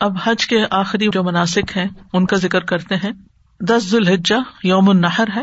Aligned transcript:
اب 0.00 0.16
حج 0.24 0.46
کے 0.46 0.56
آخری 0.70 1.08
جو 1.12 1.24
مناسب 1.24 1.70
ہیں، 1.76 1.86
ان 2.12 2.26
کا 2.26 2.36
ذکر 2.36 2.60
کرتے 2.60 2.94
ہیں۔ 2.94 3.10
دس 3.60 3.90
ذوالحجہ 3.90 4.34
یوم 4.64 4.88
النحر 4.88 5.28
ہے۔ 5.36 5.42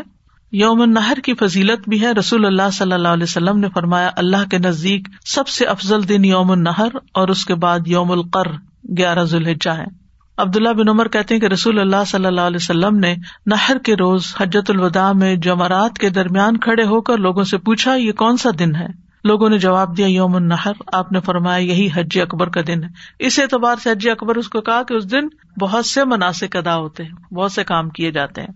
یوم 0.52 0.80
النحر 0.80 1.14
کی 1.14 1.34
فضیلت 1.34 1.88
بھی 1.88 2.02
ہے۔ 2.02 2.12
رسول 2.12 2.46
اللہ 2.46 2.70
صلی 2.72 2.92
اللہ 2.92 3.08
علیہ 3.08 3.22
وسلم 3.22 3.58
نے 3.58 3.68
فرمایا، 3.74 4.10
اللہ 4.16 4.48
کے 4.50 4.58
نزدیک 4.58 5.08
سب 5.24 5.48
سے 5.48 5.64
افضل 5.64 6.08
دن 6.08 6.24
یوم 6.24 6.50
النحر 6.50 6.88
اور 7.14 7.28
اس 7.28 7.44
کے 7.44 7.54
بعد 7.54 7.78
یوم 7.86 8.12
القر، 8.12 8.50
گیارہ 8.98 9.24
ذوالحجہ 9.24 9.70
ہے 9.70 10.06
عبداللہ 10.36 10.68
بن 10.68 10.88
عمر 10.88 11.08
کہتے 11.08 11.34
ہیں 11.34 11.40
کہ 11.40 11.46
رسول 11.46 11.78
اللہ 11.78 12.04
صلی 12.06 12.26
اللہ 12.26 12.40
علیہ 12.40 12.58
وسلم 12.60 12.98
نے 12.98 13.14
نہر 13.46 13.78
کے 13.78 13.94
روز 13.94 14.34
حجت 14.40 14.70
الوداع 14.70 15.12
میں 15.12 15.36
جمعرات 15.36 15.98
کے 15.98 16.08
درمیان 16.10 16.56
کھڑے 16.56 16.84
ہو 16.84 17.00
کر 17.00 17.16
لوگوں 17.18 17.44
سے 17.44 17.58
پوچھا، 17.58 17.94
یہ 17.94 18.12
کون 18.12 18.36
سا 18.36 18.50
دن 18.58 18.76
ہے؟ 18.76 19.05
لوگوں 19.26 19.48
نے 19.48 19.58
جواب 19.58 19.96
دیا، 19.96 20.06
یوم 20.06 20.36
النحر، 20.36 20.72
آپ 20.92 21.12
نے 21.12 21.20
فرمایا 21.20 21.58
یہی 21.58 21.88
حج 21.94 22.20
اکبر 22.20 22.48
کا 22.48 22.60
دن 22.66 22.84
ہے۔ 22.84 22.88
اس 23.18 23.38
اعتبار 23.38 23.76
سے 23.76 23.90
حج 23.90 24.08
اکبر 24.08 24.36
اس 24.36 24.48
کو 24.48 24.60
کہا 24.60 24.82
کہ 24.82 24.94
اس 24.94 25.10
دن 25.10 25.28
بہت 25.60 25.86
سے 25.86 26.04
مناسب 26.04 26.46
ادا 26.54 26.76
ہوتے 26.76 27.04
ہیں، 27.04 27.34
بہت 27.34 27.52
سے 27.52 27.64
کام 27.64 27.88
کیے 27.88 28.10
جاتے 28.10 28.40
ہیں۔ 28.40 28.48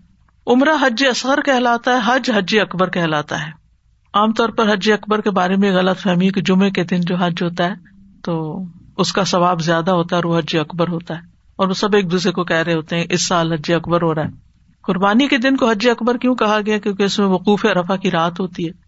عمرہ 0.47 0.73
حج 0.81 1.05
اصغر 1.09 1.41
کہلاتا 1.41 1.91
ہے، 1.91 1.97
حج 2.05 2.31
حج 2.31 2.57
اکبر 2.61 2.89
کہلاتا 2.89 3.47
ہے۔ 3.47 3.51
عام 4.13 4.33
طور 4.33 4.49
پر 4.49 4.73
حج 4.73 4.91
اکبر 4.91 5.21
کے 5.21 5.31
بارے 5.31 5.55
میں 5.55 5.71
غلط 5.71 5.99
فہمی 5.99 6.29
کہ 6.29 6.41
جمعے 6.41 6.71
کے 6.71 6.83
دن 6.83 7.01
جو 7.01 7.15
حج 7.15 7.43
ہوتا 7.43 7.63
ہے 7.63 7.73
تو 8.23 8.63
اس 8.97 9.13
کا 9.13 9.23
ثواب 9.23 9.61
زیادہ 9.61 9.91
ہوتا 9.91 10.15
ہے 10.15 10.21
اور 10.21 10.23
وہ 10.23 10.37
حج 10.37 10.57
اکبر 10.57 10.87
ہوتا 10.87 11.13
ہے۔ 11.13 11.19
اور 11.55 11.67
وہ 11.67 11.73
سب 11.73 11.95
ایک 11.95 12.11
دوسرے 12.11 12.31
کو 12.31 12.43
کہہ 12.43 12.55
رہے 12.55 12.73
ہوتے 12.73 12.97
ہیں، 12.97 13.05
اس 13.09 13.27
سال 13.27 13.53
حج 13.53 13.71
اکبر 13.71 14.01
ہو 14.01 14.15
رہا 14.15 14.23
ہے۔ 14.23 14.29
قربانی 14.83 15.27
کے 15.27 15.37
دن 15.37 15.57
کو 15.57 15.69
حج 15.69 15.87
اکبر 15.87 16.17
کیوں 16.17 16.35
کہا 16.35 16.59
گیا؟ 16.65 16.77
کیونکہ 16.77 17.03
اس 17.03 17.19
میں 17.19 17.27
وقوف 17.27 17.65
رفا 17.65 17.95
کی 17.95 18.11
رات 18.11 18.39
ہوتی 18.39 18.67
ہے۔ 18.67 18.80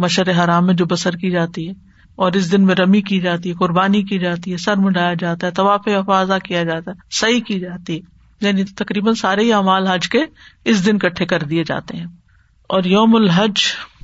مشر 0.00 0.44
حرام 0.44 0.66
میں 0.66 0.74
جو 0.74 0.86
بسر 0.86 1.12
کی 1.12 1.30
جاتی 1.30 1.68
ہے 1.68 1.72
اور 2.16 2.32
اس 2.32 2.52
دن 2.52 2.66
میں 2.66 2.74
رمی 2.74 3.02
کی 3.02 3.20
جاتی 3.20 3.48
ہے، 3.48 3.54
قربانی 3.54 4.02
کی 4.02 4.18
جاتی 4.18 4.52
ہے، 4.52 4.56
سر 4.56 4.76
منڈایا 4.76 5.14
جاتا 5.14 5.46
ہے، 5.46 5.52
طواف 5.52 5.80
افاظہ 5.86 6.34
کیا 6.44 6.62
جاتا 6.62 6.90
ہے 6.90 6.96
صحیح 7.10 7.40
کی 7.40 7.60
جاتی 7.60 7.94
ہے۔ 7.94 8.20
یعنی 8.40 8.64
تقریباً 8.64 9.14
سارے 9.14 9.42
ہی 9.42 9.52
امال 9.52 9.86
حج 9.86 10.08
کے 10.08 10.18
اس 10.64 10.86
دن 10.86 10.98
کٹھے 10.98 11.26
کر 11.26 11.42
دیے 11.42 11.64
جاتے 11.64 11.96
ہیں۔ 11.96 12.06
اور 12.68 12.84
یوم 12.84 13.14
الحج 13.14 13.62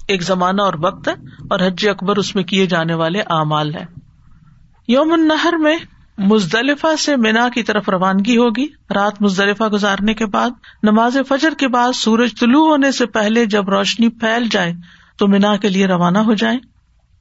ایک 0.09 0.23
زمانہ 0.23 0.63
اور 0.63 0.75
وقت 0.79 1.09
ہے 1.09 1.13
اور 1.51 1.61
حج 1.67 1.89
اکبر 1.89 2.17
اس 2.17 2.35
میں 2.35 2.45
کیے 2.45 2.67
جانے 2.67 2.95
والے 2.95 3.21
اعمال 3.21 3.75
ہے 3.75 3.85
یوم 4.89 5.13
النہر 5.13 5.57
میں 5.57 5.79
مزدلفہ 6.19 6.97
سے 6.99 7.17
مینا 7.17 7.49
کی 7.55 7.63
طرف 7.63 7.89
روانگی 7.89 8.37
ہوگی۔ 8.37 8.67
رات 8.95 9.23
مزدلفہ 9.23 9.65
گزارنے 9.65 10.15
کے 10.15 10.27
بعد، 10.27 10.51
نماز 10.83 11.17
فجر 11.29 11.51
کے 11.59 11.69
بعد 11.69 11.93
سورج 11.95 12.31
طلوع 12.41 12.69
ہونے 12.69 12.93
سے 12.93 13.07
پہلے 13.07 13.47
جب 13.47 13.71
روشنی 13.71 14.09
پھیل 14.09 14.49
جائے 14.51 14.73
تو 15.19 15.29
مینا 15.29 15.57
کے 15.57 15.69
لیے 15.69 15.87
روانہ 15.87 16.19
ہو 16.19 16.35
جائیں۔ 16.35 16.59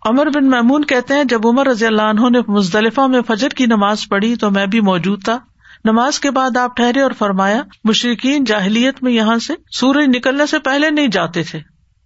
امر 0.06 0.26
بن 0.26 0.50
محمون 0.50 0.86
کہتے 0.86 1.14
ہیں، 1.14 1.24
جب 1.24 1.48
عمر 1.48 1.68
رضی 1.68 1.86
اللہ 1.86 2.02
عنہ 2.02 2.30
نے 2.30 2.40
مزدلفہ 2.48 3.02
میں 3.02 3.22
فجر 3.28 3.50
کی 3.50 3.66
نماز 3.66 4.10
پڑھی 4.10 4.36
تو 4.36 4.52
میں 4.52 4.66
بھی 4.66 4.80
موجود 4.80 5.24
تھا۔ 5.24 5.38
نماز 5.86 6.20
کے 6.20 6.32
بعد 6.32 6.58
آپ 6.58 6.76
ٹھہرے 6.76 7.02
اور 7.02 7.12
فرمایا 7.12 7.62
مشرقین 7.84 8.44
جاہلیت 8.44 9.04
میں 9.04 9.12
یہاں 9.12 9.38
سے 9.38 9.54
سورج 9.72 10.06
نکلنے 10.08 10.46
سے 10.46 10.60
پہلے 10.60 10.90
نہیں 10.90 11.08
جاتے 11.08 11.44
تھے۔ 11.44 11.60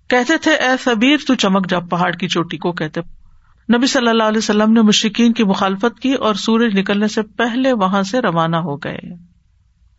کہتے 0.10 0.38
تھے، 0.38 0.52
اے 0.52 0.70
سبیر 0.84 1.18
تو 1.28 1.36
چمک 1.36 1.70
جا 1.70 1.80
پہاڑ 1.80 2.12
کی 2.12 2.28
چوٹی 2.28 2.58
کو 2.58 2.72
کہتے۔ 2.72 3.02
نبی 3.78 3.88
صلی 3.88 4.08
اللہ 4.08 4.24
علیہ 4.24 4.38
وسلم 4.38 4.74
نے 4.74 4.82
مشرقین 4.82 5.34
کی 5.34 5.44
مخالفت 5.44 6.00
کی 6.00 6.14
اور 6.14 6.36
سورج 6.36 6.80
نکلنے 6.80 7.08
سے 7.08 7.22
پہلے 7.22 7.74
وہاں 7.74 8.04
سے 8.04 8.20
روانہ 8.20 8.56
ہو 8.56 8.78
گئے۔ 8.78 9.00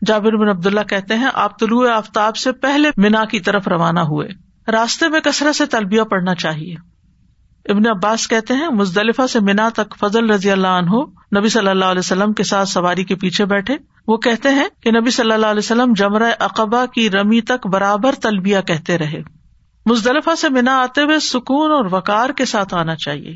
جابر 0.07 0.37
بن 0.37 0.49
عبداللہ 0.49 0.81
کہتے 0.81 1.15
ہیں، 1.15 1.29
آپ 1.35 1.61
طلوع 1.61 1.91
آفتاب 1.91 2.37
سے 2.37 2.53
پہلے 2.53 2.91
مینا 2.97 3.25
کی 3.25 3.41
طرف 3.41 3.69
روانہ 3.69 4.01
ہوئے۔ 4.01 4.50
راستے 4.69 5.09
میں 5.09 5.21
کثرت 5.21 5.57
سے 5.57 5.67
تلبیہ 5.67 6.03
پڑنا 6.03 6.35
چاہیے۔ 6.35 6.75
ابن 7.69 7.83
عباس 7.87 8.29
کہتے 8.29 8.55
ہیں، 8.55 8.69
مزدلفہ 8.69 9.27
سے 9.27 9.41
مینا 9.41 9.69
تک 9.69 9.99
فضل 9.99 10.31
رضی 10.31 10.51
اللہ 10.51 10.69
عنہ 10.69 10.95
نبی 11.39 11.49
صلی 11.49 11.69
اللہ 11.69 11.85
علیہ 11.85 11.99
وسلم 11.99 12.33
کے 12.33 12.43
ساتھ 12.43 12.69
سواری 12.69 13.05
کے 13.05 13.17
پیچھے 13.17 13.45
بیٹھے۔ 13.45 13.77
وہ 14.09 14.17
کہتے 14.17 14.49
ہیں 14.49 14.69
کہ 14.83 14.91
نبی 14.91 15.11
صلی 15.11 15.33
اللہ 15.33 15.47
علیہ 15.47 15.59
وسلم 15.59 15.93
جمرہ 15.93 16.33
اقبا 16.39 16.87
کی 16.87 17.11
رمی 17.11 17.41
تک 17.41 17.67
برابر 17.67 18.15
تلبیہ 18.15 18.59
کہتے 18.67 18.99
رہے۔ 18.99 19.23
مزدلفہ 19.87 20.35
سے 20.35 20.49
مینا 20.49 20.81
آتے 20.81 21.03
ہوئے 21.03 21.19
سکون 21.19 21.73
اور 21.73 21.85
وقار 21.91 22.31
کے 22.31 22.45
ساتھ 22.45 22.75
آنا 22.75 22.97
چاہیے۔ 22.97 23.35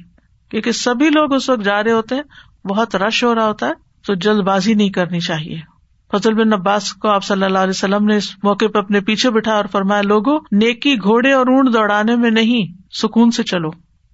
کیونکہ 0.51 0.73
سبھی 0.73 1.11
لوگ 1.11 1.35
اس 1.35 1.51
وقت 1.51 1.65
جا 1.65 1.85
رہے 1.85 1.93
ہوتے 1.93 2.15
ہیں، 2.15 2.23
بہت 2.67 2.97
رش 2.97 3.25
ہو 3.25 3.35
رہا 3.35 3.47
ہوتا 3.47 3.67
ہے، 3.67 3.73
تو 4.07 4.15
جلد 4.15 4.41
بازی 4.41 4.75
نہیں 4.75 4.89
کرنی 4.89 5.21
چاہیے۔ 5.21 5.74
فضل 6.15 6.35
بن 6.35 6.53
عباس 6.53 6.93
کو 6.93 7.09
آپ 7.09 7.25
صلی 7.25 7.45
اللہ 7.45 7.59
علیہ 7.59 7.71
وسلم 7.71 8.05
نے 8.05 8.17
اس 8.17 8.31
موقع 8.43 8.65
پہ 8.75 8.79
اپنے 8.79 9.01
پیچھے 9.01 9.31
بٹھا 9.31 9.53
اور 9.53 9.65
فرمایا 9.73 10.03
لوگوں 10.03 10.41
نیکی 10.53 10.95
گھوڑے 10.95 11.33
اور 11.33 11.47
اونٹ 11.47 11.75
دوڑانے 11.75 12.17
میں 12.17 12.31
نہیں، 12.31 12.83
سکون 12.91 13.31
سے 13.31 13.43
چلو۔ 13.43 13.69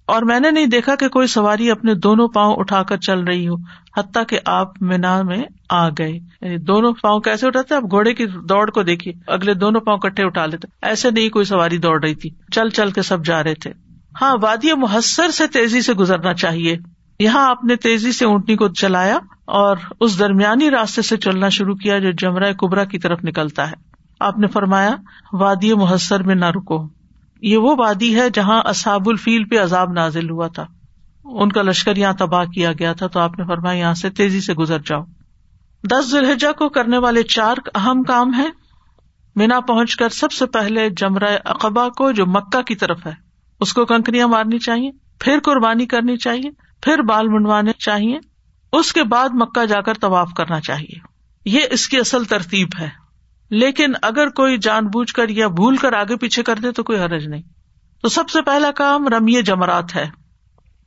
اور 0.05 0.21
میں 0.21 0.39
نے 0.39 0.51
نہیں 0.51 0.65
دیکھا 0.65 0.95
کہ 0.95 1.07
کوئی 1.07 1.27
سواری 1.27 1.71
اپنے 1.71 1.93
دونوں 1.93 2.27
پاؤں 2.27 2.55
اٹھا 2.57 2.83
کر 2.83 2.97
چل 2.97 3.23
رہی 3.23 3.47
ہو، 3.47 3.53
حتیٰ 3.97 4.23
کہ 4.27 4.39
آپ 4.45 4.81
مینا 4.81 5.21
میں 5.21 5.43
آ 5.69 5.89
گئے۔ 5.89 6.11
یعنی 6.41 6.57
دونوں 6.57 6.93
پاؤں 7.01 7.19
کیسے 7.19 7.47
اٹھاتے 7.47 7.75
آپ 7.75 7.83
گھوڑے 7.83 8.13
کی 8.13 8.25
دوڑ 8.25 8.71
کو 8.71 8.83
دیکھیے، 8.83 9.13
اگلے 9.27 9.53
دونوں 9.53 9.81
پاؤں 9.81 9.97
کٹھے 9.97 10.23
اٹھا 10.23 10.45
لیتے۔ 10.45 10.67
ایسے 10.81 11.11
نہیں 11.11 11.29
کوئی 11.29 11.45
سواری 11.45 11.77
دوڑ 11.77 12.03
رہی 12.03 12.15
تھی۔ 12.15 12.29
چل 12.51 12.69
چل 12.69 12.91
کے 12.91 13.01
سب 13.01 13.25
جا 13.25 13.43
رہے 13.43 13.55
تھے۔ 13.55 13.71
ہاں 14.21 14.37
وادی 14.41 14.73
محسر 14.73 15.29
سے 15.29 15.47
تیزی 15.47 15.81
سے 15.81 15.93
گزرنا 15.93 16.33
چاہیے۔ 16.33 16.77
یہاں 17.21 17.49
آپ 17.49 17.63
نے 17.63 17.75
تیزی 17.75 18.11
سے 18.11 18.25
اونٹنی 18.25 18.55
کو 18.55 18.67
چلایا 18.67 19.19
اور 19.45 19.77
اس 19.99 20.19
درمیانی 20.19 20.71
راستے 20.71 21.01
سے 21.01 21.17
چلنا 21.17 21.49
شروع 21.49 21.75
کیا 21.75 21.99
جو 21.99 22.11
جمرہ 22.11 22.53
کبرا 22.53 22.83
کی 22.83 22.99
طرف 22.99 23.19
نکلتا 23.23 23.71
ہے۔ 23.71 23.75
آپ 24.19 24.37
نے 24.37 24.47
فرمایا، 24.47 24.95
وادی 25.33 25.73
محسر 25.73 26.23
میں 26.23 26.35
نہ 26.35 26.45
رکو۔ 26.45 26.87
یہ 27.41 27.57
وہ 27.57 27.75
وادی 27.79 28.19
ہے 28.19 28.29
جہاں 28.33 28.61
اصاب 28.65 29.09
الفیل 29.09 29.43
پہ 29.43 29.59
عذاب 29.59 29.91
نازل 29.91 30.29
ہوا 30.29 30.47
تھا۔ 30.47 30.65
ان 31.23 31.51
کا 31.51 31.61
لشکر 31.61 31.95
یہاں 31.95 32.13
تباہ 32.13 32.45
کیا 32.45 32.71
گیا 32.71 32.93
تھا 32.93 33.07
تو 33.07 33.19
آپ 33.19 33.39
نے 33.39 33.45
فرمایا، 33.45 33.79
یہاں 33.79 33.93
سے 33.93 34.09
تیزی 34.09 34.41
سے 34.41 34.53
گزر 34.53 34.79
جاؤ۔ 34.79 35.01
دس 35.83 36.11
ذوالحجہ 36.11 36.51
کو 36.51 36.69
کرنے 36.69 36.97
والے 36.97 37.23
چار 37.23 37.55
اہم 37.75 38.03
کام 38.03 38.33
ہے 38.33 38.49
مینا 39.35 39.59
پہنچ 39.59 39.95
کر 39.95 40.09
سب 40.09 40.31
سے 40.31 40.45
پہلے 40.45 40.89
جمرہ 40.89 41.37
اقبا 41.45 41.89
کو 41.89 42.11
جو 42.11 42.25
مکہ 42.25 42.61
کی 42.61 42.75
طرف 42.75 43.07
ہے، 43.07 43.13
اس 43.59 43.73
کو 43.73 43.85
کنکریاں 43.85 44.27
مارنی 44.27 44.59
چاہیے، 44.59 44.91
پھر 45.19 45.39
قربانی 45.43 45.85
کرنی 45.85 46.17
چاہیے۔ 46.17 46.70
پھر 46.81 47.01
بال 47.01 47.27
منڈوانے 47.27 47.71
چاہیے، 47.73 48.19
اس 48.73 48.93
کے 48.93 49.03
بعد 49.03 49.29
مکہ 49.33 49.65
جا 49.65 49.81
کر 49.81 49.93
طواف 49.93 50.29
کرنا 50.37 50.59
چاہیے۔ 50.59 50.99
یہ 51.45 51.59
اس 51.71 51.89
کی 51.89 51.97
اصل 51.97 52.23
ترتیب 52.23 52.67
ہے۔ 52.79 52.89
لیکن 53.49 53.93
اگر 54.01 54.29
کوئی 54.29 54.57
جان 54.57 54.87
بوجھ 54.87 55.13
کر 55.13 55.29
یا 55.29 55.47
بھول 55.47 55.77
کر 55.77 55.93
آگے 55.93 56.15
پیچھے 56.15 56.43
کر 56.43 56.55
دے 56.55 56.71
تو 56.71 56.83
کوئی 56.83 56.99
حرج 56.99 57.27
نہیں۔ 57.27 57.41
تو 58.01 58.09
سب 58.09 58.29
سے 58.29 58.41
پہلا 58.41 58.71
کام 58.71 59.07
رمی 59.07 59.41
جمرات 59.41 59.95
ہے۔ 59.95 60.09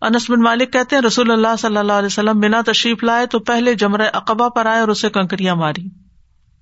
انس 0.00 0.30
بن 0.30 0.42
مالک 0.42 0.72
کہتے 0.72 0.96
ہیں، 0.96 1.02
رسول 1.02 1.30
اللہ 1.30 1.56
صلی 1.58 1.76
اللہ 1.76 1.92
علیہ 1.92 2.06
وسلم 2.06 2.40
بنا 2.40 2.60
تشریف 2.66 3.04
لائے 3.04 3.26
تو 3.26 3.38
پہلے 3.38 3.74
جمر 3.74 4.00
اقبا 4.12 4.48
پر 4.48 4.66
آئے 4.66 4.80
اور 4.80 4.88
اسے 4.88 5.10
کنکریاں 5.10 5.54
ماری۔ 5.54 6.03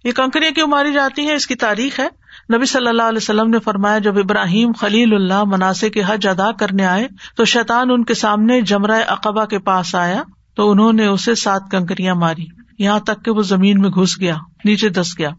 یہ 0.05 0.13
کنکریاں 0.13 0.51
کیوں 0.51 0.67
ماری 0.67 0.93
جاتی 0.93 1.27
ہیں؟ 1.27 1.35
اس 1.35 1.47
کی 1.47 1.55
تاریخ 1.55 2.01
ہے۔ 2.01 2.09
نبی 2.57 2.67
صلی 2.67 2.89
اللہ 2.89 3.03
علیہ 3.03 3.17
وسلم 3.17 3.51
نے 3.51 3.59
فرمایا، 3.59 3.99
جب 3.99 4.19
ابراہیم 4.19 4.73
خلیل 4.73 5.15
اللہ 5.15 5.45
مناسب 5.45 5.93
کے 5.95 6.03
حج 6.07 6.27
ادا 6.27 6.53
کرنے 6.53 6.87
آئے، 6.87 7.09
تو 7.37 7.45
شیطان 7.45 7.91
ان 7.91 8.05
کے 8.05 8.15
سامنے 8.15 8.61
جمرہ 8.61 9.03
اقبا 9.09 9.45
کے 9.45 9.59
پاس 9.59 9.95
آیا، 9.95 10.23
تو 10.57 10.71
انہوں 10.71 10.93
نے 10.93 11.07
اسے 11.07 11.35
سات 11.35 11.63
کنکریاں 11.71 12.15
ماری۔ 12.15 12.45
یہاں 12.79 12.99
تک 12.99 13.25
کہ 13.25 13.31
وہ 13.31 13.43
زمین 13.43 13.81
میں 13.81 13.91
گھس 13.91 14.21
گیا، 14.21 14.35
نیچے 14.65 14.89
دس 14.89 15.19
گیا۔ 15.19 15.31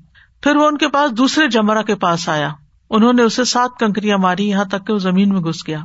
پھر 0.42 0.56
وہ 0.56 0.68
ان 0.68 0.78
کے 0.78 0.88
پاس 0.88 1.12
دوسرے 1.12 1.48
جمرہ 1.48 1.82
کے 1.82 1.96
پاس 1.96 2.30
آیا۔ 2.30 2.50
انہوں 2.90 3.14
نے 3.14 3.22
اسے 3.22 3.44
سات 3.44 3.70
کنکریاں 3.80 4.18
ماری، 4.18 4.50
یہاں 4.50 4.66
تک 4.66 4.88
کہ 4.88 4.94
وہ 4.94 4.98
زمین 4.98 5.30
میں 5.30 5.42
گھس 5.42 5.68
گیا۔ 5.68 5.80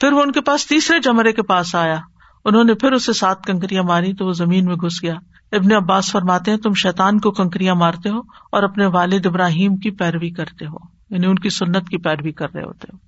پھر 0.00 0.12
وہ 0.12 0.22
ان 0.22 0.32
کے 0.32 0.40
پاس 0.40 0.66
تیسرے 0.66 0.98
جمرے 0.98 1.32
کے 1.32 1.42
پاس 1.42 1.74
آیا۔ 1.74 1.98
انہوں 2.44 2.64
نے 2.64 2.74
پھر 2.74 2.92
اسے 2.92 3.12
سات 3.12 3.44
کنکریاں 3.44 3.82
ماری، 3.82 4.12
تو 4.14 4.26
وہ 4.26 4.32
زمین 4.32 4.64
میں 4.64 4.74
گھس 4.74 5.02
گیا۔ 5.02 5.14
ابن 5.52 5.72
عباس 5.72 6.12
فرماتے 6.12 6.50
ہیں، 6.50 6.58
تم 6.58 6.74
شیتان 6.74 7.20
کو 7.20 7.30
کنکریاں 7.30 7.74
مارتے 7.74 8.08
ہو 8.08 8.18
اور 8.52 8.62
اپنے 8.62 8.86
والد 8.86 9.26
ابراہیم 9.26 9.76
کی 9.76 9.90
پیروی 9.90 10.30
کرتے 10.30 10.66
ہو 10.66 10.76
یعنی 11.10 11.26
ان 11.26 11.34
کی 11.34 11.50
سنت 11.50 11.88
کی 11.88 11.98
پیروی 11.98 12.32
کر 12.32 12.54
رہے 12.54 12.62
ہوتے 12.62 12.86
ہو۔ 12.92 12.98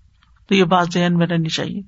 تو 0.48 0.54
یہ 0.54 0.64
بات 0.64 0.86
ذہن 0.92 1.14
میں 1.16 1.26
رہنی 1.26 1.48
چاہیے۔ 1.48 1.80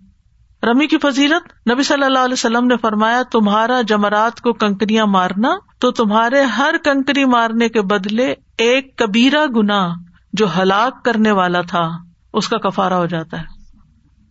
رمی 0.66 0.86
کی 0.86 0.98
فضیلت، 0.98 1.70
نبی 1.70 1.82
صلی 1.82 2.04
اللہ 2.04 2.18
علیہ 2.18 2.32
وسلم 2.32 2.66
نے 2.66 2.76
فرمایا، 2.76 3.22
تمہارا 3.32 3.80
جمرات 3.82 4.40
کو 4.40 4.52
کنکریاں 4.52 5.06
مارنا 5.06 5.54
تو 5.78 5.90
تمہارے 5.90 6.42
ہر 6.42 6.74
کنکری 6.84 7.24
مارنے 7.24 7.68
کے 7.68 7.82
بدلے 7.82 8.34
ایک 8.58 8.98
کبیرا 8.98 9.44
گنا 9.56 9.92
جو 10.32 10.46
ہلاک 10.58 11.04
کرنے 11.04 11.30
والا 11.30 11.60
تھا، 11.60 11.90
اس 12.32 12.48
کا 12.48 12.58
کفارا 12.58 12.98
ہو 12.98 13.06
جاتا 13.06 13.40
ہے۔ 13.40 13.44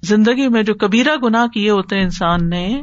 زندگی 0.02 0.48
میں 0.48 0.64
جو 0.64 0.74
کبیرا 0.74 1.16
گنا 1.24 1.48
کیے 1.54 1.70
ہوتے 1.70 1.96
ہیں 1.96 2.04
انسان 2.04 2.50
نے 2.50 2.81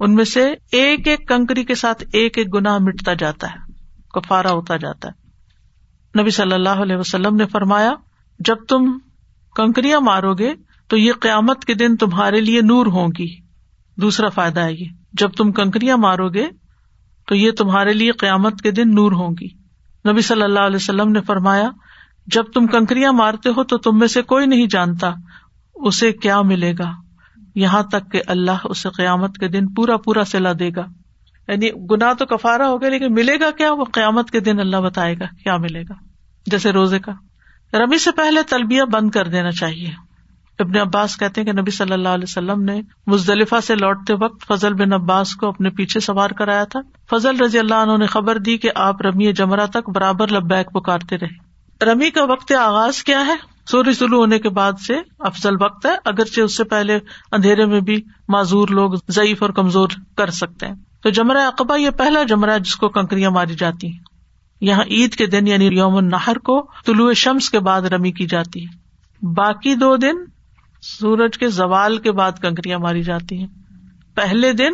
ان 0.00 0.14
میں 0.14 0.24
سے 0.24 0.54
ایک 0.72 1.08
ایک 1.08 1.28
کنکری 1.28 1.64
کے 1.64 1.74
ساتھ 1.74 2.04
ایک 2.12 2.38
ایک 2.38 2.54
گنا 2.54 2.78
مٹتا 2.78 3.14
جاتا 3.14 3.46
ہے 3.46 3.72
کفارا 4.14 4.50
ہوتا 4.50 4.76
جاتا 4.76 5.08
ہے۔ 5.08 5.20
نبی 6.20 6.30
صلی 6.30 6.52
اللہ 6.52 6.68
علیہ 6.68 6.96
وسلم 6.96 7.36
نے 7.36 7.46
فرمایا، 7.46 7.92
جب 8.38 8.56
تم 8.68 8.98
کنکریاں 9.56 10.00
مارو 10.00 10.34
گے 10.34 10.54
تو 10.88 10.96
یہ 10.96 11.12
قیامت 11.12 11.64
کے 11.64 11.74
دن 11.74 11.96
تمہارے 11.96 12.40
لیے 12.40 12.60
نور 12.60 12.86
ہوں 12.86 13.08
گی۔ 13.18 13.40
دوسرا 13.96 14.28
فائدہ 14.28 14.60
ہے 14.60 14.72
یہ، 14.72 14.86
جب 15.12 15.30
تم 15.30 15.52
کنکریاں 15.52 15.96
مارو 15.96 16.28
گے 16.28 16.46
تو 17.26 17.34
یہ 17.34 17.50
تمہارے 17.50 17.92
لیے 17.92 18.12
قیامت 18.12 18.60
کے 18.60 18.70
دن 18.70 18.94
نور 18.94 19.12
ہوں 19.12 19.34
گی۔ 19.40 19.48
نبی 20.12 20.20
صلی 20.20 20.42
اللہ 20.42 20.60
علیہ 20.60 20.76
وسلم 20.76 21.08
نے 21.08 21.20
فرمایا، 21.20 21.70
جب 22.26 22.44
تم 22.54 22.66
کنکریاں 22.66 23.12
مارتے 23.12 23.48
ہو 23.48 23.64
تو 23.64 23.78
تم 23.78 23.98
میں 23.98 24.08
سے 24.08 24.22
کوئی 24.22 24.46
نہیں 24.46 24.66
جانتا 24.66 25.12
اسے 25.74 26.12
کیا 26.12 26.42
ملے 26.42 26.72
گا۔ 26.78 27.09
یہاں 27.54 27.82
تک 27.82 28.12
کہ 28.12 28.22
اللہ 28.26 28.58
اسے 28.64 28.88
قیامت 28.88 29.38
کے 29.38 29.48
دن 29.48 29.74
پورا 29.74 29.96
پورا 29.96 30.24
سلا 30.24 30.52
دے 30.58 30.70
گا۔ 30.76 30.86
یعنی 31.48 31.68
گنا 31.90 32.12
تو 32.12 32.26
کفارا 32.26 32.68
ہو 32.68 32.80
گیا 32.80 32.88
لیکن 32.88 33.14
ملے 33.14 33.40
گا 33.40 33.50
کیا؟ 33.50 33.72
وہ 33.72 33.84
قیامت 33.84 34.30
کے 34.30 34.40
دن 34.40 34.60
اللہ 34.60 34.76
بتائے 34.76 35.14
گا 35.14 35.24
کیا 35.44 35.56
ملے 35.56 35.82
گا۔ 35.82 35.94
جیسے 36.46 36.72
روزے 36.72 36.98
کا۔ 36.98 37.12
رمی 37.78 37.98
سے 37.98 38.10
پہلے 38.10 38.42
تلبیہ 38.42 38.82
بند 38.82 39.10
کر 39.10 39.28
دینا 39.28 39.50
چاہیے۔ 39.50 39.88
ابن 40.58 40.76
عباس 40.76 41.16
کہتے 41.16 41.40
ہیں 41.40 41.52
کہ 41.52 41.60
نبی 41.60 41.70
صلی 41.70 41.92
اللہ 41.92 42.08
علیہ 42.08 42.24
وسلم 42.28 42.62
نے 42.62 42.82
مزدلفہ 43.06 43.60
سے 43.62 43.74
لوٹتے 43.74 44.14
وقت 44.14 44.46
فضل 44.46 44.74
بن 44.74 44.92
عباس 44.92 45.34
کو 45.34 45.48
اپنے 45.48 45.70
پیچھے 45.70 46.00
سوار 46.00 46.30
کرایا 46.30 46.64
تھا۔ 46.64 46.80
فضل 47.10 47.36
رضی 47.36 47.58
اللہ 47.58 47.74
عنہ 47.74 47.96
نے 47.96 48.06
خبر 48.06 48.38
دی 48.38 48.58
کہ 48.58 48.70
آپ 48.74 49.02
رمی 49.02 49.32
جمرہ 49.32 49.66
تک 49.66 49.90
برابر 49.90 50.28
لبیک 50.28 50.72
پکارتے 50.72 51.18
رہے۔ 51.18 51.50
رمی 51.84 52.10
کا 52.10 52.24
وقت 52.24 52.52
آغاز 52.52 53.04
کیا 53.04 53.26
ہے؟ 53.26 53.34
سورج 53.70 53.98
طلوع 53.98 54.18
ہونے 54.18 54.38
کے 54.38 54.48
بعد 54.48 54.72
سے 54.86 54.94
افضل 55.18 55.62
وقت 55.62 55.86
ہے، 55.86 55.90
اگرچہ 56.04 56.40
اس 56.40 56.56
سے 56.56 56.64
پہلے 56.64 56.98
اندھیرے 57.32 57.66
میں 57.66 57.80
بھی 57.80 58.02
معذور 58.28 58.68
لوگ 58.68 58.92
ضعیف 59.08 59.42
اور 59.42 59.50
کمزور 59.50 59.88
کر 60.16 60.30
سکتے 60.30 60.66
ہیں۔ 60.66 60.74
تو 61.02 61.10
جمرہ 61.10 61.38
اقبا 61.38 61.76
یہ 61.76 61.90
پہلا 61.90 62.22
جمرہ 62.22 62.58
جس 62.58 62.76
کو 62.76 62.88
کنکریاں 62.88 63.30
ماری 63.30 63.54
جاتی 63.54 63.92
ہیں۔ 63.92 63.98
یہاں 64.60 64.84
عید 64.84 65.14
کے 65.14 65.26
دن 65.26 65.46
یعنی 65.46 65.66
یوم 65.66 65.96
النہر 65.96 66.38
کو 66.38 66.70
طلوع 66.86 67.12
شمس 67.12 67.50
کے 67.50 67.58
بعد 67.60 67.82
رمی 67.82 68.12
کی 68.12 68.26
جاتی 68.26 68.66
ہے۔ 68.66 68.80
باقی 69.34 69.74
دو 69.74 69.96
دن 69.96 70.14
سورج 70.82 71.38
کے 71.38 71.48
زوال 71.48 71.98
کے 71.98 72.12
بعد 72.12 72.32
کنکریاں 72.32 72.78
ماری 72.78 73.02
جاتی 73.02 73.38
ہیں۔ 73.38 73.46
پہلے 74.14 74.52
دن 74.52 74.72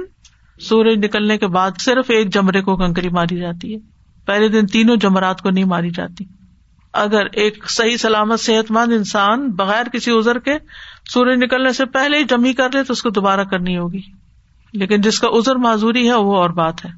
سورج 0.61 1.05
نکلنے 1.05 1.39
کے 1.39 1.47
بعد 1.47 1.71
صرف 1.79 2.05
ایک 2.09 2.35
جمرے 2.35 2.63
کو 2.63 2.77
کنکری 2.77 3.09
ماری 3.09 3.37
جاتی 3.37 3.75
ہے۔ 3.75 3.79
پہلے 4.27 4.49
دن 4.49 4.67
تینوں 4.67 4.97
جمرات 4.97 5.43
کو 5.43 5.51
نہیں 5.51 5.65
ماری 5.65 5.91
جاتی۔ 5.91 6.25
اگر 6.97 7.27
ایک 7.33 7.71
صحیح 7.71 7.97
سلامت 7.97 8.41
صحت 8.41 8.71
مند 8.71 8.93
انسان 8.93 9.51
بغیر 9.51 9.89
کسی 9.89 10.13
ازر 10.19 10.39
کے 10.39 10.55
سورج 11.11 11.43
نکلنے 11.43 11.73
سے 11.73 11.85
پہلے 11.85 12.19
ہی 12.19 12.25
جمی 12.25 12.53
کر 12.53 12.69
لے 12.75 12.83
تو 12.83 12.93
اس 12.93 13.03
کو 13.03 13.11
دوبارہ 13.11 13.45
کرنی 13.45 13.79
ہوگی۔ 13.79 14.01
لیکن 14.73 15.01
جس 15.01 15.21
کا 15.21 15.29
ازر 15.31 15.57
معذوری 15.57 16.09
ہے، 16.09 16.15
وہ 16.15 16.37
اور 16.37 16.51
بات 16.51 16.85
ہے۔ 16.85 16.91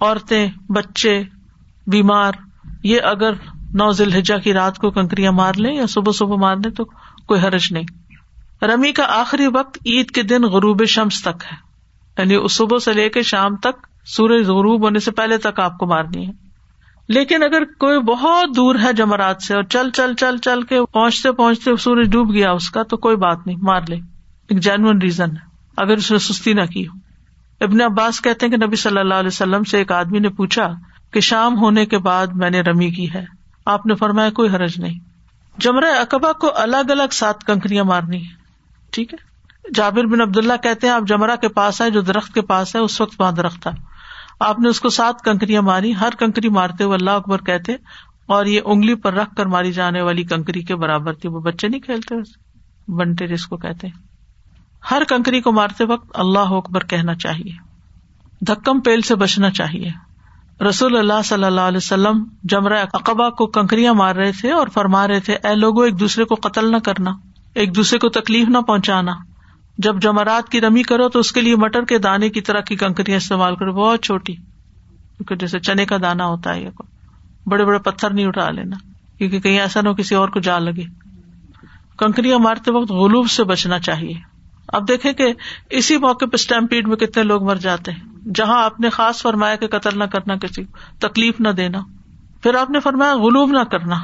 عورتیں، 0.00 0.48
بچے، 0.68 1.22
بیمار، 1.86 2.32
یہ 2.84 3.00
اگر 3.00 3.32
نو 3.74 3.92
ذلحجہ 3.92 4.34
کی 4.38 4.52
رات 4.52 4.78
کو 4.78 4.90
کنکریاں 4.90 5.32
مار 5.32 5.52
لیں 5.56 5.76
یا 5.76 5.86
صبح 5.86 6.12
صبح 6.12 6.36
مار 6.36 6.56
لیں 6.56 6.70
تو 6.70 6.84
کوئی 7.26 7.40
حرج 7.40 7.68
نہیں۔ 7.70 7.84
رمی 8.64 8.92
کا 8.92 9.04
آخری 9.08 9.46
وقت 9.46 9.78
عید 9.86 10.10
کے 10.10 10.22
دن 10.22 10.42
غروب 10.42 10.84
شمس 10.84 11.22
تک 11.22 11.44
ہے۔ 11.52 11.56
یعنی 12.18 12.34
اس 12.34 12.52
صبح 12.52 12.78
سے 12.78 12.92
لے 12.92 13.08
کے 13.08 13.22
شام 13.22 13.56
تک 13.56 13.86
سورج 14.06 14.42
غروب 14.42 14.84
ہونے 14.84 14.98
سے 14.98 15.10
پہلے 15.10 15.38
تک 15.38 15.60
آپ 15.60 15.78
کو 15.78 15.86
مارنی 15.86 16.26
ہے۔ 16.26 16.47
لیکن 17.08 17.42
اگر 17.42 17.64
کوئی 17.64 17.98
بہت 18.00 18.56
دور 18.56 18.74
ہے 18.82 18.92
جمرات 18.92 19.42
سے 19.42 19.54
اور 19.54 19.62
چل 19.62 19.90
چل 19.90 20.14
چل 20.14 20.36
چل 20.36 20.62
کے 20.62 20.84
پہنچتے 20.84 21.32
پہنچتے 21.32 21.76
سورج 21.76 22.10
ڈوب 22.10 22.34
گیا 22.34 22.50
اس 22.50 22.70
کا، 22.70 22.82
تو 22.82 22.96
کوئی 22.96 23.16
بات 23.16 23.46
نہیں، 23.46 23.56
مار 23.62 23.80
لے۔ 23.88 23.96
ایک 24.48 24.60
جینوئن 24.60 24.98
ریزن 25.02 25.30
ہے۔ 25.30 25.48
اگر 25.76 25.96
اس 25.96 26.12
نے 26.12 26.18
سستی 26.18 26.52
نہ 26.52 26.62
کی 26.62 26.86
ہو۔ 26.86 26.98
ابن 27.64 27.80
عباس 27.80 28.20
کہتے 28.20 28.46
ہیں 28.46 28.56
کہ 28.56 28.66
نبی 28.66 28.76
صلی 28.76 28.98
اللہ 28.98 29.14
علیہ 29.14 29.26
وسلم 29.26 29.64
سے 29.64 29.78
ایک 29.78 29.92
آدمی 29.92 30.18
نے 30.18 30.28
پوچھا 30.28 30.68
کہ 31.10 31.20
شام 31.20 31.58
ہونے 31.58 31.86
کے 31.86 31.98
بعد 31.98 32.26
میں 32.26 32.50
نے 32.50 32.60
رمی 32.60 32.90
کی 32.90 33.12
ہے۔ 33.14 33.24
آپ 33.66 33.86
نے 33.86 33.94
فرمایا 33.94 34.30
کوئی 34.30 34.50
حرج 34.50 34.80
نہیں۔ 34.80 34.98
جمرہ 35.58 36.00
اقبا 36.00 36.32
کو 36.32 36.50
الگ 36.54 36.90
الگ 36.90 37.12
سات 37.12 37.44
کنکریاں 37.44 37.84
مارنی 37.84 38.24
ہے 38.24 38.34
ٹھیک 38.90 39.14
ہے؟ 39.14 39.28
جابر 39.74 40.04
بن 40.04 40.20
عبد 40.20 40.36
اللہ 40.36 40.52
کہتے 40.62 40.86
ہیں 40.86 40.94
آپ 40.94 41.02
جمرہ 41.06 41.36
کے 41.36 41.48
پاس 41.48 41.80
آئے، 41.80 41.90
جو 41.90 42.00
درخت 42.00 42.34
کے 42.34 42.40
پاس 42.42 42.74
ہے، 42.76 42.80
اس 42.80 43.00
وقت 43.00 43.20
وہاں 43.20 43.32
درخت 43.32 43.62
تھا۔ 43.62 43.70
آپ 44.40 44.58
نے 44.58 44.68
اس 44.68 44.80
کو 44.80 44.88
سات 44.88 45.22
کنکریاں 45.22 45.62
ماری، 45.62 45.94
ہر 45.94 46.14
کنکری 46.18 46.48
مارتے 46.48 46.84
ہوئے 46.84 46.94
اللہ 46.94 47.10
اکبر 47.10 47.42
کہتے، 47.42 47.74
اور 48.26 48.46
یہ 48.46 48.60
انگلی 48.64 48.94
پر 48.94 49.14
رکھ 49.14 49.34
کر 49.36 49.46
ماری 49.46 49.72
جانے 49.72 50.02
والی 50.02 50.24
کنکری 50.24 50.62
کے 50.62 50.76
برابر 50.76 51.14
تھی، 51.14 51.28
وہ 51.28 51.40
بچے 51.40 51.68
نہیں 51.68 51.80
کھیلتے 51.80 52.14
بنٹے 52.88 53.26
جس 53.26 53.46
کو 53.46 53.56
کہتے۔ 53.56 53.88
ہر 54.90 55.02
کنکری 55.08 55.40
کو 55.40 55.52
مارتے 55.52 55.84
وقت 55.84 56.10
اللہ 56.14 56.52
اکبر 56.52 56.84
کہنا 56.84 57.14
چاہیے، 57.14 57.52
دھکم 58.40 58.80
پیل 58.80 59.00
سے 59.00 59.14
بچنا 59.14 59.50
چاہیے۔ 59.50 59.90
رسول 60.64 60.96
اللہ 60.96 61.22
صلی 61.24 61.44
اللہ 61.44 61.60
علیہ 61.60 61.76
وسلم 61.76 62.24
جمرہ 62.44 62.84
اقبا 62.92 63.28
کو 63.30 63.46
کنکریاں 63.46 63.94
مار 63.94 64.14
رہے 64.14 64.32
تھے 64.32 64.52
اور 64.52 64.68
فرما 64.68 65.06
رہے 65.08 65.20
تھے، 65.20 65.34
اے 65.34 65.54
لوگوں 65.54 65.84
ایک 65.84 65.98
دوسرے 66.00 66.24
کو 66.24 66.34
قتل 66.34 66.70
نہ 66.72 66.76
کرنا، 66.76 67.10
ایک 67.54 67.74
دوسرے 67.76 67.98
کو 67.98 68.08
تکلیف 68.10 68.48
نہ 68.48 68.58
پہنچانا۔ 68.58 69.12
جب 69.78 70.02
جمرات 70.02 70.48
کی 70.48 70.60
رمی 70.60 70.82
کرو 70.82 71.08
تو 71.08 71.18
اس 71.18 71.32
کے 71.32 71.40
لیے 71.40 71.56
مٹر 71.56 71.84
کے 71.84 71.98
دانے 71.98 72.28
کی 72.28 72.40
طرح 72.40 72.60
کی 72.60 72.76
کنکریاں 72.76 73.16
استعمال 73.16 73.56
کرو، 73.56 73.72
بہت 73.72 74.02
چھوٹی۔ 74.02 74.34
کیونکہ 74.34 75.34
جیسے 75.34 75.58
چنے 75.58 75.86
کا 75.86 75.96
دانا 76.02 76.26
ہوتا 76.26 76.54
ہے 76.54 76.62
یہ 76.62 76.68
بڑے 77.46 77.64
بڑے 77.64 77.78
پتھر 77.78 78.10
نہیں 78.10 78.26
اٹھا 78.26 78.50
لینا، 78.50 78.76
کیونکہ 79.18 79.40
کہیں 79.40 79.60
ایسا 79.60 79.80
نہ 79.80 79.88
ہو 79.88 79.94
کسی 79.94 80.14
اور 80.14 80.28
کو 80.28 80.40
جا 80.40 80.58
لگے۔ 80.58 80.84
کنکریاں 81.98 82.38
مارتے 82.38 82.70
وقت 82.70 82.90
غلوب 82.90 83.30
سے 83.30 83.44
بچنا 83.44 83.78
چاہیے۔ 83.78 84.14
اب 84.68 84.88
دیکھے 84.88 85.12
کہ 85.12 85.32
اسی 85.70 85.96
موقع 85.96 86.24
پہ 86.24 86.34
اسٹمپیڈ 86.34 86.88
میں 86.88 86.96
کتنے 86.96 87.22
لوگ 87.22 87.44
مر 87.44 87.56
جاتے 87.56 87.90
ہیں۔ 87.90 88.30
جہاں 88.34 88.64
آپ 88.64 88.80
نے 88.80 88.90
خاص 88.90 89.22
فرمایا 89.22 89.56
کہ 89.56 89.66
قتل 89.66 89.98
نہ 89.98 90.04
کرنا 90.04 90.36
کسی 90.36 90.64
تکلیف 90.98 91.40
نہ 91.40 91.48
دینا۔ 91.48 91.78
پھر 92.42 92.54
آپ 92.54 92.70
نے 92.70 92.80
فرمایا 92.80 93.14
غلوب 93.14 93.50
نہ 93.50 93.64
کرنا۔ 93.64 93.96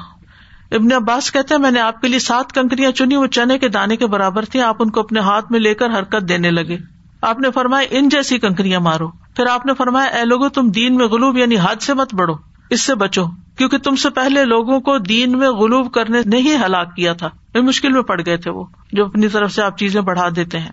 ابن 0.70 0.92
عباس 0.92 1.32
کہتے 1.32 1.54
ہیں، 1.54 1.60
میں 1.60 1.70
نے 1.70 1.80
آپ 1.80 2.00
کے 2.00 2.08
لیے 2.08 2.18
سات 2.18 2.52
کنکریاں 2.52 2.90
چنی، 2.90 3.16
وہ 3.16 3.26
چنے 3.26 3.58
کے 3.58 3.68
دانے 3.68 3.96
کے 3.96 4.06
برابر 4.06 4.44
تھی 4.44 4.60
آپ 4.60 4.76
ان 4.78 4.90
کو 4.90 5.00
اپنے 5.00 5.20
ہاتھ 5.20 5.52
میں 5.52 5.60
لے 5.60 5.74
کر 5.74 5.98
حرکت 5.98 6.28
دینے 6.28 6.50
لگے۔ 6.50 6.76
آپ 7.22 7.40
نے 7.40 7.50
فرمایا، 7.50 7.86
ان 7.90 8.08
جیسی 8.08 8.38
کنکریاں 8.38 8.80
مارو۔ 8.80 9.08
پھر 9.08 9.46
آپ 9.46 9.66
نے 9.66 9.74
فرمایا، 9.74 10.06
اے 10.06 10.24
لوگوں 10.24 10.48
تم 10.48 10.70
دین 10.70 10.96
میں 10.96 11.06
غلوب 11.06 11.38
یعنی 11.38 11.56
ہاتھ 11.56 11.82
سے 11.82 11.94
مت 11.94 12.14
بڑھو، 12.14 12.34
اس 12.70 12.80
سے 12.80 12.94
بچو، 12.94 13.24
کیونکہ 13.58 13.78
تم 13.78 13.96
سے 13.96 14.10
پہلے 14.10 14.44
لوگوں 14.44 14.80
کو 14.80 14.98
دین 14.98 15.38
میں 15.38 15.48
غلوب 15.48 15.92
کرنے 15.92 16.18
نہیں 16.26 16.56
ہلاک 16.66 16.96
کیا 16.96 17.12
تھا۔ 17.12 17.30
مشکل 17.54 17.92
میں 17.92 18.02
پڑ 18.02 18.20
گئے 18.26 18.36
تھے 18.36 18.50
وہ، 18.50 18.64
جو 18.92 19.04
اپنی 19.04 19.28
طرف 19.28 19.52
سے 19.52 19.62
آپ 19.62 19.78
چیزیں 19.78 20.00
بڑھا 20.00 20.28
دیتے 20.36 20.58
ہیں۔ 20.58 20.72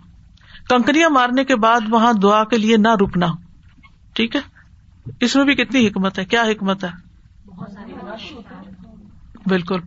کنکریاں 0.69 1.09
مارنے 1.09 1.43
کے 1.43 1.55
بعد 1.55 1.81
وہاں 1.89 2.13
دعا 2.13 2.43
کے 2.43 2.57
لیے 2.57 2.77
نہ 2.77 2.95
رکنا۔ 3.01 3.27
ٹھیک 4.13 4.35
ہے؟ 4.35 4.41
اس 5.19 5.35
میں 5.35 5.45
بھی 5.45 5.55
کتنی 5.55 5.88
حکمت 5.88 6.19
ہے؟ 6.19 6.25
کیا 6.25 6.41
حکمت 6.41 6.83
ہے؟ 6.83 6.89
بالکل۔ 9.45 9.79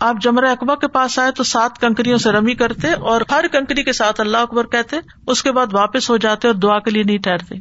آپ 0.00 0.16
جمرہ 0.20 0.50
اکبا 0.50 0.74
کے 0.74 0.88
پاس 0.88 1.18
آئے 1.18 1.30
تو 1.32 1.42
سات 1.44 1.78
کنکریوں 1.78 2.18
سے 2.18 2.32
رمی 2.32 2.54
کرتے 2.54 2.92
اور 2.92 3.20
ہر 3.30 3.44
کنکری 3.52 3.82
کے 3.82 3.92
ساتھ 3.92 4.20
اللہ 4.20 4.36
اکبر 4.36 4.66
کہتے، 4.66 4.96
اس 5.26 5.42
کے 5.42 5.52
بعد 5.52 5.66
واپس 5.72 6.10
ہو 6.10 6.16
جاتے 6.16 6.48
اور 6.48 6.54
دعا 6.54 6.78
کے 6.78 6.90
لیے 6.90 7.02
نہیں 7.02 7.18
ٹھہرتے۔ 7.18 7.54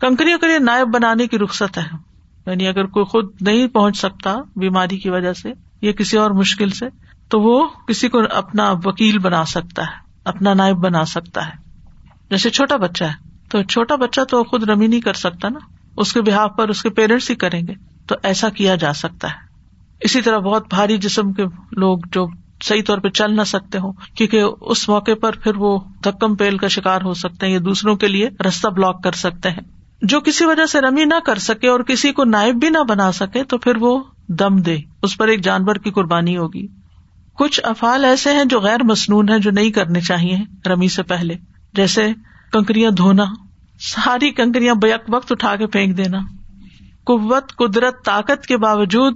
کنکریوں 0.00 0.38
کے 0.38 0.46
لیے 0.46 0.58
نائب 0.58 0.88
بنانے 0.94 1.26
کی 1.26 1.38
رخصت 1.38 1.78
ہے۔ 1.78 1.82
یعنی 2.46 2.68
اگر 2.68 2.86
کوئی 2.86 3.04
خود 3.04 3.34
نہیں 3.40 3.66
پہنچ 3.66 3.98
سکتا 3.98 4.34
بیماری 4.56 4.98
کی 4.98 5.10
وجہ 5.10 5.32
سے 5.32 5.52
یا 5.82 5.92
کسی 5.92 6.16
اور 6.16 6.30
مشکل 6.30 6.70
سے، 6.70 6.86
تو 7.28 7.40
وہ 7.40 7.68
کسی 7.88 8.08
کو 8.08 8.22
اپنا 8.30 8.74
وکیل 8.84 9.18
بنا 9.18 9.44
سکتا 9.44 9.82
ہے، 9.82 9.96
اپنا 10.24 10.54
نائب 10.54 10.76
بنا 10.76 11.04
سکتا 11.04 11.46
ہے۔ 11.46 11.52
جیسے 12.30 12.50
چھوٹا 12.50 12.76
بچہ 12.76 13.04
ہے، 13.04 13.28
تو 13.50 13.62
چھوٹا 13.62 13.94
بچہ 13.94 14.20
تو 14.20 14.44
خود 14.44 14.62
رمی 14.62 14.86
نہیں 14.86 15.00
کر 15.00 15.12
سکتا 15.12 15.48
نا۔ 15.48 15.58
اس 15.96 16.12
کے 16.12 16.22
بحاف 16.22 16.50
پر 16.56 16.68
اس 16.68 16.82
کے 16.82 16.90
پیرنٹس 16.90 17.30
ہی 17.30 17.34
کریں 17.34 17.66
گے۔ 17.66 17.72
تو 18.06 18.14
ایسا 18.22 18.48
کیا 18.48 18.74
جا 18.74 18.92
سکتا 18.92 19.28
ہے۔ 19.28 19.45
اسی 20.00 20.22
طرح 20.22 20.38
بہت 20.38 20.68
بھاری 20.68 20.96
جسم 20.98 21.32
کے 21.32 21.44
لوگ 21.72 21.98
جو 22.12 22.26
صحیح 22.62 22.82
طور 22.86 22.98
پہ 22.98 23.08
چل 23.08 23.36
نہ 23.36 23.42
سکتے 23.42 23.78
ہوں، 23.78 23.92
کیونکہ 24.14 24.42
اس 24.60 24.88
موقع 24.88 25.10
پر 25.20 25.32
پھر 25.32 25.56
وہ 25.56 25.78
دھکم 26.04 26.34
پیل 26.34 26.58
کا 26.58 26.68
شکار 26.68 27.00
ہو 27.02 27.14
سکتے 27.14 27.46
ہیں 27.46 27.52
یا 27.52 27.58
دوسروں 27.64 27.96
کے 27.96 28.08
لیے 28.08 28.28
رستہ 28.48 28.68
بلاک 28.68 29.02
کر 29.04 29.12
سکتے 29.12 29.50
ہیں۔ 29.50 29.60
جو 30.02 30.20
کسی 30.20 30.44
وجہ 30.44 30.66
سے 30.66 30.80
رمی 30.80 31.04
نہ 31.04 31.14
کر 31.26 31.38
سکے 31.38 31.68
اور 31.68 31.80
کسی 31.80 32.12
کو 32.12 32.24
نائب 32.24 32.54
بھی 32.54 32.70
نہ 32.70 32.78
بنا 32.78 33.12
سکے، 33.12 33.44
تو 33.44 33.58
پھر 33.58 33.76
وہ 33.76 34.02
دم 34.28 34.56
دے۔ 34.56 34.78
اس 35.02 35.16
پر 35.16 35.28
ایک 35.28 35.44
جانور 35.44 35.74
کی 35.74 35.90
قربانی 35.90 36.36
ہوگی۔ 36.36 36.66
کچھ 37.34 37.60
افعال 37.64 38.04
ایسے 38.04 38.32
ہیں 38.32 38.44
جو 38.44 38.60
غیر 38.60 38.82
مصنون 38.84 39.28
ہے 39.28 39.38
جو 39.38 39.50
نہیں 39.50 39.70
کرنے 39.70 40.00
چاہیے 40.00 40.68
رمی 40.68 40.88
سے 40.88 41.02
پہلے۔ 41.02 41.34
جیسے 41.72 42.12
کنکریاں 42.52 42.90
دھونا، 42.90 43.24
ساری 43.80 44.30
کنکریاں 44.30 44.74
بیک 44.74 45.00
وقت 45.08 45.32
اٹھا 45.32 45.56
کے 45.56 45.66
پھینک 45.66 45.96
دینا۔ 45.96 46.18
قوت، 47.04 47.56
قدرت، 47.56 48.04
طاقت 48.04 48.46
کے 48.46 48.56
باوجود 48.56 49.14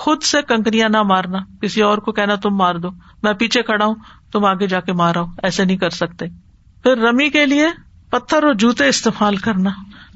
خود 0.00 0.22
سے 0.22 0.42
کنکریاں 0.42 0.88
نہ 0.88 1.02
مارنا، 1.02 1.38
کسی 1.62 1.82
اور 1.82 1.98
کو 1.98 2.12
کہنا 2.12 2.34
تم 2.34 2.56
مار 2.56 2.74
دو، 2.74 2.88
میں 3.22 3.32
پیچھے 3.32 3.62
کھڑا 3.62 3.84
ہوں، 3.84 3.94
تم 4.32 4.44
آگے 4.44 4.66
جا 4.66 4.80
کے 4.80 4.92
مارا 4.92 5.20
ایسے 5.42 5.64
نہیں 5.64 5.76
کر 5.76 5.90
سکتے۔ 5.90 6.26
پھر 6.82 6.96
رمی 6.96 7.30
کے 7.30 7.46
لیے 7.46 7.66
پتھر 8.10 8.42
اور 8.42 8.54
جوتے 8.54 8.88
استعمال 8.88 9.36
کرنا۔ 9.36 9.70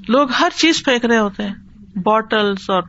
لوگ 0.09 0.29
ہر 0.41 0.49
چیز 0.57 0.85
پھینک 0.85 1.05
رہے 1.05 1.19
ہوتے 1.19 1.43
ہیں 1.43 1.55
بوٹلس 1.97 2.71
اور 2.71 2.83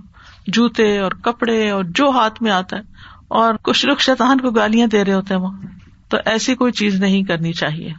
جوتے 0.48 1.00
اور 1.00 1.12
کپڑے 1.12 1.70
اور 1.70 1.84
جو 1.84 2.10
ہاتھ 2.10 2.44
میں 2.44 2.52
آتا 2.52 2.78
ہے۔ 2.78 2.82
اور 3.28 3.54
کچھ 3.62 3.86
لوگ 3.86 3.96
شیطان 4.00 4.42
کو 4.42 4.52
گالیاں 4.52 4.88
دے 4.88 5.06
رہے 5.06 5.14
ہوتے 5.14 5.34
ہیں 5.34 5.42
وہاں 5.42 5.62
تو 6.10 6.18
ایسی 6.26 6.56
کوئی 6.56 6.72
چیز 6.72 6.96
نہیں 6.96 7.24
کرنی 7.24 7.54
چاہیے۔ 7.54 7.94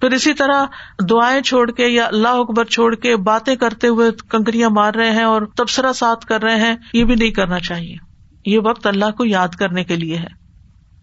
پھر 0.00 0.10
اسی 0.10 0.34
طرح 0.34 0.64
دعائیں 1.10 1.42
چھوڑ 1.42 1.70
کے 1.70 1.88
یا 1.88 2.04
اللہ 2.04 2.28
اکبر 2.28 2.64
چھوڑ 2.64 2.94
کے 2.94 3.16
باتیں 3.16 3.56
کرتے 3.56 3.88
ہوئے 3.88 4.10
کنکریاں 4.28 4.70
مار 4.70 4.94
رہے 4.94 5.10
ہیں 5.10 5.24
اور 5.24 5.42
تبصرہ 5.42 5.92
ساتھ 5.92 6.26
کر 6.26 6.42
رہے 6.42 6.56
ہیں، 6.56 6.76
یہ 6.92 7.04
بھی 7.04 7.14
نہیں 7.14 7.30
کرنا 7.30 7.60
چاہیے۔ 7.60 8.11
یہ 8.46 8.58
وقت 8.64 8.86
اللہ 8.86 9.10
کو 9.16 9.24
یاد 9.24 9.48
کرنے 9.48 9.84
کے 9.84 9.96
لیے 9.96 10.16
ہے۔ 10.16 10.42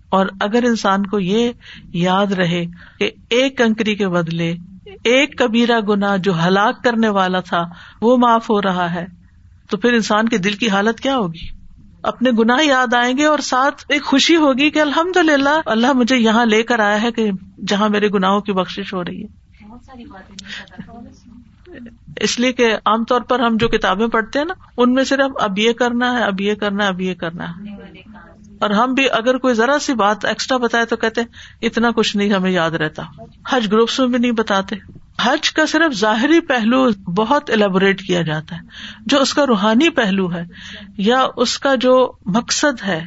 اور 0.09 0.25
اگر 0.41 0.63
انسان 0.63 1.05
کو 1.05 1.19
یہ 1.19 1.51
یاد 1.93 2.25
رہے 2.25 2.65
کہ 2.99 3.11
ایک 3.29 3.57
کنکری 3.57 3.95
کے 3.95 4.07
بدلے 4.07 4.55
ایک 5.03 5.37
کبیرا 5.37 5.79
گنا 5.79 6.15
جو 6.15 6.47
ہلاک 6.47 6.83
کرنے 6.83 7.09
والا 7.09 7.39
تھا 7.39 7.63
وہ 8.01 8.17
معاف 8.17 8.49
ہو 8.49 8.61
رہا 8.61 8.93
ہے، 8.93 9.05
تو 9.69 9.77
پھر 9.77 9.93
انسان 9.93 10.29
کے 10.29 10.37
دل 10.37 10.53
کی 10.53 10.69
حالت 10.69 10.99
کیا 10.99 11.17
ہوگی؟ 11.17 11.47
اپنے 12.03 12.31
گناہ 12.39 12.65
یاد 12.65 12.93
آئیں 12.93 13.17
گے 13.17 13.25
اور 13.25 13.39
ساتھ 13.39 13.85
ایک 13.89 14.03
خوشی 14.03 14.35
ہوگی 14.35 14.69
کہ 14.69 14.79
الحمد 14.79 15.17
للہ 15.17 15.61
اللہ 15.65 15.93
مجھے 15.93 16.17
یہاں 16.17 16.45
لے 16.45 16.63
کر 16.63 16.79
آیا 16.79 17.01
ہے 17.01 17.11
کہ 17.11 17.31
جہاں 17.67 17.89
میرے 17.89 18.09
گناہوں 18.09 18.41
کی 18.41 18.51
بخش 18.51 18.93
ہو 18.93 19.03
رہی 19.03 19.23
ہے۔ 19.23 19.49
اس 22.15 22.39
لیے 22.39 22.53
کہ 22.53 22.75
عام 22.85 23.03
طور 23.03 23.21
پر 23.21 23.39
ہم 23.39 23.57
جو 23.57 23.67
کتابیں 23.67 24.07
پڑھتے 24.07 24.39
ہیں 24.39 24.45
نا، 24.45 24.53
ان 24.77 24.93
میں 24.93 25.03
صرف 25.03 25.31
اب 25.35 25.59
یہ 25.59 25.73
کرنا 25.73 26.19
ہے، 26.19 26.23
اب 26.23 26.41
یہ 26.41 26.53
کرنا 26.53 26.83
ہے، 26.83 26.89
اب 26.89 27.01
یہ 27.01 27.13
کرنا 27.13 27.49
ہے۔ 27.49 27.53
اور 28.59 28.69
ہم 28.69 28.93
بھی 28.93 29.09
اگر 29.11 29.37
کوئی 29.37 29.53
ذرا 29.53 29.79
سی 29.79 29.93
بات 29.93 30.25
ایکسٹرا 30.25 30.57
بتائے 30.57 30.85
تو 30.85 30.95
کہتے 30.95 31.21
اتنا 31.61 31.91
کچھ 31.91 32.17
نہیں 32.17 32.33
ہمیں 32.33 32.51
یاد 32.51 32.71
رہتا۔ 32.71 33.03
حج 33.49 33.67
گروپس 33.71 33.99
میں 33.99 34.07
بھی 34.07 34.17
نہیں 34.17 34.31
بتاتے۔ 34.31 34.75
حج 35.21 35.51
کا 35.51 35.65
صرف 35.65 35.93
ظاہری 35.93 36.39
پہلو 36.39 36.89
بہت 36.91 37.49
ایلیبوریٹ 37.49 38.01
کیا 38.01 38.21
جاتا 38.21 38.55
ہے۔ 38.55 38.61
جو 39.05 39.21
اس 39.21 39.33
کا 39.33 39.45
روحانی 39.45 39.89
پہلو 39.89 40.33
ہے، 40.33 40.43
یا 40.97 41.25
اس 41.35 41.59
کا 41.59 41.75
جو 41.75 42.11
مقصد 42.25 42.83
ہے، 42.85 43.05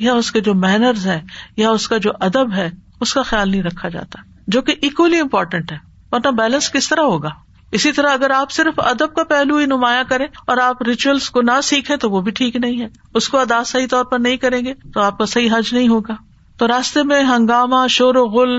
یا 0.00 0.12
اس 0.12 0.32
کے 0.32 0.40
جو 0.40 0.54
مینرز 0.54 1.06
ہے، 1.06 1.20
یا 1.56 1.70
اس 1.70 1.88
کا 1.88 1.96
جو 1.96 2.10
ادب 2.20 2.52
ہے، 2.52 2.70
اس 3.00 3.14
کا 3.14 3.22
خیال 3.22 3.50
نہیں 3.50 3.62
رکھا 3.62 3.88
جاتا۔ 3.88 4.22
جو 4.46 4.62
کہ 4.62 4.74
اکولی 4.82 5.20
امپورٹینٹ 5.20 5.72
ہے۔ 5.72 5.78
ورنہ 6.12 6.30
بیلنس 6.30 6.72
کس 6.72 6.88
طرح 6.88 7.00
ہوگا؟ 7.00 7.30
اسی 7.72 7.92
طرح 7.92 8.10
اگر 8.12 8.30
آپ 8.30 8.50
صرف 8.50 8.74
ادب 8.76 9.14
کا 9.14 9.24
پہلو 9.24 9.56
ہی 9.56 9.66
نمایاں 9.66 10.04
کریں 10.08 10.26
اور 10.46 10.56
آپ 10.56 10.82
ریچولس 10.82 11.30
کو 11.30 11.42
نہ 11.42 11.60
سیکھیں 11.62 11.96
تو 11.96 12.10
وہ 12.10 12.20
بھی 12.20 12.32
ٹھیک 12.32 12.56
نہیں 12.56 12.80
ہے۔ 12.80 12.86
اس 13.14 13.28
کو 13.28 13.38
ادا 13.38 13.64
صحیح 13.64 13.86
طور 13.90 14.04
پر 14.04 14.18
نہیں 14.18 14.36
کریں 14.36 14.64
گے 14.64 14.74
تو 14.74 15.00
آپ 15.00 15.18
کا 15.18 15.26
صحیح 15.26 15.50
حج 15.52 15.74
نہیں 15.74 15.88
ہوگا۔ 15.88 16.14
تو 16.58 16.68
راستے 16.68 17.02
میں 17.02 17.22
ہنگامہ، 17.22 17.86
شور 17.88 18.14
و 18.14 18.24
غل 18.24 18.58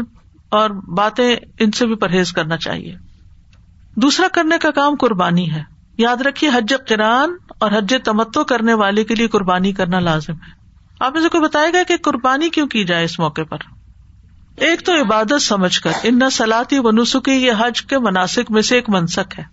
اور 0.50 0.70
باتیں 0.70 1.36
ان 1.60 1.72
سے 1.72 1.88
بھی 1.88 1.96
پرہیز 1.96 2.32
کرنا 2.32 2.58
چاہیے۔ 2.58 2.96
دوسرا 3.96 4.28
کرنے 4.28 4.58
کا 4.58 4.72
کام 4.72 4.96
قربانی 4.96 5.52
ہے۔ 5.52 5.64
یاد 5.98 6.18
رکھیے 6.18 6.50
حج 6.54 6.74
کران 6.90 7.36
اور 7.60 7.72
حج 7.72 7.96
تمتو 8.04 8.44
کرنے 8.44 8.74
والے 8.74 9.04
کے 9.04 9.16
لیے 9.16 9.28
قربانی 9.28 9.72
کرنا 9.72 10.00
لازم 10.00 10.34
ہے۔ 10.34 10.62
آپ 11.00 11.16
نے 11.16 11.30
کوئی 11.30 11.44
بتائے 11.44 11.74
گا 11.74 11.84
کہ 11.88 11.98
قربانی 11.98 12.50
کیوں 12.50 12.68
کی 12.68 12.84
جائے 12.84 13.06
اس 13.06 13.20
موقع 13.20 13.42
پر؟ 13.50 13.58
ایک 14.62 14.86
تو 14.86 15.02
عبادت 15.02 15.42
سمجھ 15.42 15.82
کر، 15.82 15.92
ان 16.04 16.20
سلاتی 16.32 16.80
و 16.80 16.92
نسخی 16.92 17.32
یہ 17.32 17.52
حج 17.60 17.82
کے 17.82 18.00
مناسب 18.00 18.42
میں 18.50 18.62
سے 18.62 18.76
ایک 18.76 18.90
منسک 18.90 19.40
ہے۔ 19.40 19.44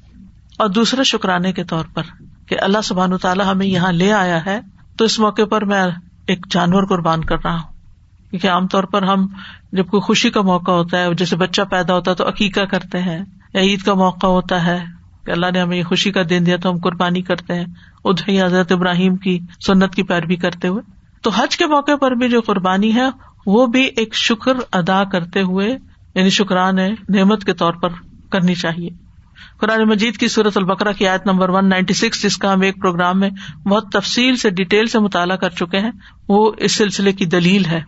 اور 0.59 0.69
دوسرے 0.69 1.05
شکرانے 1.05 1.53
کے 1.53 1.65
طور 1.65 1.85
پر 1.95 2.03
کہ 2.49 2.57
اللہ 2.61 2.79
سبحان 2.85 3.17
تعالیٰ 3.17 3.47
ہمیں 3.47 3.67
یہاں 3.67 3.93
لے 3.93 4.13
آیا 4.13 4.47
ہے، 4.47 4.61
تو 4.97 5.05
اس 5.05 5.19
موقع 5.19 5.45
پر 5.45 5.65
میں 5.65 5.83
ایک 6.27 6.47
جانور 6.51 6.83
قربان 6.83 7.25
کر 7.25 7.37
رہا 7.45 7.53
ہوں۔ 7.53 7.73
کیونکہ 8.31 8.51
عام 8.51 8.67
طور 8.67 8.85
پر 8.85 9.03
ہم 9.03 9.27
جب 9.73 9.87
کوئی 9.87 10.01
خوشی 10.01 10.31
کا 10.31 10.41
موقع 10.41 10.71
ہوتا 10.71 10.99
ہے، 10.99 11.15
جیسے 11.15 11.37
بچہ 11.37 11.63
پیدا 11.63 11.95
ہوتا 11.95 12.11
ہے 12.11 12.17
تو 12.17 12.29
عقیقہ 12.29 12.61
کرتے 12.61 13.03
ہیں، 13.03 13.25
یا 13.55 13.61
عید 13.61 13.83
کا 13.83 13.95
موقع 13.95 14.27
ہوتا 14.27 14.67
ہے 14.67 14.85
کہ 15.27 15.31
اللہ 15.31 15.47
نے 15.53 15.61
ہمیں 15.61 15.77
یہ 15.77 15.83
خوشی 15.83 16.13
کا 16.13 16.23
دن 16.31 16.43
دیا 16.47 16.57
تو 16.57 16.71
ہم 16.71 16.79
قربانی 16.79 17.23
کرتے 17.23 17.55
ہیں۔ 17.55 17.67
ادھر 18.05 18.47
حضرت 18.47 18.73
ابراہیم 18.73 19.17
کی 19.17 19.39
سنت 19.67 19.95
کی 19.95 20.03
پیروی 20.03 20.37
کرتے 20.37 20.69
ہوئے۔ 20.69 20.83
تو 21.23 21.31
حج 21.31 21.57
کے 21.57 21.67
موقع 21.67 21.97
پر 21.97 22.11
بھی 22.11 22.29
جو 22.29 22.41
قربانی 22.41 22.95
ہے 22.95 23.07
وہ 23.47 23.67
بھی 23.67 23.83
ایک 23.83 24.15
شکر 24.15 24.53
ادا 24.73 25.05
کرتے 25.05 25.43
ہوئے 25.43 25.79
یعنی 26.15 26.31
شکران 26.31 26.77
نعمت 27.09 27.45
کے 27.45 27.53
طور 27.53 27.73
پر 27.73 27.89
کرنی 28.31 28.55
چاہیے۔ 28.55 28.91
قرآن 29.61 29.89
مجید 29.89 30.17
کی 30.17 30.29
صورت 30.29 30.57
البکرا 30.57 30.93
کی 30.93 31.07
آیت 31.07 31.27
نمبر 31.27 31.49
ون 31.49 31.69
نائنٹی 31.69 31.95
سکس 31.95 32.23
جس 32.23 32.37
کا 32.37 32.53
ہم 32.53 32.61
ایک 32.61 32.81
پروگرام 32.81 33.21
میں 33.21 33.31
بہت 33.69 33.93
تفصیل 33.93 34.37
سے 34.37 34.51
ڈیٹیل 34.51 34.87
سے 34.87 34.99
مطالعہ 34.99 35.37
کر 35.37 35.51
چکے 35.51 35.79
ہیں، 35.79 35.91
وہ 36.29 36.53
اس 36.59 36.73
سلسلے 36.73 37.13
کی 37.13 37.25
دلیل 37.25 37.65
ہے۔ 37.65 37.81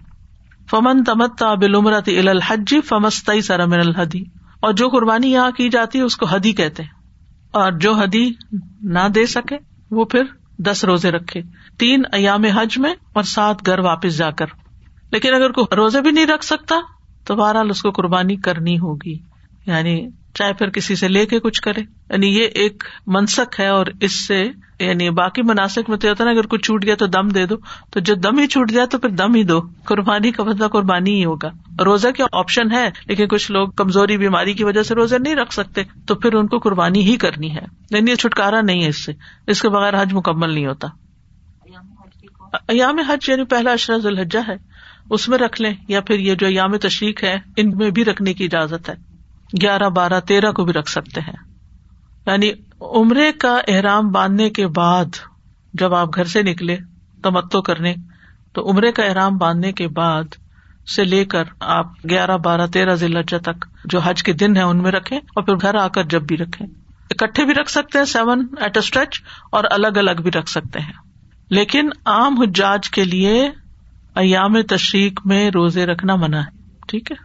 فمن 0.71 1.05
تمت 1.05 1.43
بلومرت 1.43 2.09
الحجی 2.09 2.81
فمست 2.81 3.31
سرمن 3.45 3.81
الحدی 3.81 4.23
اور 4.61 4.73
جو 4.73 4.89
قربانی 4.89 5.33
یہاں 5.33 5.51
کی 5.51 5.69
جاتی 5.69 5.99
ہے، 5.99 6.03
اس 6.03 6.17
کو 6.17 6.27
حدی 6.27 6.53
کہتے 6.53 6.83
ہیں۔ 6.83 6.91
اور 7.51 7.73
جو 7.73 7.95
حدی 7.95 8.31
نہ 8.83 9.09
دے 9.15 9.27
سکے، 9.27 9.57
وہ 9.91 10.05
پھر 10.05 10.23
دس 10.59 10.85
روزے 10.85 11.11
رکھے۔ 11.11 11.43
تین 11.79 12.03
ایام 12.13 12.45
حج 12.45 12.79
میں 12.79 12.95
اور 13.13 13.23
سات 13.23 13.67
گھر 13.67 13.79
واپس 13.79 14.19
جا 14.19 14.31
کر۔ 14.31 14.47
لیکن 15.13 15.35
اگر 15.35 15.51
کوئی 15.51 15.77
روزے 15.77 16.01
بھی 16.01 16.11
نہیں 16.11 16.27
رکھ 16.27 16.45
سکتا، 16.45 16.77
تو 17.25 17.37
بہرحال 17.37 17.71
اس 17.71 17.83
کو 17.83 17.91
قربانی 17.91 18.37
کرنی 18.37 18.79
ہوگی۔ 18.79 19.19
یعنی 19.67 20.09
چاہے 20.35 20.53
پھر 20.53 20.71
کسی 20.71 20.97
سے 20.97 21.09
لے 21.09 21.27
کے 21.27 21.41
کچھ 21.41 21.63
کرے۔ 21.63 21.81
یعنی 21.81 22.39
یہ 22.39 22.47
ایک 22.55 22.85
منسک 23.07 23.61
ہے 23.61 23.67
اور 23.67 23.87
اس 24.01 24.27
سے 24.27 24.49
یعنی 24.79 25.11
باقی 25.11 25.43
مناسب 25.43 25.81
میں 25.89 25.97
تو 25.97 26.09
ہوتا 26.09 26.25
نا، 26.25 26.31
اگر 26.31 26.47
کچھ 26.47 26.61
چھوٹ 26.61 26.85
گیا 26.85 26.95
تو 26.95 27.07
دم 27.07 27.29
دے 27.29 27.47
دو۔ 27.47 27.55
تو 27.91 28.01
جو 28.01 28.15
دم 28.15 28.39
ہی 28.39 28.47
چھوٹ 28.47 28.71
جائے 28.71 28.87
تو 28.87 28.99
پھر 28.99 29.09
دم 29.09 29.35
ہی 29.35 29.43
دو۔ 29.43 29.61
قربانی 29.85 30.33
کا 30.33 30.43
بدلا 30.43 30.69
قربانی 30.69 31.15
ہی 31.15 31.25
ہوگا۔ 31.25 31.83
روزہ 31.85 32.09
کیا 32.09 32.27
آپشن 32.33 32.73
ہے، 32.73 32.91
لیکن 33.07 33.27
کچھ 33.29 33.53
لوگ 33.53 33.69
کمزوری، 33.69 34.19
بیماری 34.19 34.55
کی 34.55 34.65
وجہ 34.65 34.83
سے 34.83 34.95
روزے 34.95 35.19
نہیں 35.19 35.35
رکھ 35.35 35.55
سکتے۔ 35.55 35.83
تو 36.07 36.15
پھر 36.15 36.35
ان 36.35 36.47
کو 36.47 36.59
قربانی 36.59 37.03
ہی 37.03 37.17
کرنی 37.17 37.57
ہے۔ 37.57 37.65
یعنی 37.91 38.11
یہ 38.11 38.17
چھٹکارا 38.17 38.61
نہیں 38.61 38.83
ہے 38.83 38.89
اس 38.89 39.05
سے۔ 39.05 39.13
اس 39.47 39.63
کے 39.63 39.69
بغیر 39.69 40.03
حج 40.03 40.13
مکمل 40.13 40.51
نہیں 40.51 40.67
ہوتا۔ 40.67 40.89
ایام 42.69 42.99
حج 42.99 43.29
یعنی 43.29 43.45
پہلا 43.45 43.73
اشرف 43.73 44.07
الحجہ 44.07 44.39
ہے۔ 44.49 44.70
اس 45.11 45.29
میں 45.29 45.39
رکھ 45.39 45.63
لیں، 45.63 45.75
یا 45.89 46.01
پھر 46.01 46.19
یہ 46.19 46.35
جو 46.35 46.47
ایام 46.47 46.77
تشریق 46.77 47.25
ہے، 47.25 47.37
ان 47.57 47.77
میں 47.77 47.91
بھی 47.91 48.05
رکھنے 48.05 48.35
کی 48.35 48.45
اجازت 48.45 48.89
ہے۔ 48.89 48.95
گیارہ، 49.63 49.89
بارہ، 49.89 50.21
تیرہ 50.21 50.53
کو 50.53 50.65
بھی 50.65 50.73
رکھ 50.73 50.91
سکتے 50.91 51.21
ہیں۔ 51.21 51.55
یعنی 52.27 52.53
عمرے 52.81 53.33
کا 53.33 53.59
احرام 53.69 54.09
باندھنے 54.09 54.51
کے 54.51 54.67
بعد 54.67 55.05
جب 55.75 55.95
آپ 55.95 56.15
گھر 56.15 56.25
سے 56.25 56.43
نکلے 56.43 56.77
تمتو 57.23 57.63
کرنے، 57.63 57.95
تو 58.53 58.71
عمرے 58.71 58.93
کا 58.93 59.03
احرام 59.03 59.37
باندھنے 59.37 59.73
کے 59.73 59.89
بعد 59.89 60.25
سے 60.97 61.05
لے 61.05 61.25
کر 61.25 61.45
آپ 61.61 61.87
گیارہ، 62.11 62.37
بارہ، 62.37 62.67
تیرہ 62.67 62.95
ضلع 62.95 63.21
تک 63.21 63.67
جو 63.85 63.99
حج 63.99 64.23
کے 64.23 64.33
دن 64.33 64.57
ہے 64.57 64.63
ان 64.63 64.83
میں 64.83 64.93
رکھے 64.93 65.17
اور 65.17 65.43
پھر 65.43 65.55
گھر 65.55 65.75
آ 65.75 65.89
کر 65.89 66.05
جب 66.05 66.23
بھی 66.23 66.37
رکھے 66.37 66.65
اکٹھے 67.11 67.45
بھی 67.45 67.55
رکھ 67.55 67.71
سکتے 67.71 67.99
ہیں 67.99 68.05
سیون 68.05 68.47
ایٹ 68.61 68.77
اسٹریچ 68.77 69.23
اور 69.53 69.65
الگ 69.71 69.87
الگ 69.87 70.23
بھی 70.23 70.31
رکھ 70.31 70.51
سکتے 70.51 70.81
ہیں۔ 70.81 70.93
لیکن 71.51 71.89
عام 72.07 72.43
حجاج 72.43 72.91
کے 72.91 73.05
لیے 73.05 73.51
ایام 74.21 74.61
تشریق 74.63 75.21
میں 75.25 75.51
روزے 75.51 75.87
رکھنا 75.87 76.15
منع 76.17 76.39
ہے 76.39 76.59
ٹھیک 76.89 77.11
ہے؟ 77.11 77.17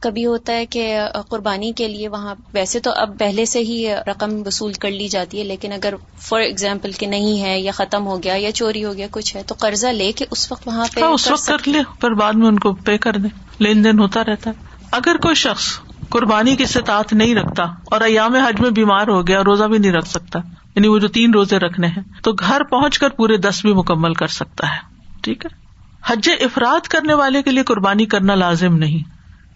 کبھی 0.00 0.26
ہوتا 0.26 0.52
ہے 0.52 0.66
کہ 0.66 0.98
قربانی 1.28 1.72
کے 1.72 1.88
لیے 1.88 2.08
وہاں 2.08 2.34
ویسے 2.52 2.80
تو 2.80 2.90
اب 2.96 3.18
پہلے 3.18 3.44
سے 3.44 3.58
ہی 3.60 3.86
رقم 4.06 4.42
وصول 4.46 4.72
کر 4.72 4.90
لی 4.90 5.08
جاتی 5.08 5.38
ہے 5.38 5.44
لیکن 5.44 5.72
اگر 5.72 5.94
فار 6.18 6.40
ایگزامپل 6.40 6.92
کہ 6.92 7.06
نہیں 7.06 7.42
ہے 7.42 7.58
یا 7.60 7.72
ختم 7.72 8.06
ہو 8.06 8.22
گیا 8.22 8.34
یا 8.34 8.52
چوری 8.52 8.84
ہو 8.84 8.92
گیا 8.94 9.06
کچھ 9.10 9.36
ہے 9.36 9.42
تو 9.42 9.54
قرضہ 9.58 9.86
لے 9.86 10.12
کے 10.12 10.24
اس 10.30 10.52
وقت 10.52 10.66
وہاں 10.68 10.86
پہ 10.94 11.00
ہاں، 11.00 11.08
اس 11.08 11.30
وقت 11.30 11.46
کر 11.46 11.56
لے 11.66 11.78
پھر 12.00 12.14
بعد 12.14 12.32
میں 12.32 12.48
ان 12.48 12.58
کو 12.58 12.72
پے 12.84 12.98
کر 12.98 13.16
دیں۔ 13.16 13.30
لین 13.60 13.84
دین 13.84 13.98
ہوتا 13.98 14.24
رہتا 14.24 14.50
ہے۔ 14.50 14.66
اگر 14.90 15.16
کوئی 15.16 15.34
شخص 15.34 15.66
قربانی 16.08 16.56
کی 16.56 16.66
ستاط 16.66 17.12
نہیں 17.12 17.34
رکھتا 17.34 17.62
اور 17.84 18.00
ایام 18.00 18.34
حج 18.34 18.60
میں 18.60 18.70
بیمار 18.70 19.08
ہو 19.08 19.26
گیا 19.26 19.42
روزہ 19.44 19.64
بھی 19.64 19.78
نہیں 19.78 19.92
رکھ 19.92 20.08
سکتا 20.08 20.38
یعنی 20.74 20.88
وہ 20.88 20.98
جو 20.98 21.08
تین 21.08 21.34
روزے 21.34 21.58
رکھنے 21.58 21.86
ہیں 21.86 22.02
تو 22.22 22.32
گھر 22.32 22.62
پہنچ 22.62 22.98
کر 22.98 23.08
پورے 23.08 23.36
دس 23.36 23.60
بھی 23.62 23.72
مکمل 23.72 24.14
کر 24.14 24.26
سکتا 24.26 24.66
ہے 24.66 24.78
ٹھیک 25.22 25.46
ہے؟ 25.46 25.67
حج 26.06 26.30
افراد 26.40 26.86
کرنے 26.86 27.14
والے 27.14 27.42
کے 27.42 27.50
لیے 27.50 27.62
قربانی 27.62 28.06
کرنا 28.06 28.34
لازم 28.34 28.76
نہیں۔ 28.76 29.10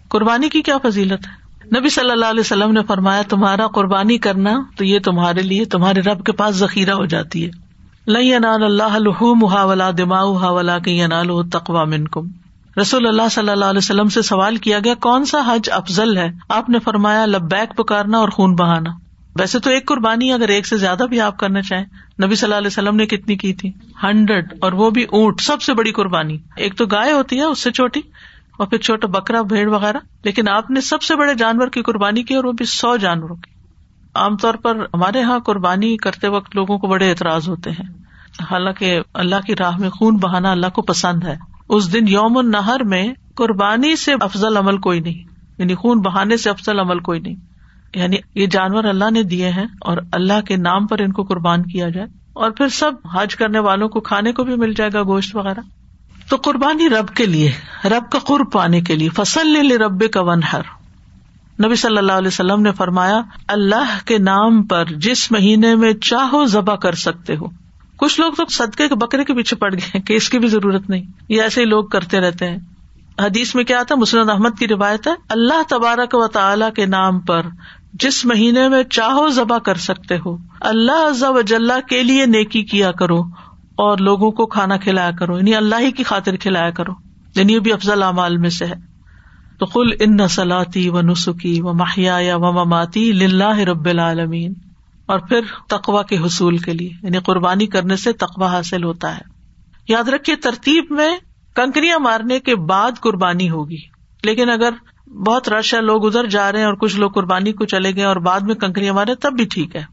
قربانی 0.09 0.49
کی 0.49 0.61
کیا 0.61 0.77
فضیلت 0.77 1.27
ہے؟ 1.27 1.43
نبی 1.79 1.89
صلی 1.89 2.11
اللہ 2.11 2.25
علیہ 2.25 2.39
وسلم 2.39 2.71
نے 2.71 2.79
فرمایا، 2.87 3.21
تمہارا 3.29 3.67
قربانی 3.67 4.17
کرنا 4.17 4.51
تو 4.77 4.85
یہ 4.85 4.99
تمہارے 4.99 5.41
لیے، 5.41 5.65
تمہارے 5.65 6.01
رب 6.01 6.25
کے 6.25 6.31
پاس 6.31 6.55
ذخیرہ 6.55 6.91
ہو 6.91 7.05
جاتی 7.05 7.45
ہے۔ 7.45 7.49
لئی 8.07 8.33
انال 8.33 8.63
اللہ 8.63 9.21
محاولہ 9.21 9.91
دماؤ 9.97 10.53
ولا 10.55 10.79
کی 10.79 11.01
انال 11.01 11.49
تقوا 11.49 11.83
من 11.83 12.07
کم 12.07 12.27
رسول 12.81 13.07
اللہ 13.07 13.29
صلی 13.31 13.49
اللہ 13.49 13.65
علیہ 13.65 13.77
وسلم 13.77 14.09
سے 14.09 14.21
سوال 14.21 14.57
کیا 14.57 14.79
گیا، 14.83 14.93
کون 14.93 15.25
سا 15.25 15.41
حج 15.47 15.69
افضل 15.71 16.17
ہے؟ 16.17 16.31
آپ 16.49 16.69
نے 16.69 16.79
فرمایا، 16.79 17.25
لبیک 17.25 17.77
پکارنا 17.77 18.17
اور 18.17 18.29
خون 18.29 18.55
بہانا۔ 18.55 19.02
ویسے 19.39 19.59
تو 19.59 19.69
ایک 19.69 19.87
قربانی 19.87 20.31
اگر 20.31 20.47
ایک 20.47 20.67
سے 20.67 20.77
زیادہ 20.77 21.03
بھی 21.09 21.21
آپ 21.21 21.37
کرنا 21.37 21.61
چاہیں، 21.61 21.85
نبی 22.23 22.35
صلی 22.35 22.47
اللہ 22.47 22.57
علیہ 22.57 22.67
وسلم 22.67 22.95
نے 22.95 23.05
کتنی 23.05 23.35
کی 23.35 23.53
تھی؟ 23.53 23.71
ہنڈریڈ، 24.03 24.53
اور 24.61 24.71
وہ 24.71 24.89
بھی 24.89 25.03
اونٹ، 25.03 25.41
سب 25.41 25.61
سے 25.61 25.73
بڑی 25.73 25.91
قربانی۔ 25.91 26.37
ایک 26.57 26.77
تو 26.77 26.85
گائے 26.85 27.11
ہوتی 27.11 27.37
ہے، 27.37 27.43
اس 27.43 27.59
سے 27.59 27.71
چھوٹی، 27.71 28.01
اور 28.57 28.67
پھر 28.67 28.77
چھوٹا 28.77 29.07
بکرا، 29.07 29.41
بھیڑ 29.41 29.69
وغیرہ۔ 29.69 29.97
لیکن 30.23 30.47
آپ 30.47 30.71
نے 30.71 30.81
سب 30.81 31.01
سے 31.01 31.15
بڑے 31.15 31.33
جانور 31.35 31.67
کی 31.67 31.81
قربانی 31.81 32.23
کی، 32.23 32.35
اور 32.35 32.43
وہ 32.43 32.51
بھی 32.51 32.65
سو 32.65 32.97
جانوروں 32.97 33.35
کی۔ 33.35 33.51
عام 34.15 34.37
طور 34.37 34.53
پر 34.53 34.77
ہمارے 34.93 35.19
یہاں 35.19 35.39
قربانی 35.39 35.97
کرتے 35.97 36.27
وقت 36.27 36.55
لوگوں 36.55 36.77
کو 36.77 36.87
بڑے 36.87 37.09
اعتراض 37.09 37.49
ہوتے 37.49 37.69
ہیں۔ 37.71 38.03
حالانکہ 38.51 38.99
اللہ 39.13 39.35
کی 39.47 39.55
راہ 39.55 39.77
میں 39.77 39.89
خون 39.89 40.17
بہانا 40.17 40.51
اللہ 40.51 40.67
کو 40.67 40.81
پسند 40.81 41.23
ہے۔ 41.23 41.37
اس 41.69 41.93
دن 41.93 42.07
یوم 42.07 42.37
النہر 42.37 42.83
میں 42.83 43.13
قربانی 43.35 43.95
سے 43.95 44.13
افضل 44.21 44.57
عمل 44.57 44.77
کوئی 44.77 44.99
نہیں 44.99 45.23
یعنی 45.57 45.75
خون 45.75 45.99
بہانے 46.01 46.37
سے 46.37 46.49
افضل 46.49 46.79
عمل 46.79 46.99
کوئی 46.99 47.19
نہیں۔ 47.19 47.35
یعنی 47.95 48.17
یہ 48.35 48.47
جانور 48.47 48.83
اللہ 48.83 49.11
نے 49.11 49.23
دیے 49.23 49.49
ہیں 49.49 49.65
اور 49.81 49.97
اللہ 50.11 50.41
کے 50.41 50.55
نام 50.55 50.87
پر 50.87 50.99
ان 50.99 51.11
کو 51.11 51.23
قربان 51.23 51.63
کیا 51.63 51.89
جائے 51.89 52.07
اور 52.33 52.51
پھر 52.51 52.67
سب 52.67 52.91
حج 53.13 53.35
کرنے 53.35 53.59
والوں 53.59 53.89
کو 53.89 53.99
کھانے 53.99 54.31
کو 54.31 54.43
بھی 54.43 54.55
مل 54.55 54.73
جائے 54.73 54.89
گا 54.93 55.03
گوشت 55.03 55.35
وغیرہ۔ 55.35 55.59
تو 56.29 56.35
قربانی 56.35 56.89
رب 56.89 57.07
کے 57.07 57.25
لیے، 57.25 57.51
رب 57.85 58.11
کا 58.11 58.19
قرب 58.19 58.51
پانے 58.51 58.81
کے 58.81 58.95
لیے، 58.95 59.09
فصل 59.09 59.67
لے 59.67 59.77
رب 59.77 60.03
کا 60.11 60.21
ون 60.21 60.39
ہر 60.53 60.61
نبی 61.65 61.75
صلی 61.75 61.97
اللہ 61.97 62.11
علیہ 62.11 62.27
وسلم 62.27 62.61
نے 62.61 62.71
فرمایا، 62.71 63.21
اللہ 63.47 63.97
کے 64.05 64.17
نام 64.17 64.63
پر 64.63 64.85
جس 64.85 65.31
مہینے 65.31 65.75
میں 65.75 65.93
چاہو 65.93 66.45
ذبح 66.45 66.75
کر 66.75 66.95
سکتے 66.95 67.35
ہو۔ 67.35 67.45
کچھ 67.97 68.19
لوگ 68.19 68.33
تو 68.33 68.43
صدقے 68.45 68.87
کے 68.87 68.95
بکرے 68.95 69.23
کے 69.23 69.33
پیچھے 69.33 69.57
پڑ 69.57 69.73
گئے 69.73 70.01
کہ 70.01 70.13
اس 70.13 70.29
کی 70.29 70.39
بھی 70.39 70.47
ضرورت 70.47 70.89
نہیں۔ 70.89 71.03
یہ 71.29 71.41
ایسے 71.41 71.61
ہی 71.61 71.65
لوگ 71.65 71.83
کرتے 71.83 72.19
رہتے 72.19 72.49
ہیں۔ 72.49 72.57
حدیث 73.19 73.55
میں 73.55 73.63
کیا 73.63 73.83
تھا 73.83 73.95
مسرد 73.95 74.29
احمد 74.29 74.59
کی 74.59 74.67
روایت 74.67 75.07
ہے، 75.07 75.11
اللہ 75.29 75.61
تبارک 75.69 76.09
و 76.13 76.27
تعالی 76.27 76.65
کے 76.75 76.85
نام 76.85 77.19
پر 77.19 77.41
جس 77.93 78.25
مہینے 78.25 78.69
میں 78.69 78.83
چاہو 78.83 79.29
ذبح 79.29 79.57
کر 79.57 79.75
سکتے 79.75 80.15
ہو۔ 80.25 80.37
اللہ 80.61 81.29
وجل 81.29 81.71
کے 81.89 82.03
لیے 82.03 82.25
نیکی 82.25 82.63
کیا 82.63 82.91
کرو 82.91 83.19
اور 83.75 83.97
لوگوں 83.97 84.31
کو 84.31 84.45
کھانا 84.45 84.77
کھلایا 84.77 85.11
کرو۔ 85.19 85.37
یعنی 85.37 85.55
اللہ 85.55 85.75
ہی 85.79 85.91
کی 85.91 86.03
خاطر 86.03 86.35
کھلایا 86.35 86.69
کرو۔ 86.69 86.91
یعنی 87.35 87.53
یہ 87.53 87.59
بھی 87.59 87.73
افضل 87.73 88.03
اعمال 88.03 88.37
میں 88.37 88.49
سے 88.49 88.65
ہے۔ 88.65 88.73
تو 89.59 89.65
کل 89.65 89.89
ان 89.99 90.27
سلاتی 90.27 90.89
و 90.89 91.01
نسخی 91.01 91.61
و 91.61 91.73
محیا 91.73 92.35
و 92.35 92.51
مماتی 92.51 93.27
رب 93.65 93.85
العالمین۔ 93.85 94.53
اور 95.05 95.19
پھر 95.19 95.39
تقوا 95.69 96.03
کے 96.03 96.17
حصول 96.17 96.57
کے 96.57 96.73
لیے۔ 96.73 96.89
یعنی 97.03 97.17
قربانی 97.17 97.65
کرنے 97.65 97.95
سے 97.95 98.13
تقوا 98.13 98.51
حاصل 98.51 98.83
ہوتا 98.83 99.15
ہے۔ 99.15 99.21
یاد 99.87 100.09
رکھیے 100.09 100.35
ترتیب 100.35 100.85
میں 100.89 101.17
کنکریاں 101.55 101.99
مارنے 101.99 102.39
کے 102.39 102.55
بعد 102.55 102.91
قربانی 102.99 103.49
ہوگی۔ 103.49 103.81
لیکن 104.23 104.49
اگر 104.49 104.69
بہت 105.13 105.49
رش 105.49 105.73
ہے، 105.73 105.81
لوگ 105.81 106.05
ادھر 106.05 106.25
جا 106.25 106.51
رہے 106.51 106.59
ہیں 106.59 106.65
اور 106.65 106.73
کچھ 106.73 106.95
لوگ 106.95 107.11
قربانی 107.11 107.51
کو 107.51 107.65
چلے 107.65 107.95
گئے 107.95 108.03
اور 108.03 108.15
بعد 108.15 108.39
میں 108.39 108.55
کنکریاں 108.55 108.93
مارے، 108.93 109.15
تب 109.15 109.33
بھی 109.33 109.45
ٹھیک 109.45 109.75
ہے۔ 109.75 109.83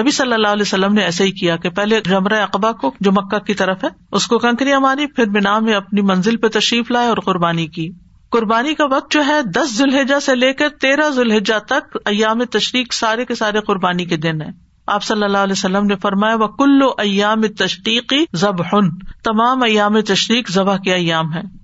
نبی 0.00 0.10
صلی 0.10 0.32
اللہ 0.32 0.48
علیہ 0.48 0.62
وسلم 0.62 0.92
نے 0.92 1.02
ایسا 1.02 1.24
ہی 1.24 1.30
کیا 1.30 1.56
کہ 1.56 1.70
پہلے 1.70 2.00
جمرہ 2.00 2.42
اقبا 2.42 2.72
کو، 2.72 2.94
جو 3.00 3.12
مکہ 3.12 3.38
کی 3.38 3.54
طرف 3.54 3.84
ہے، 3.84 3.88
اس 4.12 4.26
کو 4.26 4.38
کنکریاں 4.38 4.80
ماری، 4.80 5.06
پھر 5.06 5.26
بنا 5.26 5.58
میں 5.58 5.74
اپنی 5.74 6.00
منزل 6.00 6.36
پہ 6.36 6.48
تشریف 6.48 6.90
لائے 6.90 7.08
اور 7.08 7.16
قربانی 7.16 7.66
کی۔ 7.66 7.90
قربانی 8.30 8.74
کا 8.74 8.84
وقت 8.84 9.12
جو 9.12 9.26
ہے، 9.26 9.42
دس 9.42 9.76
ذوالحجہ 9.76 10.20
سے 10.20 10.34
لے 10.34 10.52
کر 10.52 10.68
تیرہ 10.80 11.10
ذوالحجہ 11.10 11.58
تک 11.58 11.96
ایام 12.04 12.44
تشریق 12.44 12.92
سارے 12.92 13.24
کے 13.24 13.34
سارے 13.34 13.60
قربانی 13.60 14.04
کے 14.04 14.16
دن 14.16 14.42
ہے 14.42 14.70
آپ 14.86 15.02
صلی 15.02 15.24
اللہ 15.24 15.38
علیہ 15.38 15.52
وسلم 15.52 15.86
نے 15.86 15.96
فرمایا 15.96 16.34
وہ 16.34 16.46
کلو 16.46 16.88
ایام 16.98 17.42
تشریقی 17.58 18.24
ضب 18.32 18.62
تمام 19.24 19.62
ایام 19.62 20.00
تشریق 20.00 20.50
ذبح 20.50 20.76
کے 20.76 20.94
ایام 20.94 21.32
ہے 21.34 21.59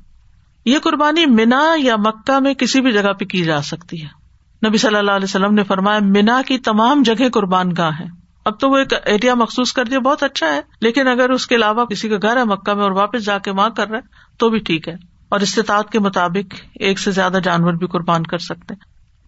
یہ 0.66 0.78
قربانی 0.78 1.26
مینا 1.26 1.62
یا 1.78 1.96
مکہ 1.96 2.40
میں 2.40 2.54
کسی 2.54 2.80
بھی 2.80 2.92
جگہ 2.92 3.12
پہ 3.12 3.24
کی 3.24 3.44
جا 3.44 3.62
سکتی 3.62 4.02
ہے۔ 4.02 4.26
نبی 4.68 4.78
صلی 4.78 4.96
اللہ 4.96 5.10
علیہ 5.10 5.24
وسلم 5.24 5.54
نے 5.54 5.64
فرمایا، 5.64 5.98
مینا 6.02 6.42
کی 6.46 6.58
تمام 6.58 7.02
جگہ 7.02 7.28
قربان 7.28 7.72
گاہ 7.76 7.90
ہے 8.00 8.04
اب 8.44 8.60
تو 8.60 8.70
وہ 8.70 8.76
ایک 8.76 8.92
ایریا 9.04 9.34
مخصوص 9.34 9.72
کر 9.72 9.84
دیا، 9.84 9.98
بہت 9.98 10.22
اچھا 10.22 10.54
ہے، 10.54 10.60
لیکن 10.80 11.08
اگر 11.08 11.30
اس 11.30 11.46
کے 11.46 11.54
علاوہ 11.54 11.84
کسی 11.84 12.08
کا 12.08 12.16
گھر 12.22 12.36
ہے 12.36 12.44
مکہ 12.44 12.74
میں 12.74 12.82
اور 12.82 12.90
واپس 12.90 13.24
جا 13.24 13.38
کے 13.38 13.50
وہاں 13.50 13.70
کر 13.70 13.88
رہا 13.88 13.98
ہے، 13.98 14.36
تو 14.38 14.50
بھی 14.50 14.58
ٹھیک 14.58 14.88
ہے۔ 14.88 14.94
اور 15.28 15.40
استطاعت 15.40 15.90
کے 15.90 15.98
مطابق 15.98 16.54
ایک 16.74 16.98
سے 16.98 17.10
زیادہ 17.10 17.38
جانور 17.44 17.72
بھی 17.72 17.86
قربان 17.86 18.22
کر 18.22 18.38
سکتے 18.38 18.74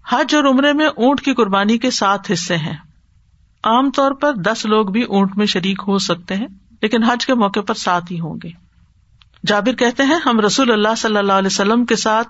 حج 0.09 0.35
اور 0.35 0.45
عمرے 0.45 0.73
میں 0.73 0.87
اونٹ 0.87 1.21
کی 1.21 1.35
قربانی 1.35 1.78
کے 1.78 1.90
سات 1.90 2.30
حصے 2.33 2.57
ہیں۔ 2.57 2.76
عام 3.64 3.90
طور 3.90 4.12
پر 4.12 4.33
دس 4.33 4.66
لوگ 4.66 4.87
بھی 4.87 5.02
اونٹ 5.02 5.37
میں 5.37 5.47
شریک 5.47 5.83
ہو 5.88 5.99
سکتے 5.99 6.35
ہیں، 6.35 6.47
لیکن 6.83 7.02
حج 7.02 7.26
کے 7.26 7.35
موقع 7.35 7.61
پر 7.61 7.75
سات 7.75 8.11
ہی 8.11 8.21
ہوں 8.21 8.37
گے۔ 8.42 8.68
جابر 9.47 9.73
کہتے 9.73 10.02
ہیں، 10.02 10.18
ہم 10.26 10.40
رسول 10.40 10.73
اللہ 10.73 10.95
صلی 10.97 11.16
اللہ 11.16 11.33
علیہ 11.33 11.47
وسلم 11.47 11.85
کے 11.85 11.97
ساتھ 11.97 12.28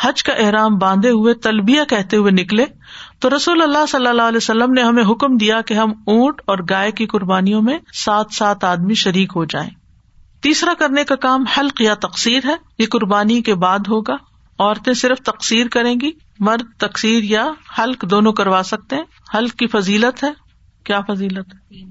حج 0.00 0.22
کا 0.22 0.32
احرام 0.32 0.78
باندھے 0.78 1.10
ہوئے 1.10 1.34
تلبیہ 1.34 1.80
کہتے 1.88 2.16
ہوئے 2.16 2.32
نکلے۔ 2.32 2.64
تو 3.18 3.36
رسول 3.36 3.62
اللہ 3.62 3.86
صلی 3.88 4.06
اللہ 4.06 4.22
علیہ 4.22 4.36
وسلم 4.36 4.72
نے 4.72 4.82
ہمیں 4.82 5.04
حکم 5.04 5.36
دیا 5.36 5.60
کہ 5.60 5.74
ہم 5.74 5.90
اونٹ 5.90 6.40
اور 6.46 6.58
گائے 6.70 6.92
کی 6.92 7.06
قربانیوں 7.06 7.62
میں 7.62 7.78
سات 7.92 8.26
سات 8.32 8.64
آدمی 8.64 8.94
شریک 8.94 9.32
ہو 9.36 9.44
جائیں۔ 9.44 9.70
تیسرا 10.42 10.74
کرنے 10.78 11.04
کا 11.04 11.16
کام 11.16 11.44
حلق 11.46 11.80
یا 11.80 11.94
تقسیر 11.94 12.40
ہے۔ 12.44 12.54
یہ 12.78 12.86
قربانی 12.90 13.42
کے 13.42 13.54
بعد 13.54 13.78
ہوگا۔ 13.78 14.14
عورتیں 14.58 14.92
صرف 14.92 15.18
تقسیر 15.18 15.68
کریں 15.68 15.94
گی۔ 16.00 16.10
مرد 16.40 16.78
تقسیر 16.78 17.22
یا 17.22 17.50
حلق 17.78 18.04
دونوں 18.10 18.32
کروا 18.32 18.62
سکتے 18.64 18.96
ہیں۔ 18.96 19.38
حلق 19.38 19.52
کی 19.52 19.66
فضیلت 19.66 20.24
ہے۔ 20.24 20.30
کیا 20.84 21.00
فضیلت 21.00 21.54
ہے؟ 21.54 21.84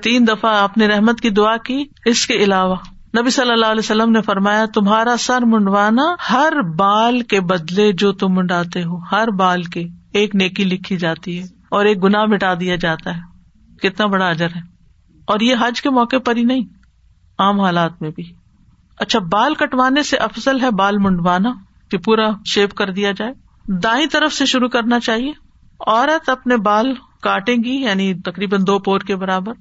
تین 0.00 0.26
دفعہ 0.28 0.56
آپ 0.56 0.78
نے 0.78 0.88
رحمت 0.88 1.20
کی 1.20 1.30
دعا 1.30 1.56
کی۔ 1.56 1.84
اس 2.04 2.26
کے 2.26 2.34
علاوہ 2.34 2.76
نبی 3.20 3.30
صلی 3.30 3.50
اللہ 3.50 3.66
علیہ 3.66 3.78
وسلم 3.78 4.10
نے 4.10 4.22
فرمایا، 4.22 4.64
تمہارا 4.74 5.16
سر 5.18 5.42
منڈوانا 5.42 6.02
ہر 6.30 6.52
بال 6.78 7.20
کے 7.20 7.40
بدلے 7.40 7.92
جو 7.92 8.12
تم 8.12 8.28
منڈاتے 8.34 8.84
ہو، 8.84 8.96
ہر 9.12 9.30
بال 9.30 9.62
کے۔ 9.62 9.88
ایک 10.12 10.34
نیکی 10.34 10.64
لکھی 10.64 10.96
جاتی 10.96 11.38
ہے 11.38 11.46
اور 11.68 11.84
ایک 11.84 12.04
گنا 12.04 12.24
مٹا 12.24 12.54
دیا 12.60 12.76
جاتا 12.76 13.16
ہے۔ 13.16 13.20
کتنا 13.82 14.06
بڑا 14.06 14.28
اجر 14.28 14.46
ہے۔ 14.46 14.60
اور 15.24 15.40
یہ 15.40 15.54
حج 15.60 15.82
کے 15.82 15.90
موقع 15.90 16.16
پر 16.18 16.36
ہی 16.36 16.44
نہیں، 16.44 16.64
عام 17.38 17.60
حالات 17.60 18.02
میں 18.02 18.10
بھی۔ 18.10 18.32
اچھا 18.98 19.18
بال 19.18 19.54
کٹوانے 19.54 20.02
سے 20.02 20.16
افضل 20.16 20.60
ہے 20.60 20.70
بال 20.70 20.98
منڈوانا 20.98 21.50
کہ 21.90 21.98
پورا 21.98 22.30
شیپ 22.46 22.74
کر 22.74 22.90
دیا 22.90 23.12
جائے؟ 23.12 23.32
دائیں 23.68 24.06
طرف 24.06 24.32
سے 24.32 24.46
شروع 24.46 24.68
کرنا 24.68 25.00
چاہیے۔ 25.00 25.32
عورت 25.86 26.28
اپنے 26.28 26.56
بال 26.56 26.94
کاٹیں 27.22 27.56
گی 27.64 27.74
یعنی 27.74 28.14
تقریباً 28.14 28.60
دو 28.66 28.78
پور 28.78 29.00
کے 29.00 29.16
برابر 29.16 29.52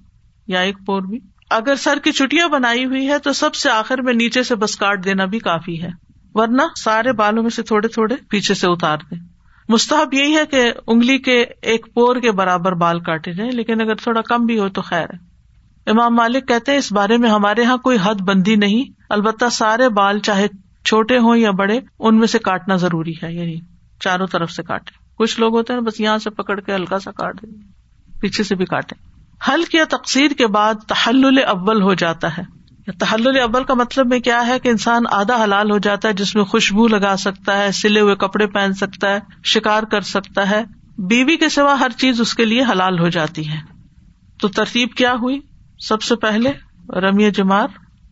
یا 0.48 0.60
ایک 0.60 0.78
پور 0.86 1.02
بھی۔ 1.02 1.20
اگر 1.56 1.76
سر 1.76 2.00
کی 2.04 2.12
چٹیاں 2.12 2.48
بنائی 2.48 2.86
ہوئی 2.86 3.08
ہے 3.10 3.20
تو 3.20 3.34
سب 3.34 3.56
سے 3.56 3.70
آخر 3.70 4.02
میں 4.02 4.14
نیچے 4.14 4.44
سے 4.44 4.56
بس 4.56 4.76
کاٹ 4.76 5.04
دینا 5.06 5.26
بھی 5.26 5.40
کافی 5.40 5.82
ہے۔ 5.82 5.90
ورنہ 6.34 6.62
سارے 6.76 7.12
بالوں 7.14 7.44
میں 7.44 7.50
سے 7.50 7.64
تھوڑے 7.64 7.88
تھوڑے 7.88 8.16
پیچھے 8.30 8.54
سے 8.54 8.68
اتار 8.68 8.98
دیں۔ 9.12 9.20
مستحب 9.70 10.14
یہی 10.14 10.36
ہے 10.38 10.46
کہ 10.46 10.72
انگلی 10.88 11.18
کے 11.18 11.46
ایک 11.62 11.88
پور 11.94 12.16
کے 12.16 12.32
برابر 12.32 12.72
بال 12.72 13.00
کاٹے 13.00 13.34
جائیں، 13.34 13.52
لیکن 13.52 13.82
اگر 13.82 13.96
تھوڑا 13.96 14.22
کم 14.22 14.46
بھی 14.46 14.60
ہو 14.60 14.70
تو 14.70 14.82
خیر 14.82 15.04
ہے۔ 15.04 15.18
امام 15.92 16.16
مالک 16.16 16.48
کہتے 16.48 16.72
ہیں، 16.72 16.80
اس 16.80 16.92
بارے 16.92 17.18
میں 17.18 17.30
ہمارے 17.30 17.62
یہاں 17.62 17.78
کوئی 17.78 17.98
حد 18.04 18.22
بندی 18.22 18.56
نہیں۔ 18.56 18.92
البتہ 19.10 19.46
سارے 19.52 19.90
بال 19.90 20.20
چاہے 20.20 20.48
چھوٹے 20.86 21.18
ہوں 21.18 21.38
یا 21.38 21.52
بڑے، 21.52 21.80
ان 22.00 22.18
میں 22.18 22.28
سے 22.28 22.40
کاٹنا 22.40 22.76
ضروری 22.76 23.14
ہے 23.24 23.34
یعنی 23.34 23.56
چاروں 24.00 24.28
طرف 24.28 24.52
سے 24.52 24.64
کاٹے 24.64 24.98
کچھ 25.18 25.40
لوگ 25.40 25.56
ہوتے 25.56 25.74
ہیں، 25.74 25.82
بس 25.82 26.00
یہاں 26.00 26.18
سے 26.18 26.30
پکڑ 26.30 26.60
کے 26.60 26.76
ہلکا 26.76 27.00
سا 27.00 27.12
کاٹ 27.12 27.42
دیں، 27.42 27.52
پیچھے 28.22 28.44
سے 28.44 28.56
بھی 28.56 28.66
کاٹے 28.66 29.15
حلق 29.48 29.76
یا 29.76 29.84
تقسیر 29.90 30.32
کے 30.32 30.48
بعد 30.48 30.74
تحل 30.88 31.44
اول 31.48 31.82
ہو 31.82 31.94
جاتا 31.94 32.38
ہے۔ 32.38 32.56
تحل 33.00 33.40
اول 33.40 33.64
کا 33.64 33.74
مطلب 33.74 34.08
میں 34.08 34.20
کیا 34.20 34.48
ہے 34.48 34.60
کہ 34.60 34.70
انسان 34.70 35.04
آدھا 35.12 35.44
حلال 35.44 35.72
ہو 35.72 35.78
جاتا 35.78 36.08
ہے، 36.08 36.14
جس 36.14 36.36
میں 36.36 36.44
خوشبو 36.44 36.88
لگا 36.88 37.16
سکتا 37.18 37.58
ہے، 37.58 37.72
سلے 37.72 38.00
ہوئے 38.00 38.16
کپڑے 38.16 38.48
پہن 38.48 38.74
سکتا 38.74 39.10
ہے، 39.10 39.20
شکار 39.44 39.84
کر 39.84 40.02
سکتا 40.02 40.50
ہے۔ 40.50 40.64
بیوی 40.98 41.38
کے 41.38 41.50
سوا 41.50 41.80
ہر 41.80 41.90
چیز 41.90 42.22
اس 42.22 42.34
کے 42.34 42.46
لیے 42.46 42.64
حلال 42.64 43.00
ہو 43.00 43.10
جاتی 43.10 43.50
ہے۔ 43.50 43.58
تو 44.42 44.48
ترتیب 44.48 44.90
کیا 44.96 45.14
ہوئی؟ 45.14 45.40
سب 45.80 46.02
سے 46.02 46.16
پہلے 46.16 46.52
رمی 46.90 47.32
جمار، 47.32 47.68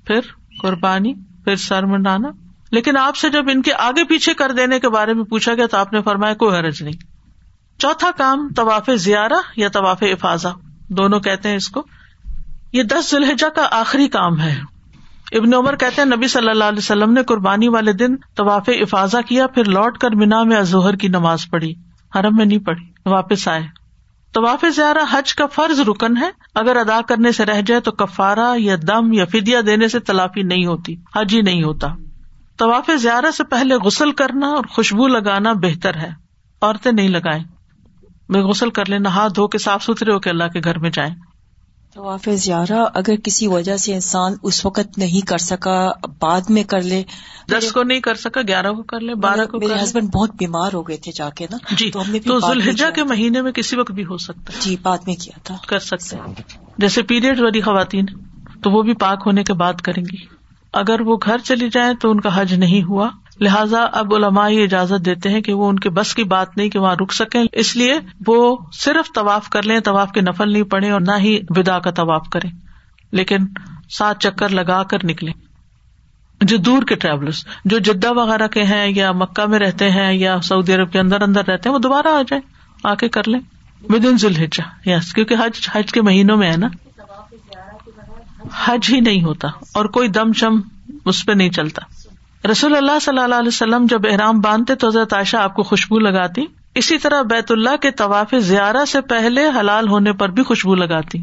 پھر 0.07 0.19
قربانی، 0.61 1.13
پھر 1.13 1.55
سر 1.55 1.85
منڈانا۔ 1.85 2.29
لیکن 2.71 2.97
آپ 2.97 3.15
سے 3.15 3.29
جب 3.29 3.43
ان 3.49 3.61
کے 3.61 3.73
آگے 3.73 4.03
پیچھے 4.03 4.33
کر 4.33 4.51
دینے 4.51 4.79
کے 4.79 4.89
بارے 4.89 5.13
میں 5.13 5.23
پوچھا 5.23 5.53
گیا 5.53 5.67
تو 5.67 5.77
آپ 5.77 5.93
نے 5.93 6.01
فرمایا، 6.01 6.33
کوئی 6.33 6.57
حرج 6.57 6.83
نہیں۔ 6.83 6.99
چوتھا 7.79 8.09
کام 8.17 8.49
طواف 8.55 8.89
زیارہ 8.95 9.41
یا 9.55 9.69
طواف 9.69 9.97
افاظہ 10.01 10.47
دونوں 10.97 11.19
کہتے 11.19 11.49
ہیں 11.49 11.55
اس 11.55 11.69
کو، 11.69 11.85
یہ 12.73 12.83
دس 12.83 13.11
ذوالحجہ 13.11 13.49
کا 13.49 13.67
آخری 13.71 14.07
کام 14.07 14.39
ہے۔ 14.39 14.61
ابن 15.31 15.53
عمر 15.53 15.75
کہتے 15.75 16.01
ہیں، 16.01 16.09
نبی 16.15 16.27
صلی 16.27 16.49
اللہ 16.49 16.63
علیہ 16.63 16.77
وسلم 16.77 17.13
نے 17.13 17.23
قربانی 17.23 17.67
والے 17.67 17.93
دن 17.93 18.15
طواف 18.15 18.69
افاظہ 18.81 19.17
کیا، 19.27 19.47
پھر 19.47 19.63
لوٹ 19.63 19.97
کر 19.97 20.11
مینا 20.11 20.43
میں 20.43 20.57
ازہر 20.57 20.95
کی 20.95 21.07
نماز 21.07 21.49
پڑھی، 21.49 21.73
حرم 22.15 22.35
میں 22.35 22.45
نہیں 22.45 22.59
پڑھی، 22.59 22.85
واپس 23.05 23.47
آئے۔ 23.47 23.61
طواف 24.33 24.65
زیارہ 24.75 24.97
حج 25.11 25.35
کا 25.35 25.45
فرض 25.45 25.79
رکن 25.79 26.17
ہے، 26.17 26.29
اگر 26.55 26.75
ادا 26.75 26.99
کرنے 27.01 27.31
سے 27.31 27.45
رہ 27.45 27.61
جائے 27.61 27.81
تو 27.81 27.91
کفارا 27.91 28.53
یا 28.57 28.75
دم 28.87 29.13
یا 29.13 29.25
فدیا 29.25 29.61
دینے 29.65 29.87
سے 29.87 29.99
تلافی 29.99 30.41
نہیں 30.41 30.65
ہوتی، 30.65 30.95
حج 31.15 31.35
ہی 31.35 31.41
نہیں 31.41 31.63
ہوتا۔ 31.63 31.87
طواف 32.57 32.89
زیارہ 32.95 33.31
سے 33.31 33.43
پہلے 33.43 33.75
غسل 33.75 34.11
کرنا 34.11 34.47
اور 34.47 34.63
خوشبو 34.69 35.07
لگانا 35.07 35.53
بہتر 35.53 35.95
ہے، 35.95 36.09
عورتیں 36.61 36.91
نہیں 36.91 37.07
لگائیں۔ 37.07 37.43
میں 38.29 38.41
غسل 38.41 38.69
کر 38.69 38.89
لیں 38.89 38.99
نہا 38.99 39.27
دھو 39.35 39.47
کے 39.47 39.57
صاف 39.57 39.83
ستھرے 39.83 40.13
ہو 40.13 40.19
کے 40.19 40.29
اللہ 40.29 40.43
کے 40.43 40.59
گھر 40.63 40.79
میں 40.79 40.89
جائیں۔ 40.89 41.15
طواف 41.95 42.29
زیارہ 42.35 42.85
اگر 42.93 43.15
کسی 43.15 43.47
وجہ 43.47 43.77
سے 43.77 43.93
انسان 43.93 44.33
اس 44.43 44.65
وقت 44.65 44.97
نہیں 44.97 45.27
کر 45.27 45.37
سکا 45.37 45.91
بعد 46.19 46.41
میں 46.49 46.63
کر 46.63 46.81
لے۔ 46.81 47.03
دس 47.51 47.71
کو 47.71 47.83
نہیں 47.83 47.99
کر 47.99 48.15
سکا 48.15 48.41
گیارہ 48.47 48.71
کو 48.71 48.83
کر 48.83 48.99
لے 48.99 49.15
بارہ 49.15 49.45
کو 49.45 49.59
میرے 49.59 49.83
ہسبینڈ 49.83 50.09
بہت 50.13 50.31
بیمار 50.35 50.73
ہو 50.73 50.87
گئے 50.87 50.97
تھے 50.97 51.11
جا 51.11 51.29
کے 51.29 51.47
نا 51.51 51.57
جی 51.71 51.91
تو 51.91 52.01
ہم 52.01 52.11
نے 52.11 52.19
تو 52.19 52.39
ذوالحجہ 52.39 52.89
کے 52.95 53.03
مہینے 53.03 53.41
میں 53.41 53.51
کسی 53.51 53.75
وقت 53.75 53.91
بھی 53.91 54.03
ہو 54.03 54.17
سکتا۔ 54.17 54.53
جی 54.59 54.75
بعد 54.81 54.97
میں 55.07 55.15
کیا 55.15 55.39
تھا۔ 55.43 55.55
کر 55.67 55.79
سکتے 55.79 56.17
جیسے 56.77 57.01
پیریڈ 57.01 57.39
والی 57.39 57.61
خواتین 57.61 58.05
تو 58.63 58.71
وہ 58.71 58.81
بھی 58.81 58.93
پاک 58.93 59.23
ہونے 59.25 59.43
کے 59.43 59.53
بعد 59.53 59.73
کریں 59.73 60.03
گی۔ 60.03 60.25
اگر 60.73 61.01
وہ 61.01 61.17
گھر 61.25 61.37
چلی 61.37 61.69
جائیں 61.69 61.93
تو 61.93 62.11
ان 62.11 62.19
کا 62.19 62.41
حج 62.41 62.53
نہیں 62.53 62.83
ہوا۔ 62.83 63.09
لہٰذا 63.39 63.83
اب 63.91 64.15
علماء 64.15 64.49
یہ 64.49 64.63
اجازت 64.63 65.05
دیتے 65.05 65.29
ہیں 65.29 65.41
کہ 65.41 65.53
وہ 65.53 65.69
ان 65.69 65.79
کے 65.79 65.89
بس 65.89 66.15
کی 66.15 66.23
بات 66.23 66.57
نہیں 66.57 66.69
کہ 66.69 66.79
وہاں 66.79 66.95
رک 66.95 67.13
سکیں۔ 67.13 67.43
اس 67.53 67.75
لیے 67.75 67.93
وہ 68.27 68.57
صرف 68.73 69.13
طواف 69.15 69.49
کر 69.49 69.63
لیں، 69.63 69.79
طواف 69.79 70.11
کے 70.11 70.21
نفل 70.21 70.51
نہیں 70.51 70.63
پڑے 70.63 70.89
اور 70.89 71.01
نہ 71.01 71.11
ہی 71.19 71.39
ودا 71.49 71.79
کا 71.79 71.91
طواف 71.91 72.29
کریں۔ 72.29 72.51
لیکن 73.11 73.37
سات 73.97 74.19
چکر 74.19 74.49
لگا 74.49 74.83
کر 74.83 74.97
نکلے 75.03 75.31
جو 76.41 76.57
دور 76.57 76.83
کے 76.83 76.95
ٹریولرس 76.95 77.45
جو 77.65 77.79
جدہ 77.79 78.13
وغیرہ 78.13 78.47
کے 78.47 78.63
ہیں 78.63 78.91
یا 78.95 79.11
مکہ 79.11 79.45
میں 79.45 79.59
رہتے 79.59 79.91
ہیں 79.91 80.13
یا 80.13 80.41
سعودی 80.41 80.73
عرب 80.73 80.91
کے 80.91 80.99
اندر 80.99 81.21
اندر 81.21 81.45
رہتے 81.47 81.69
ہیں، 81.69 81.73
وہ 81.73 81.79
دوبارہ 81.79 82.07
آ 82.07 82.21
جائیں، 82.21 82.41
آ 82.83 82.95
کے 82.95 83.09
کر 83.09 83.21
لیں۔ 83.27 83.39
ود 83.89 84.05
ان 84.05 84.17
ذوالحجہ 84.17 84.89
یس 84.89 85.13
کیونکہ 85.13 85.33
حج 85.33 85.69
حج 85.71 85.91
کے 85.91 86.01
مہینوں 86.01 86.37
میں 86.37 86.51
ہے 86.51 86.57
نا۔ 86.57 86.67
حج 88.65 88.89
ہی 88.89 88.99
نہیں 88.99 89.23
ہوتا 89.23 89.47
اور 89.47 89.85
کوئی 89.85 90.07
دم 90.07 90.33
شم 90.33 90.61
اس 91.05 91.25
پہ 91.25 91.31
نہیں 91.31 91.49
چلتا۔ 91.49 91.81
رسول 92.51 92.75
اللہ 92.75 92.99
صلی 93.01 93.19
اللہ 93.19 93.35
علیہ 93.35 93.47
وسلم 93.47 93.85
جب 93.89 94.01
احرام 94.11 94.39
باندھتے 94.39 94.75
تو 94.75 94.87
حضرت 94.87 95.13
عائشہ 95.13 95.37
آپ 95.37 95.55
کو 95.55 95.63
خوشبو 95.63 95.99
لگاتی۔ 95.99 96.45
اسی 96.75 96.97
طرح 96.97 97.21
بیت 97.21 97.51
اللہ 97.51 97.75
کے 97.81 97.91
طواف 97.91 98.35
زیارہ 98.37 98.85
سے 98.85 99.01
پہلے 99.01 99.41
حلال 99.59 99.87
ہونے 99.87 100.13
پر 100.13 100.29
بھی 100.29 100.43
خوشبو 100.43 100.75
لگاتی۔ 100.75 101.17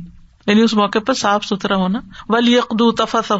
یعنی 0.47 0.63
اس 0.63 0.75
موقع 0.75 0.99
پر 0.99 1.15
صاف 1.15 1.45
ستھرا 1.45 1.77
ہونا۔ 1.77 2.01
ولی 2.29 2.59
اقدو 2.59 2.93
تفس 2.93 3.33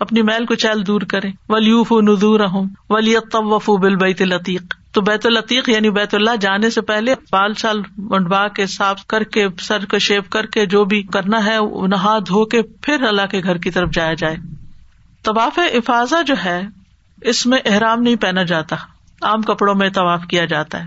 اپنی 0.00 0.22
میل 0.22 0.46
کو 0.46 0.54
چیل 0.54 0.86
دور 0.86 1.00
کرے 1.00 1.30
ولیوف 1.48 1.92
ندور 1.92 2.40
ہوں 2.40 2.66
ولی 2.90 3.14
طوف 3.32 3.70
بل 3.70 3.96
بیت 3.96 4.22
العتیق 4.22 4.62
تو 4.92 5.00
بیت 5.00 5.26
العتیق 5.26 5.68
یعنی 5.68 5.90
بیت 5.90 6.14
اللہ 6.14 6.36
جانے 6.40 6.70
سے 6.70 6.80
پہلے 6.80 7.14
بال 7.32 7.54
شال 7.54 7.82
منڈوا 7.98 8.48
کے، 8.48 8.66
صاف 8.66 9.06
کر 9.06 9.22
کے، 9.22 9.46
سر 9.60 9.84
کو 9.84 9.98
شیپ 9.98 10.30
کر 10.30 10.46
کے 10.46 10.66
جو 10.66 10.84
بھی 10.84 11.02
کرنا 11.02 11.44
ہے، 11.44 11.86
نہا 11.88 12.18
دھو 12.18 12.44
کے 12.44 12.62
پھر 12.62 13.02
اللہ 13.02 13.26
کے 13.30 13.42
گھر 13.42 13.56
کی 13.56 13.70
طرف 13.70 13.90
جایا 13.92 14.14
جائے۔ 14.14 14.36
طواف 15.24 15.58
افاظہ 15.58 16.22
جو 16.26 16.34
ہے 16.44 16.62
اس 17.20 17.46
میں 17.46 17.58
احرام 17.64 18.02
نہیں 18.02 18.16
پہنا 18.16 18.42
جاتا۔ 18.42 18.76
عام 19.22 19.42
کپڑوں 19.42 19.74
میں 19.74 19.90
طواف 19.90 20.22
کیا 20.24 20.44
جاتا 20.44 20.84
ہے۔ 20.84 20.86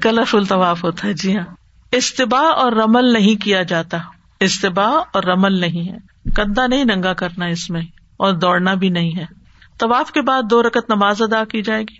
کلرفل 0.00 0.44
طواف 0.44 0.84
ہوتا 0.84 1.08
ہے 1.08 1.12
جی 1.12 1.36
ہاں۔ 1.36 1.44
استباع 1.92 2.52
اور 2.56 2.72
رمل 2.72 3.12
نہیں 3.12 3.42
کیا 3.42 3.62
جاتا۔ 3.62 3.98
استباع 4.40 5.00
اور 5.12 5.22
رمل 5.22 5.52
نہیں 5.52 5.92
ہے۔ 5.92 5.96
کدا 6.36 6.66
نہیں 6.66 6.84
ننگا 6.84 7.12
کرنا 7.12 7.44
اس 7.44 7.70
میں، 7.70 7.80
اور 8.16 8.32
دوڑنا 8.32 8.74
بھی 8.74 8.88
نہیں 8.88 9.18
ہے۔ 9.18 9.24
طواف 9.78 10.12
کے 10.12 10.22
بعد 10.22 10.42
دو 10.50 10.62
رکت 10.62 10.90
نماز 10.90 11.22
ادا 11.22 11.44
کی 11.44 11.62
جائے 11.62 11.82
گی۔ 11.82 11.94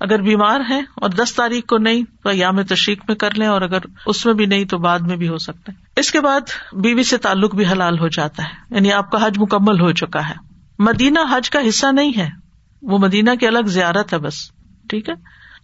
اگر 0.00 0.22
بیمار 0.22 0.60
ہے 0.68 0.80
اور 0.80 1.10
دس 1.10 1.34
تاریخ 1.34 1.64
کو 1.64 1.78
نہیں، 1.78 2.02
تو 2.22 2.32
یام 2.32 2.62
تشریق 2.62 3.04
میں 3.08 3.16
کر 3.16 3.34
لیں، 3.34 3.46
اور 3.46 3.62
اگر 3.62 3.78
اس 4.06 4.26
میں 4.26 4.34
بھی 4.34 4.46
نہیں، 4.46 4.64
تو 4.64 4.78
بعد 4.78 4.98
میں 4.98 5.16
بھی 5.16 5.28
ہو 5.28 5.38
سکتا 5.38 5.72
ہے۔ 5.72 6.00
اس 6.00 6.10
کے 6.10 6.20
بعد 6.20 6.40
بیوی 6.72 7.02
سے 7.02 7.16
تعلق 7.16 7.54
بھی 7.54 7.66
حلال 7.66 7.98
ہو 7.98 8.08
جاتا 8.08 8.42
ہے۔ 8.42 8.74
یعنی 8.74 8.92
آپ 8.92 9.10
کا 9.10 9.26
حج 9.26 9.38
مکمل 9.38 9.80
ہو 9.80 9.92
چکا 9.92 10.28
ہے۔ 10.28 10.34
مدینہ 10.78 11.18
حج 11.30 11.50
کا 11.50 11.58
حصہ 11.68 11.86
نہیں 11.92 12.12
ہے۔ 12.16 12.39
وہ 12.82 12.98
مدینہ 12.98 13.30
کی 13.40 13.46
الگ 13.46 13.66
زیارت 13.66 14.12
ہے 14.12 14.18
بس، 14.18 14.50
ٹھیک 14.88 15.08
ہے؟ 15.08 15.14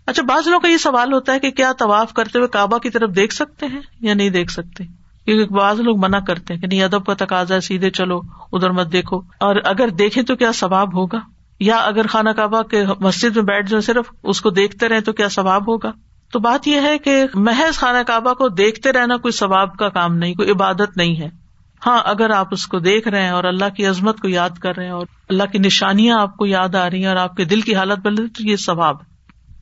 اچھا 0.06 0.22
بعض 0.22 0.46
لوگوں 0.46 0.60
کا 0.60 0.68
یہ 0.68 0.76
سوال 0.76 1.12
ہوتا 1.12 1.32
ہے 1.32 1.40
کہ 1.40 1.50
کیا 1.50 1.72
طواف 1.78 2.12
کرتے 2.12 2.38
ہوئے 2.38 2.48
کعبہ 2.48 2.78
کی 2.78 2.90
طرف 2.90 3.10
دیکھ 3.16 3.34
سکتے 3.34 3.66
ہیں 3.66 3.80
یا 4.00 4.14
نہیں 4.14 4.30
دیکھ 4.30 4.52
سکتے؟ 4.52 4.84
کیونکہ 5.24 5.54
بعض 5.54 5.80
لوگ 5.80 5.98
منع 5.98 6.18
کرتے 6.18 6.54
ہیں 6.54 6.60
کہ 6.60 6.66
نہیں، 6.66 6.82
ادب 6.82 7.06
کا 7.06 7.14
تقاضا 7.14 7.60
سیدھے 7.60 7.90
چلو، 7.90 8.20
ادھر 8.52 8.70
مت 8.70 8.92
دیکھو۔ 8.92 9.18
اور 9.18 9.56
اگر 9.64 9.88
دیکھے 9.88 10.22
تو 10.22 10.36
کیا 10.36 10.52
ثواب 10.52 10.96
ہوگا؟ 10.96 11.18
یا 11.60 11.76
اگر 11.76 12.06
خانہ 12.06 12.30
کعبہ 12.30 12.62
کے 12.62 12.84
مسجد 13.00 13.36
میں 13.36 13.44
بیٹھ 13.44 13.70
جائیں 13.70 13.82
صرف 13.82 14.10
اس 14.22 14.40
کو 14.40 14.50
دیکھتے 14.50 14.88
رہے 14.88 15.00
تو 15.00 15.12
کیا 15.12 15.28
ثواب 15.28 15.68
ہوگا؟ 15.68 15.92
تو 16.32 16.38
بات 16.38 16.68
یہ 16.68 16.80
ہے 16.80 16.98
کہ 16.98 17.24
محض 17.34 17.74
خانہ 17.78 18.02
کعبہ 18.06 18.32
کو 18.32 18.48
دیکھتے 18.48 18.92
رہنا 18.92 19.16
کوئی 19.16 19.32
ثواب 19.32 19.76
کا 19.76 19.88
کام 19.88 20.16
نہیں، 20.16 20.34
کوئی 20.34 20.50
عبادت 20.50 20.96
نہیں 20.96 21.20
ہے۔ 21.20 21.45
ہاں 21.86 22.00
اگر 22.04 22.30
آپ 22.30 22.46
اس 22.50 22.66
کو 22.66 22.78
دیکھ 22.78 23.08
رہے 23.08 23.22
ہیں 23.22 23.30
اور 23.30 23.44
اللہ 23.44 23.68
کی 23.76 23.86
عظمت 23.86 24.20
کو 24.20 24.28
یاد 24.28 24.50
کر 24.50 24.76
رہے 24.76 24.84
ہیں 24.84 24.92
اور 24.92 25.06
اللہ 25.28 25.42
کی 25.52 25.58
نشانیاں 25.58 26.20
آپ 26.20 26.36
کو 26.36 26.46
یاد 26.46 26.74
آ 26.74 26.90
رہی 26.90 27.00
ہیں 27.00 27.06
اور 27.06 27.16
آپ 27.16 27.36
کے 27.36 27.44
دل 27.44 27.60
کی 27.60 27.74
حالت 27.74 27.98
بدل 27.98 28.14
رہی 28.14 28.28
تو 28.28 28.50
یہ 28.50 28.56
ثواب 28.56 28.96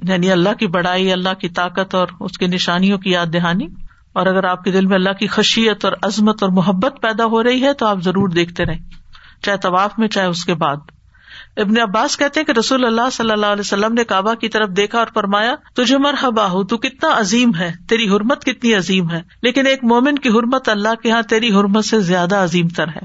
یعنی 0.08 0.32
اللہ 0.32 0.54
کی 0.54 0.66
بڑائی، 0.66 1.12
اللہ 1.12 1.34
کی 1.40 1.48
طاقت 1.48 1.94
اور 1.94 2.08
اس 2.20 2.38
کی 2.38 2.46
نشانیوں 2.46 2.98
کی 2.98 3.10
یاد 3.10 3.26
دہانی۔ 3.26 3.66
اور 4.12 4.26
اگر 4.26 4.44
آپ 4.44 4.64
کے 4.64 4.70
دل 4.70 4.86
میں 4.86 4.94
اللہ 4.94 5.12
کی 5.12 5.26
خشیت 5.26 5.84
اور 5.84 5.92
عظمت 6.02 6.42
اور 6.42 6.50
محبت 6.50 6.94
پیدا 7.02 7.24
ہو 7.24 7.42
رہی 7.42 7.62
ہے، 7.62 7.72
تو 7.72 7.86
آپ 7.86 7.98
ضرور 8.02 8.28
دیکھتے 8.28 8.64
رہیں، 8.64 8.80
چاہے 9.42 9.56
طواف 9.56 9.98
میں، 9.98 10.08
چاہے 10.08 10.26
اس 10.26 10.44
کے 10.44 10.54
بعد۔ 10.54 10.76
ابن 11.56 11.80
عباس 11.80 12.16
کہتے 12.16 12.44
کہ 12.44 12.52
رسول 12.52 12.84
اللہ 12.84 13.10
صلی 13.12 13.30
اللہ 13.30 13.46
علیہ 13.46 13.60
وسلم 13.60 13.94
نے 13.94 14.04
کعبہ 14.04 14.34
کی 14.34 14.48
طرف 14.48 14.68
دیکھا 14.68 14.98
اور 14.98 15.06
فرمایا، 15.14 15.54
تجھے 15.74 15.98
مرحبا 15.98 16.50
ہو، 16.50 16.64
تو 16.64 16.78
کتنا 16.78 17.18
عظیم 17.18 17.54
ہے، 17.54 17.72
تیری 17.88 18.08
حرمت 18.08 18.44
کتنی 18.44 18.74
عظیم 18.74 19.10
ہے، 19.10 19.22
لیکن 19.42 19.66
ایک 19.66 19.84
مومن 19.84 20.18
کی 20.18 20.28
حرمت 20.28 20.68
اللہ 20.68 20.94
کے 21.02 21.08
یہاں 21.08 21.22
تیری 21.22 21.52
حرمت 21.52 21.84
سے 21.84 22.00
زیادہ 22.00 22.36
عظیم 22.36 22.68
تر 22.68 22.88
ہے۔ 22.88 23.00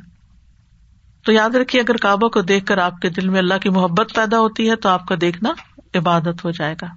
تو 1.26 1.32
یاد 1.32 1.50
رکھیے، 1.50 1.82
اگر 1.82 1.98
کعبہ 1.98 2.28
کو 2.28 2.42
دیکھ 2.42 2.66
کر 2.66 2.78
آپ 2.78 3.00
کے 3.02 3.10
دل 3.10 3.30
میں 3.30 3.40
اللہ 3.40 3.54
کی 3.54 3.70
محبت 3.70 4.16
پیدا 4.16 4.40
ہوتی 4.40 4.70
ہے، 4.70 4.76
تو 4.76 4.90
آپ 4.90 5.08
کا 5.08 5.16
دیکھنا 5.22 5.50
عبادت 5.96 6.46
ہو 6.46 6.52
جائے 6.52 6.76
گا۔ 6.82 6.88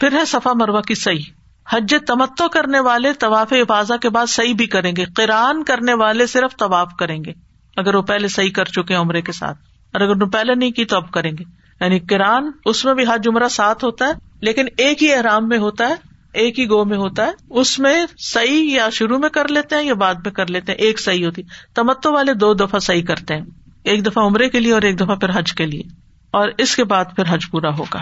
پھر 0.00 0.12
ہے 0.12 0.24
صفا 0.24 0.52
مروا 0.54 0.80
کی 0.80 0.94
صحیح۔ 0.94 1.22
حج 1.70 1.94
تمتو 2.06 2.48
کرنے 2.48 2.80
والے 2.80 3.12
طواف 3.12 3.52
افاظہ 3.52 3.94
کے 3.94 4.10
بعد 4.10 4.26
صحیح 4.26 4.54
بھی 4.54 4.66
کریں 4.66 4.96
گے۔ 4.96 5.04
قرآن 5.04 5.64
کرنے 5.64 5.94
والے 5.94 6.26
صرف 6.26 6.56
طواف 6.56 6.92
کریں 6.98 7.24
گے، 7.24 7.32
اگر 7.76 7.94
وہ 7.94 8.02
پہلے 8.02 8.28
صحیح 8.28 8.50
کر 8.50 8.64
چکے 8.64 8.94
عمرے 8.94 9.22
کے 9.22 9.32
ساتھ۔ 9.32 9.67
اور 9.92 10.00
اگر 10.00 10.24
پہلے 10.24 10.54
نہیں 10.54 10.70
کی 10.70 10.84
تو 10.84 10.96
اب 10.96 11.10
کریں 11.10 11.32
گے۔ 11.38 11.44
یعنی 11.80 11.98
کران 11.98 12.50
اس 12.64 12.84
میں 12.84 12.94
بھی 12.94 13.04
حج 13.04 13.28
عمرہ 13.28 13.48
ساتھ 13.48 13.84
ہوتا 13.84 14.04
ہے، 14.04 14.10
لیکن 14.40 14.66
ایک 14.76 15.02
ہی 15.02 15.12
احرام 15.12 15.48
میں 15.48 15.58
ہوتا 15.58 15.88
ہے، 15.88 15.94
ایک 16.32 16.58
ہی 16.58 16.68
گو 16.68 16.84
میں 16.84 16.98
ہوتا 16.98 17.26
ہے۔ 17.26 17.30
اس 17.50 17.78
میں 17.78 18.06
صحیح 18.18 18.76
یا 18.76 18.90
شروع 18.90 19.18
میں 19.18 19.28
کر 19.28 19.48
لیتے 19.48 19.76
ہیں 19.76 19.82
یا 19.82 19.94
بعد 19.94 20.14
میں 20.14 20.32
کر 20.32 20.46
لیتے 20.46 20.72
ہیں، 20.72 20.78
ایک 20.78 21.00
صحیح 21.00 21.26
ہوتی۔ 21.26 21.42
تمتو 21.74 22.12
والے 22.12 22.34
دو 22.34 22.54
دفعہ 22.54 22.78
صحیح 22.78 23.04
کرتے 23.04 23.34
ہیں، 23.34 23.44
ایک 23.84 24.06
دفعہ 24.06 24.24
عمرے 24.24 24.48
کے 24.48 24.60
لیے 24.60 24.72
اور 24.72 24.82
ایک 24.82 25.00
دفعہ 25.00 25.16
پھر 25.16 25.38
حج 25.38 25.52
کے 25.52 25.66
لیے۔ 25.66 25.82
اور 26.30 26.48
اس 26.58 26.76
کے 26.76 26.84
بعد 26.84 27.04
پھر 27.16 27.24
حج 27.28 27.50
پورا 27.50 27.70
ہوگا۔ 27.70 28.00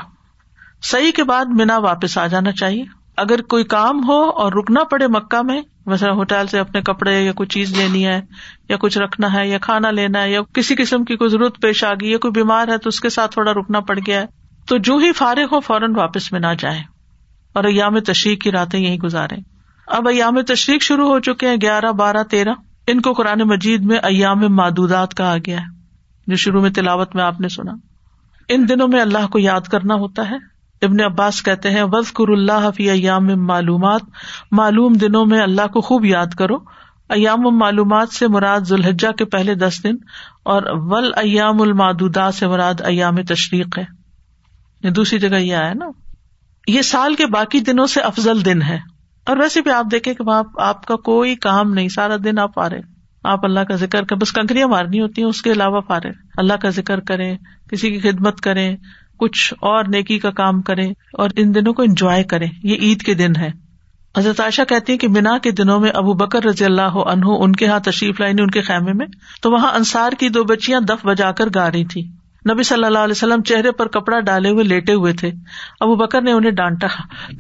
صحیح 0.83 1.11
کے 1.11 1.25
بعد 1.25 1.45
مینا 1.45 1.79
واپس 1.79 2.19
آ 2.19 2.27
جانا 2.27 2.53
چاہیے۔ 2.53 2.85
اگر 3.17 3.43
کوئی 3.43 3.65
کام 3.65 4.09
ہو 4.09 4.31
اور 4.31 4.53
رکنا 4.53 4.85
پڑے 4.85 5.07
مکہ 5.07 5.43
میں، 5.43 5.63
مثلا 5.87 6.13
ہوٹل 6.13 6.47
سے 6.47 6.59
اپنے 6.59 6.81
کپڑے 6.81 7.23
یا 7.23 7.33
کوئی 7.33 7.47
چیز 7.47 7.77
لینی 7.77 8.07
ہے، 8.07 8.21
یا 8.69 8.77
کچھ 8.77 8.99
رکھنا 8.99 9.33
ہے، 9.33 9.49
یا 9.49 9.59
کھانا 9.59 9.91
لینا 9.91 10.23
ہے، 10.23 10.31
یا 10.31 10.41
کسی 10.53 10.75
قسم 10.75 11.05
کی 11.05 11.17
کوئی 11.17 11.31
ضرورت 11.31 11.61
پیش 11.63 11.85
آ 11.85 11.95
گئی، 11.95 12.11
یا 12.11 12.19
کوئی 12.19 12.33
بیمار 12.33 12.69
ہے 12.69 12.79
تو 12.79 12.89
اس 12.89 13.01
کے 13.01 13.09
ساتھ 13.09 13.33
تھوڑا 13.33 13.53
رکنا 13.53 13.81
پڑ 13.81 13.99
گیا 14.07 14.21
ہے، 14.21 14.27
تو 14.69 14.77
جو 14.77 14.97
ہی 14.97 15.13
فارغ 15.13 15.47
ہو 15.53 15.61
فوراً 15.61 15.95
واپس 15.97 16.33
میں 16.33 16.41
نہ 16.41 16.55
جائیں۔ 16.59 16.83
اور 17.53 17.65
ایام 17.65 17.99
تشریق 17.99 18.43
کی 18.43 18.51
راتیں 18.51 18.81
یہی 18.81 18.99
گزارے 18.99 19.35
اب 19.87 20.09
ایام 20.09 20.41
تشریق 20.41 20.83
شروع 20.83 21.09
ہو 21.09 21.19
چکے 21.19 21.49
ہیں، 21.49 21.57
گیارہ، 21.63 21.93
بارہ، 21.93 22.23
تیرہ۔ 22.31 22.53
ان 22.87 23.01
کو 23.01 23.13
قرآن 23.13 23.39
مجید 23.39 23.85
میں 23.85 23.99
ایام 24.03 24.39
معدودات 24.39 25.17
کہا 25.17 25.37
گیا 25.47 25.61
ہے، 25.61 25.67
جو 26.27 26.37
شروع 26.37 26.63
میں 26.63 26.71
تلاوت 26.71 27.15
میں 27.15 27.25
آپ 27.25 27.41
نے 27.41 27.49
سنا۔ 27.49 27.73
ان 28.49 28.69
دنوں 28.69 28.89
میں 28.89 29.01
اللہ 29.01 29.27
کو 29.27 29.39
یاد 29.39 29.61
کرنا 29.61 29.95
ہوتا 29.95 30.31
ہے۔ 30.31 30.56
ابن 30.83 31.01
عباس 31.01 31.43
کہتے 31.43 31.71
ہیں 31.71 31.83
وز 31.83 32.13
کر 32.13 32.29
اللہ 32.29 32.71
فی 32.77 32.91
ایام 32.91 33.47
معلومات۔ 33.47 34.01
معلوم 34.53 34.93
دنوں 34.93 35.27
میں 35.27 35.41
اللہ 35.41 35.67
کو 35.67 35.81
خوب 35.81 36.05
یاد 36.05 36.35
کرو۔ 36.39 36.57
ایام 37.09 37.59
معلومات 37.59 38.09
سے 38.09 38.29
مراد 38.29 38.61
ذوالحجہ 38.61 39.13
کے 39.13 39.25
پہلے 39.25 39.55
دس 39.55 39.85
دن 39.85 39.95
اور 40.45 40.63
ول 40.67 41.13
ایام 41.17 41.63
المادودات 41.63 42.35
سے 42.35 42.47
مراد 42.47 42.75
ایام 42.85 43.17
تشریق 43.17 43.79
ہے۔ 43.79 43.97
دوسری 44.91 45.19
جگہ 45.19 45.37
یہ 45.37 45.55
آیا 45.55 45.73
نا۔ 45.75 45.87
یہ 46.67 46.83
سال 46.83 47.15
کے 47.15 47.27
باقی 47.27 47.61
دنوں 47.61 47.87
سے 47.87 48.01
افضل 48.01 48.45
دن 48.45 48.63
ہے۔ 48.63 48.79
اور 49.27 49.37
ویسے 49.37 49.63
بھی 49.63 49.71
آپ 49.71 49.87
دیکھیں 49.91 50.15
کہ 50.15 50.25
وہاں 50.25 50.43
آپ 50.59 50.87
کا 50.87 50.97
کوئی 50.97 51.35
کام 51.35 51.73
نہیں، 51.73 51.89
سارا 51.89 52.17
دن 52.25 52.39
آپ 52.39 52.61
آ 52.61 52.69
رہے 52.69 52.81
آپ 53.25 53.45
اللہ 53.45 53.61
کا 53.61 53.75
ذکر 53.75 54.05
کر 54.05 54.17
بس 54.17 54.33
کنکریاں 54.33 54.69
مارنی 54.69 55.01
ہوتی 55.01 55.23
ہیں، 55.23 55.29
اس 55.29 55.43
کے 55.43 55.53
علاوہ 55.53 55.81
فارے 55.81 56.09
اللہ 56.37 56.53
کا 56.53 56.69
ذکر 56.69 57.01
کریں، 57.01 57.37
کسی 57.71 57.91
کی 57.91 58.11
خدمت 58.11 58.41
کریں 58.41 58.77
کچھ 59.19 59.55
اور 59.61 59.85
نیکی 59.85 60.19
کا 60.19 60.31
کام 60.31 60.63
کرے 60.63 60.87
اور 61.13 61.31
ان 61.37 61.55
دنوں 61.55 61.73
کو 61.73 61.83
انجوائے 61.83 62.25
کرے 62.25 62.47
یہ 62.63 62.75
عید 62.75 63.03
کے 63.03 63.15
دن 63.15 63.37
ہے 63.37 63.51
حضرت 64.19 64.41
عائشہ 64.41 64.63
کہتی 64.69 64.93
ہے 64.93 64.99
کہ 64.99 65.09
مینا 65.09 65.39
کے 65.39 65.51
دنوں 65.51 65.81
میں 65.81 65.91
ابو 65.95 66.13
بکر 66.13 66.45
رضی 66.45 66.65
اللہ 66.65 66.83
عنہ 66.83 67.25
ان 67.27 67.53
کے 67.53 67.67
یہاں 67.67 67.79
تشریف 67.79 68.21
لائنی 68.21 68.43
ان 68.43 68.51
کے 68.51 68.63
خیمے 68.63 68.93
میں۔ 68.93 69.07
تو 69.43 69.51
وہاں 69.51 69.73
انصار 69.73 70.13
کی 70.19 70.29
دو 70.29 70.45
بچیاں 70.45 70.81
دف 70.81 71.07
بجا 71.07 71.33
کر 71.33 71.45
گا 71.55 71.73
رہی 71.73 71.85
تھی 71.85 72.09
نبی 72.53 72.63
صلی 72.63 72.85
اللہ 72.85 72.99
علیہ 72.99 73.13
وسلم 73.13 73.43
چہرے 73.43 73.73
پر 73.73 73.89
کپڑا 73.89 74.21
ڈالے 74.21 74.51
ہوئے، 74.51 74.65
لیٹے 74.65 74.93
ہوئے 74.93 75.13
تھے۔ 75.13 75.29
ابو 75.81 75.95
بکر 75.95 76.23
نے 76.23 76.33
انہیں 76.33 76.51
ڈانٹا۔ 76.51 76.87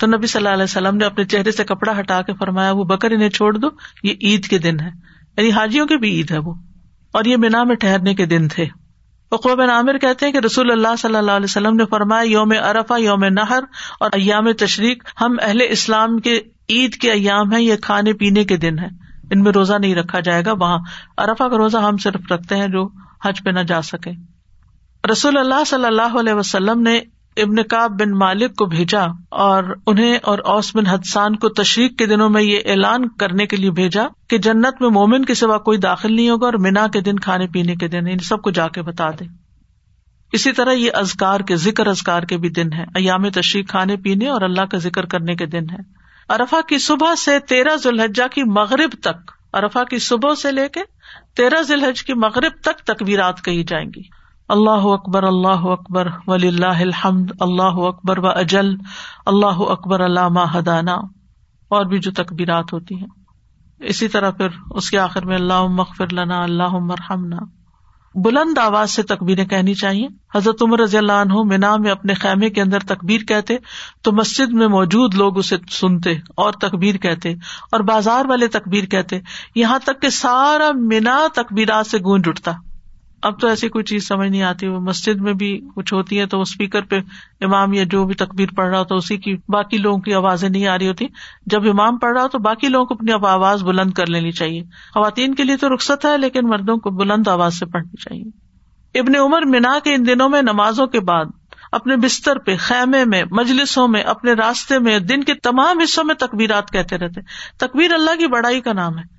تو 0.00 0.06
نبی 0.06 0.26
صلی 0.26 0.40
اللہ 0.40 0.54
علیہ 0.54 0.64
وسلم 0.64 0.96
نے 0.96 1.04
اپنے 1.04 1.24
چہرے 1.24 1.50
سے 1.52 1.64
کپڑا 1.64 1.98
ہٹا 1.98 2.22
کے 2.22 2.32
فرمایا، 2.34 2.70
ابو 2.70 2.84
بکر، 2.84 3.10
انہیں 3.10 3.28
چھوڑ 3.28 3.56
دو، 3.56 3.68
یہ 4.02 4.14
عید 4.22 4.46
کے 4.46 4.58
دن 4.58 4.80
ہے 4.80 4.88
یعنی 5.36 5.52
حاجیوں 5.52 5.86
کی 5.86 5.96
بھی 5.96 6.10
عید 6.10 6.30
ہے 6.30 6.38
وہ۔ 6.38 6.54
اور 7.12 7.24
یہ 7.24 7.36
مینا 7.36 7.64
میں 7.64 7.76
ٹھہرنے 7.76 8.14
کے 8.14 8.26
دن 8.26 8.48
تھے۔ 8.48 8.66
بن 9.32 9.70
عامر 9.70 9.98
کہتے 9.98 10.26
ہیں 10.26 10.32
کہ 10.32 10.38
رسول 10.38 10.70
اللہ 10.70 10.96
صلی 10.98 11.16
اللہ 11.16 11.30
علیہ 11.30 11.44
وسلم 11.44 11.76
نے 11.76 11.84
فرمایا، 11.90 12.22
یوم 12.22 12.52
ارفا 12.62 12.96
یوم 12.96 13.24
نہر 13.24 13.64
اور 14.00 14.10
ایام 14.12 14.52
تشریق، 14.52 15.04
ہم 15.20 15.36
اہل 15.42 15.60
اسلام 15.68 16.18
کے 16.18 16.40
عید 16.68 16.94
کے 16.94 17.12
ایام 17.12 17.52
ہے 17.52 17.62
یہ 17.62 17.76
کھانے 17.76 18.12
پینے 18.12 18.44
کے 18.44 18.56
دن 18.56 18.78
ہے 18.78 18.88
ان 19.30 19.42
میں 19.42 19.52
روزہ 19.52 19.74
نہیں 19.74 19.94
رکھا 19.94 20.20
جائے 20.20 20.42
گا، 20.46 20.52
وہاں 20.52 20.78
ارفا 21.18 21.48
کا 21.48 21.56
روزہ 21.56 21.78
ہم 21.78 21.96
صرف 21.96 22.32
رکھتے 22.32 22.56
ہیں 22.56 22.68
جو 22.68 22.88
حج 23.24 23.42
پہ 23.44 23.50
نہ 23.50 23.60
جا 23.60 23.82
سکے۔ 23.82 24.10
رسول 25.12 25.38
اللہ 25.38 25.64
صلی 25.66 25.84
اللہ 25.84 26.18
علیہ 26.20 26.34
وسلم 26.34 26.80
نے 26.80 27.00
ابن 27.37 27.62
کاب 27.62 28.01
بن 28.01 28.11
مالک 28.11 28.57
کو 28.57 28.66
بھیجا 28.66 29.05
اور 29.31 29.64
انہیں 29.87 30.18
اور 30.22 30.38
اوس 30.44 30.77
بن 30.77 30.87
حدسان 30.87 31.37
کو 31.37 31.49
تشریق 31.49 31.99
کے 31.99 32.07
دنوں 32.07 32.31
میں 32.31 32.42
یہ 32.42 32.59
اعلان 32.64 33.09
کرنے 33.09 33.46
کے 33.46 33.57
لیے 33.57 33.70
بھیجا 33.70 34.03
کہ 34.29 34.38
جنت 34.38 34.81
میں 34.81 34.90
مومن 34.90 35.25
کے 35.25 35.35
سوا 35.35 35.59
کوئی 35.59 35.79
داخل 35.79 36.16
نہیں 36.16 36.31
ہوگا 36.31 36.46
اور 36.46 36.55
مینا 36.55 36.87
کے 36.87 37.01
دن 37.01 37.18
کھانے 37.18 37.46
پینے 37.46 37.77
کے 37.77 37.88
دن 37.88 38.09
ان 38.09 38.18
سب 38.18 38.42
کو 38.42 38.51
جا 38.51 38.68
کے 38.68 38.83
بتا 38.83 39.11
دے۔ 39.11 39.25
اسی 40.33 40.53
طرح 40.53 40.72
یہ 40.72 40.90
ازکار 40.94 41.40
کے 41.40 41.57
ذکر 41.57 41.87
ازکار 41.87 42.22
کے 42.22 42.37
بھی 42.37 42.49
دن 42.49 42.72
ہے 42.72 42.85
ایام 42.94 43.31
تشریق 43.31 43.68
کھانے 43.68 43.96
پینے 43.96 44.29
اور 44.29 44.42
اللہ 44.42 44.62
کا 44.62 44.79
ذکر 44.79 45.07
کرنے 45.07 45.35
کے 45.35 45.46
دن 45.46 45.70
ہے 45.70 46.07
ارفا 46.29 46.61
کی 46.68 46.79
صبح 46.79 47.14
سے 47.14 47.38
تیرہ 47.38 47.77
ذوالحجہ 47.77 48.29
کی 48.35 48.42
مغرب 48.42 48.90
تک 49.03 49.31
ارفا 49.53 49.85
کی 49.85 49.99
صبح 49.99 50.35
سے 50.35 50.53
لے 50.53 50.68
کے 50.68 50.81
تیرہ 51.37 51.62
ذوالحج 51.62 52.03
کی 52.03 52.14
مغرب 52.14 52.53
تک 52.62 52.79
تقبیرات 52.79 53.44
کہی 53.44 53.64
جائیں 53.64 53.87
گی۔ 53.96 54.25
اللہ 54.48 54.70
اکبر 54.70 55.22
اللہ 55.22 55.48
اکبر 55.48 56.09
ولی 56.26 56.48
اللہ 56.48 56.80
الحمد، 56.80 57.30
اللہ 57.40 57.76
اکبر 57.76 58.18
و 58.18 58.26
اجل، 58.26 58.68
اللہ 59.26 59.59
اکبر 59.59 60.00
اللہ 60.00 60.59
ہدانا، 60.59 60.94
اور 61.68 61.87
بھی 61.87 61.98
جو 61.98 62.11
تقبیرات 62.11 62.72
ہوتی 62.72 62.94
ہیں۔ 62.94 63.06
اسی 63.78 64.09
طرح 64.09 64.30
پھر 64.30 64.48
اس 64.70 64.90
کے 64.90 64.98
آخر 64.98 65.26
میں 65.26 65.37
اللہ 65.37 65.66
مغفر 65.66 66.12
لنا 66.12 66.42
اللہ 66.42 66.78
مرحمنا 66.78 67.37
بلند 68.14 68.59
آواز 68.59 68.90
سے 68.90 69.02
تقبیریں 69.02 69.44
کہنی 69.44 69.74
چاہیے۔ 69.74 70.09
حضرت 70.35 70.62
عمر 70.62 70.80
رضی 70.80 70.98
اللہ 70.98 71.12
عنہ 71.12 71.42
مینا 71.42 71.76
میں 71.76 71.90
اپنے 71.90 72.14
خیمے 72.14 72.50
کے 72.50 72.62
اندر 72.62 72.78
تقبیر 72.78 73.20
کہتے، 73.20 73.56
تو 74.02 74.12
مسجد 74.12 74.52
میں 74.52 74.68
موجود 74.68 75.14
لوگ 75.14 75.38
اسے 75.38 75.56
سنتے 75.70 76.12
اور 76.12 76.52
تقبیر 76.52 76.96
کہتے 76.96 77.32
اور 77.72 77.80
بازار 77.80 78.24
والے 78.24 78.48
تقبیر 78.48 78.85
کہتے۔ 78.85 79.20
یہاں 79.54 79.78
تک 79.78 80.02
کہ 80.02 80.09
سارا 80.09 80.70
مینا 80.74 81.18
تقبیرات 81.35 81.87
سے 81.87 81.98
گونج 81.98 82.28
اٹھتا۔ 82.28 82.52
اب 83.26 83.40
تو 83.40 83.48
ایسی 83.48 83.68
کوئی 83.68 83.84
چیز 83.84 84.08
سمجھ 84.08 84.28
نہیں 84.28 84.42
آتی، 84.42 84.66
وہ 84.66 84.80
مسجد 84.80 85.20
میں 85.20 85.32
بھی 85.32 85.60
کچھ 85.74 85.94
ہوتی 85.94 86.20
ہے 86.20 86.26
تو 86.26 86.40
اسپیکر 86.40 86.82
پہ 86.82 87.00
امام 87.40 87.72
یا 87.72 87.84
جو 87.84 88.04
بھی 88.04 88.14
تقبیر 88.14 88.48
پڑھ 88.56 88.68
رہا 88.68 88.78
ہوتا 88.78 88.94
اسی 88.94 89.16
کی 89.16 89.36
باقی 89.48 89.78
لوگوں 89.78 89.98
کی 89.98 90.14
آوازیں 90.14 90.48
نہیں 90.48 90.66
آ 90.66 90.78
رہی 90.78 90.88
ہوتی۔ 90.88 91.06
جب 91.46 91.68
امام 91.68 91.98
پڑھ 91.98 92.12
رہا 92.12 92.22
ہو 92.22 92.28
تو 92.28 92.38
باقی 92.38 92.68
لوگوں 92.68 92.86
کو 92.86 92.94
اپنی 92.94 93.12
آواز 93.12 93.62
بلند 93.62 93.92
کر 93.92 94.06
لینی 94.06 94.32
چاہیے۔ 94.32 94.62
خواتین 94.94 95.34
کے 95.34 95.44
لیے 95.44 95.56
تو 95.56 95.74
رخصت 95.74 96.06
ہے، 96.06 96.18
لیکن 96.18 96.46
مردوں 96.46 96.76
کو 96.76 96.90
بلند 96.90 97.28
آواز 97.28 97.58
سے 97.58 97.66
پڑھنی 97.66 97.96
چاہیے۔ 97.96 98.46
ابن 99.00 99.16
عمر 99.16 99.42
مینا 99.42 99.78
کے 99.84 99.94
ان 99.94 100.06
دنوں 100.06 100.28
میں 100.28 100.42
نمازوں 100.42 100.86
کے 100.86 101.00
بعد 101.00 101.24
اپنے 101.72 101.96
بستر 101.96 102.38
پہ، 102.38 102.56
خیمے 102.58 103.04
میں، 103.04 103.24
مجلسوں 103.30 103.88
میں، 103.88 104.02
اپنے 104.02 104.32
راستے 104.32 104.78
میں، 104.78 104.98
دن 104.98 105.24
کے 105.24 105.34
تمام 105.34 105.80
حصوں 105.80 106.04
میں 106.04 106.14
تقبیرات 106.14 106.70
کہتے 106.70 106.98
رہتے۔ 106.98 107.20
تقبیر 107.58 107.92
اللہ 107.92 108.18
کی 108.18 108.26
بڑائی 108.26 108.60
کا 108.60 108.72
نام 108.72 108.98
ہے۔ 108.98 109.15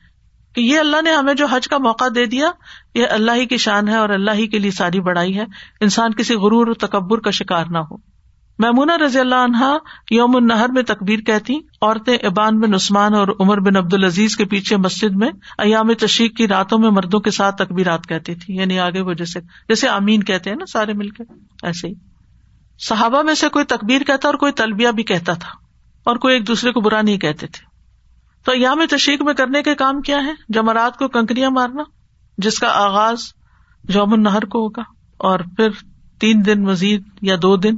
کہ 0.56 0.62
یہ 0.62 0.80
اللہ 0.80 1.02
نے 1.02 1.12
ہمیں 1.12 1.34
جو 1.34 1.46
حج 1.46 1.68
کا 1.68 1.78
موقع 1.78 2.04
دے 2.16 2.26
دیا، 2.26 2.52
یہ 2.96 3.06
اللہ 3.10 3.32
ہی 3.32 3.46
کی 3.46 3.58
شان 3.58 3.88
ہے 3.88 3.96
اور 3.96 4.10
اللہ 4.10 4.32
ہی 4.32 4.48
کے 4.48 4.60
لیے 4.60 4.72
ساری 4.72 5.00
بڑائی 5.00 5.38
ہے۔ 5.38 5.44
انسان 5.82 6.14
کسی 6.14 6.36
غرور 6.36 6.74
تکبر 6.74 7.20
کا 7.20 7.32
شکار 7.32 7.66
نہ 7.70 7.78
ہو۔ 7.78 8.18
میمونہ 8.60 8.92
رضی 9.06 9.20
اللہ 9.20 9.36
عنہا 9.36 9.78
یوم 10.12 10.36
النہر 10.36 10.70
میں 10.70 10.82
تقبیر 10.82 11.20
کہتی، 11.20 11.60
عورتیں 11.82 12.18
ابان 12.24 12.60
بن 12.60 12.74
عثمان 12.74 13.14
اور 13.14 13.28
عمر 13.40 13.60
بن 13.60 13.76
عبد 13.76 13.94
العزیز 13.94 14.38
کے 14.38 14.46
پیچھے 14.46 14.78
مسجد 14.78 15.16
میں 15.16 15.30
ایام 15.58 15.94
تشریق 15.94 16.38
کی 16.38 16.48
راتوں 16.48 16.80
میں 16.80 16.90
مردوں 16.90 17.20
کے 17.20 17.32
ساتھ 17.32 17.56
تقبیرات 17.56 18.08
کہتی 18.08 18.36
تھی 18.36 18.56
یعنی 18.56 18.80
آگے 18.80 19.02
وہ 19.02 19.14
جیسے 19.14 19.40
جیسے 19.42 19.88
امین 19.88 20.24
کہتے 20.24 20.50
ہیں 20.50 20.58
نا 20.58 20.66
سارے 20.66 20.94
مل 20.94 21.10
کے، 21.10 21.24
ایسے 21.64 21.88
ہی۔ 21.88 21.94
صحابہ 22.80 23.22
میں 23.22 23.36
سے 23.36 23.50
کوئی 23.50 23.66
تقبیر 23.66 24.04
کہتا 24.04 24.28
اور 24.28 24.36
کوئی 24.36 24.52
تلبیہ 24.52 24.90
بھی 24.90 25.04
کہتا 25.04 25.34
تھا 25.34 25.50
اور 26.04 26.16
کوئی 26.16 26.36
ایک 26.36 26.48
دوسرے 26.48 26.72
کو 26.72 26.82
برا 26.82 27.02
نہیں 27.02 27.18
کہتے 27.18 27.48
تھے۔ 27.48 27.67
تو 28.48 28.52
ایام 28.52 28.82
تشریق 28.90 29.22
میں 29.22 29.34
کرنے 29.34 29.62
کے 29.64 29.76
کام 29.76 30.02
کیا 30.02 30.18
ہے؟ 30.18 30.34
جمعرات 30.50 30.98
کو 30.98 31.08
کنکریاں 31.08 31.50
مارنا، 31.50 31.84
جس 32.38 32.60
کا 32.60 32.68
آغاز 32.74 33.24
یوم 33.84 34.14
النہر 34.14 34.46
کو 34.46 34.60
ہوگا، 34.64 34.84
اور 35.20 35.40
پھر 35.58 35.70
تین 36.20 36.46
دن 36.46 36.64
مزید 36.64 37.04
یا 37.22 37.36
دو 37.42 37.56
دن، 37.56 37.76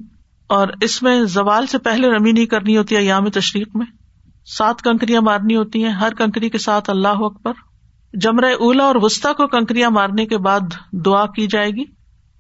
اور 0.50 0.68
اس 0.82 1.02
میں 1.04 1.24
زوال 1.24 1.68
سے 1.68 1.78
پہلے 1.78 2.10
رمی 2.10 2.32
نہیں 2.32 2.46
کرنی 2.46 2.78
ہوتی 2.78 2.96
ہے 2.96 3.04
یام 3.04 3.30
تشریق 3.30 3.76
میں۔ 3.76 3.86
سات 4.48 4.82
کنکریاں 4.82 5.22
مارنی 5.22 5.56
ہوتی 5.56 5.84
ہیں، 5.84 5.92
ہر 5.92 6.14
کنکری 6.14 6.50
کے 6.50 6.58
ساتھ 6.58 6.90
اللہ 6.90 7.24
اکبر۔ 7.24 7.54
جمر 8.14 8.44
اولا 8.44 8.84
اور 8.84 8.96
وسطی 8.96 9.34
کو 9.34 9.48
کنکریاں 9.48 9.90
مارنے 9.90 10.26
کے 10.26 10.38
بعد 10.38 10.74
دعا 11.06 11.26
کی 11.26 11.48
جائے 11.48 11.70
گی، 11.70 11.84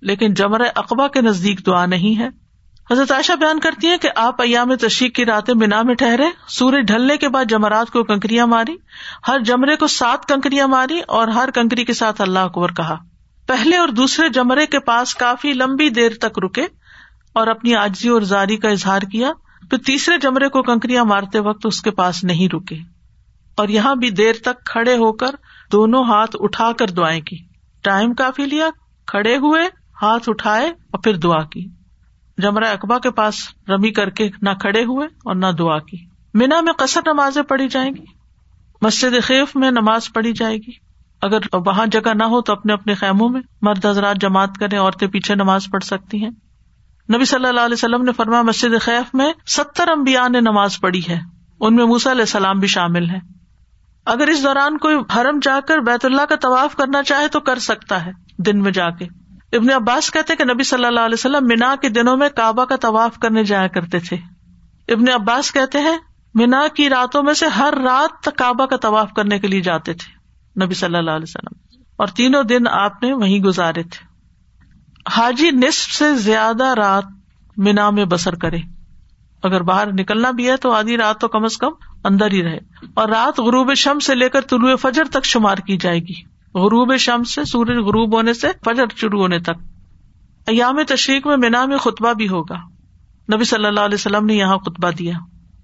لیکن 0.01 0.33
جمر 0.33 0.61
اقبا 0.75 1.07
کے 1.07 1.21
نزدیک 1.21 1.65
دعا 1.65 1.85
نہیں 1.85 2.19
ہے۔ 2.19 2.29
حضرت 2.91 3.11
عائشہ 3.11 3.33
بیان 3.33 3.59
کرتی 3.59 3.87
ہیں 3.87 3.97
کہ 3.97 4.09
آپ 4.15 4.41
ایام 4.41 4.75
تشریق 4.75 5.15
کی 5.15 5.25
راتیں 5.25 5.53
مینا 5.53 5.81
میں 5.81 5.95
ٹھہرے، 5.95 6.23
سورج 6.47 6.87
ڈھلنے 6.87 7.17
کے 7.17 7.29
بعد 7.29 7.45
جمرات 7.45 7.91
کو 7.91 8.03
کنکریاں 8.03 8.47
ماری، 8.47 8.75
ہر 9.27 9.39
جمرے 9.39 9.75
کو 9.75 9.87
سات 9.87 10.25
کنکریاں 10.25 10.67
ماری 10.67 10.99
اور 11.07 11.27
ہر 11.27 11.49
کنکری 11.55 11.85
کے 11.85 11.93
ساتھ 11.93 12.21
اللہ 12.21 12.39
اکبر 12.39 12.71
کہا۔ 12.71 12.95
پہلے 13.47 13.77
اور 13.77 13.89
دوسرے 13.89 14.29
جمرے 14.29 14.65
کے 14.65 14.79
پاس 14.79 15.15
کافی 15.15 15.53
لمبی 15.53 15.89
دیر 15.89 16.11
تک 16.21 16.39
رکے 16.45 16.65
اور 17.33 17.47
اپنی 17.47 17.75
آجزی 17.75 18.09
اور 18.09 18.21
زاری 18.21 18.57
کا 18.57 18.69
اظہار 18.69 19.01
کیا، 19.01 19.31
پھر 19.69 19.77
تیسرے 19.77 20.17
جمرے 20.17 20.49
کو 20.49 20.61
کنکریاں 20.61 21.05
مارتے 21.05 21.39
وقت 21.39 21.65
اس 21.65 21.81
کے 21.81 21.91
پاس 21.91 22.23
نہیں 22.23 22.55
رکے۔ 22.55 22.75
اور 23.55 23.67
یہاں 23.67 23.95
بھی 23.95 24.09
دیر 24.09 24.33
تک 24.33 24.65
کھڑے 24.65 24.93
ہو 24.93 25.13
کر 25.13 25.35
دونوں 25.71 26.03
ہاتھ 26.03 26.35
اٹھا 26.39 26.71
کر 26.71 26.87
دعائیں 26.87 27.21
کی۔ 27.21 27.37
ٹائم 27.83 28.13
کافی 28.13 28.45
لیا، 28.45 28.69
کھڑے 29.07 29.35
ہوئے، 29.35 29.69
ہاتھ 30.01 30.29
اٹھائے 30.29 30.67
اور 30.69 30.99
پھر 30.99 31.17
دعا 31.17 31.43
کی۔ 31.43 31.78
جمرہ 32.41 32.65
اقبا 32.65 32.99
کے 32.99 33.11
پاس 33.11 33.35
رمی 33.69 33.91
کر 33.91 34.09
کے 34.09 34.29
نہ 34.41 34.49
کھڑے 34.61 34.83
ہوئے 34.83 35.07
اور 35.07 35.35
نہ 35.35 35.45
دعا 35.59 35.79
کی۔ 35.79 35.97
مینا 36.33 36.61
میں 36.61 36.73
کثر 36.73 37.01
نمازیں 37.05 37.43
پڑھی 37.43 37.67
جائیں 37.67 37.91
گی۔ 37.95 38.05
مسجد 38.81 39.23
خیف 39.23 39.55
میں 39.55 39.71
نماز 39.71 40.13
پڑھی 40.13 40.33
جائے 40.33 40.57
گی۔ 40.57 40.71
اگر 41.21 41.39
وہاں 41.53 41.85
جگہ 41.85 42.13
نہ 42.13 42.23
ہو 42.23 42.41
تو 42.41 42.53
اپنے 42.53 42.73
اپنے 42.73 42.93
خیموں 42.93 43.29
میں 43.29 43.41
مرد 43.61 43.85
حضرات 43.85 44.15
جماعت 44.21 44.57
کریں، 44.59 44.79
عورتیں 44.79 45.07
پیچھے 45.07 45.35
نماز 45.35 45.65
پڑھ 45.71 45.83
سکتی 45.83 46.23
ہیں۔ 46.23 46.29
نبی 47.15 47.25
صلی 47.25 47.45
اللہ 47.45 47.59
علیہ 47.59 47.73
وسلم 47.73 48.03
نے 48.03 48.11
فرما 48.11 48.41
مسجد 48.41 48.81
خیف 48.81 49.15
میں 49.15 49.33
ستر 49.47 49.87
امبیا 49.87 50.27
نے 50.27 50.41
نماز 50.41 50.79
پڑھی 50.79 51.01
ہے۔ 51.09 51.19
ان 51.59 51.75
میں 51.75 51.85
موسا 51.85 52.11
علیہ 52.11 52.21
السلام 52.21 52.59
بھی 52.59 52.67
شامل 52.67 53.09
ہے 53.09 53.19
اگر 54.05 54.27
اس 54.27 54.43
دوران 54.43 54.77
کوئی 54.77 54.95
حرم 55.15 55.39
جا 55.41 55.59
کر 55.67 55.77
بیت 55.77 56.05
اللہ 56.05 56.21
کا 56.21 56.35
طواف 56.35 56.75
کرنا 56.75 57.03
چاہے 57.03 57.27
تو 57.27 57.39
کر 57.39 57.59
سکتا 57.59 58.05
ہے، 58.05 58.11
دن 58.37 58.61
میں 58.61 58.71
جا 58.71 58.89
کے۔ 58.89 59.18
ابن 59.53 59.69
عباس 59.69 60.11
کہتے 60.11 60.35
کہ 60.35 60.43
نبی 60.53 60.63
صلی 60.63 60.85
اللہ 60.85 60.99
علیہ 60.99 61.13
وسلم 61.13 61.47
مینا 61.47 61.75
کے 61.81 61.89
دنوں 61.89 62.17
میں 62.17 62.29
کعبہ 62.29 62.65
کا 62.65 62.75
طواف 62.75 63.17
کرنے 63.17 63.43
جایا 63.43 63.67
کرتے 63.67 63.99
تھے۔ 63.99 64.17
ابن 64.87 65.09
عباس 65.09 65.51
کہتے 65.51 65.79
ہیں 65.79 65.97
مینا 66.33 66.63
کی 66.75 66.89
راتوں 66.89 67.23
میں 67.23 67.33
سے 67.33 67.47
ہر 67.47 67.73
رات 67.83 68.29
کعبہ 68.37 68.65
کا 68.65 68.77
طواف 68.77 69.13
کرنے 69.13 69.39
کے 69.39 69.47
لیے 69.47 69.61
جاتے 69.61 69.93
تھے 69.93 70.19
نبی 70.65 70.73
صلی 70.73 70.95
اللہ 70.95 71.11
علیہ 71.11 71.25
وسلم۔ 71.27 71.81
اور 71.97 72.07
تینوں 72.07 72.43
دن 72.43 72.67
آپ 72.67 73.03
نے 73.03 73.13
وہیں 73.13 73.39
گزارے 73.39 73.83
تھے۔ 73.83 74.05
حاجی 75.09 75.51
نصف 75.51 75.91
سے 75.91 76.15
زیادہ 76.15 76.65
رات 76.65 77.03
مینا 77.57 77.89
میں 77.89 78.05
بسر 78.05 78.35
کرے۔ 78.35 78.57
اگر 79.43 79.61
باہر 79.61 79.93
نکلنا 79.93 80.31
بھی 80.31 80.49
ہے 80.49 80.57
تو 80.57 80.71
آدھی 80.71 80.97
رات 80.97 81.21
تو 81.21 81.27
کم 81.27 81.43
از 81.43 81.57
کم 81.57 81.71
اندر 82.03 82.31
ہی 82.31 82.43
رہے۔ 82.43 82.59
اور 82.93 83.09
رات 83.09 83.39
غروب 83.39 83.73
شم 83.73 83.99
سے 83.99 84.15
لے 84.15 84.29
کر 84.29 84.41
طلوع 84.41 84.75
فجر 84.75 85.03
تک 85.11 85.25
شمار 85.25 85.57
کی 85.57 85.77
جائے 85.77 85.99
گی۔ 85.99 86.28
غروب 86.55 86.97
شم 86.97 87.23
سے، 87.23 87.45
سورج 87.45 87.77
غروب 87.77 88.15
ہونے 88.15 88.33
سے 88.33 88.47
فجر 88.65 88.83
شروع 88.95 89.21
ہونے 89.21 89.39
تک۔ 89.39 89.51
ایام 90.47 90.83
تشریق 90.87 91.27
میں 91.27 91.37
مینا 91.37 91.65
میں 91.65 91.77
خطبہ 91.77 92.13
بھی 92.13 92.29
ہوگا۔ 92.29 92.55
نبی 93.35 93.43
صلی 93.43 93.65
اللہ 93.65 93.79
علیہ 93.79 93.95
وسلم 93.95 94.25
نے 94.25 94.33
یہاں 94.33 94.57
خطبہ 94.57 94.91
دیا۔ 94.91 95.13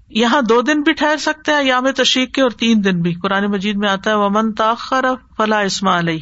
یہاں 0.09 0.41
دو 0.41 0.61
دن 0.61 0.81
بھی 0.81 0.93
ٹھہر 0.93 1.17
سکتے 1.17 1.51
ہیں 1.51 1.59
ایام 1.59 1.91
تشریق 1.91 2.33
کے 2.33 2.41
اور 2.41 2.49
تین 2.49 2.83
دن 2.83 3.01
بھی۔ 3.01 3.13
قرآن 3.13 3.45
مجید 3.45 3.75
میں 3.75 3.89
آتا 3.89 4.09
ہے، 4.09 4.15
ومن 4.15 4.53
تاخر 4.53 5.05
فلاح 5.37 5.63
اسما 5.63 5.99
علیہ 5.99 6.19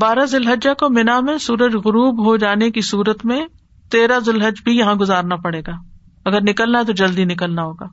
بارہ 0.00 0.24
ذوالحجہ 0.24 0.74
کو 0.74 0.88
مینا 0.88 1.20
میں 1.20 1.38
سورج 1.38 1.76
غروب 1.76 2.24
ہو 2.24 2.36
جانے 2.36 2.70
کی 2.70 2.80
صورت 2.80 3.26
میں 3.26 3.46
تیرہ 3.90 4.18
ذوالحج 4.18 4.62
بھی 4.64 4.78
یہاں 4.78 4.94
گزارنا 4.94 5.36
پڑے 5.36 5.60
گا۔ 5.66 5.72
اگر 6.24 6.40
نکلنا 6.42 6.78
ہے 6.78 6.84
تو 6.84 6.92
جلدی 6.92 7.24
نکلنا 7.24 7.62
ہوگا۔ 7.62 7.86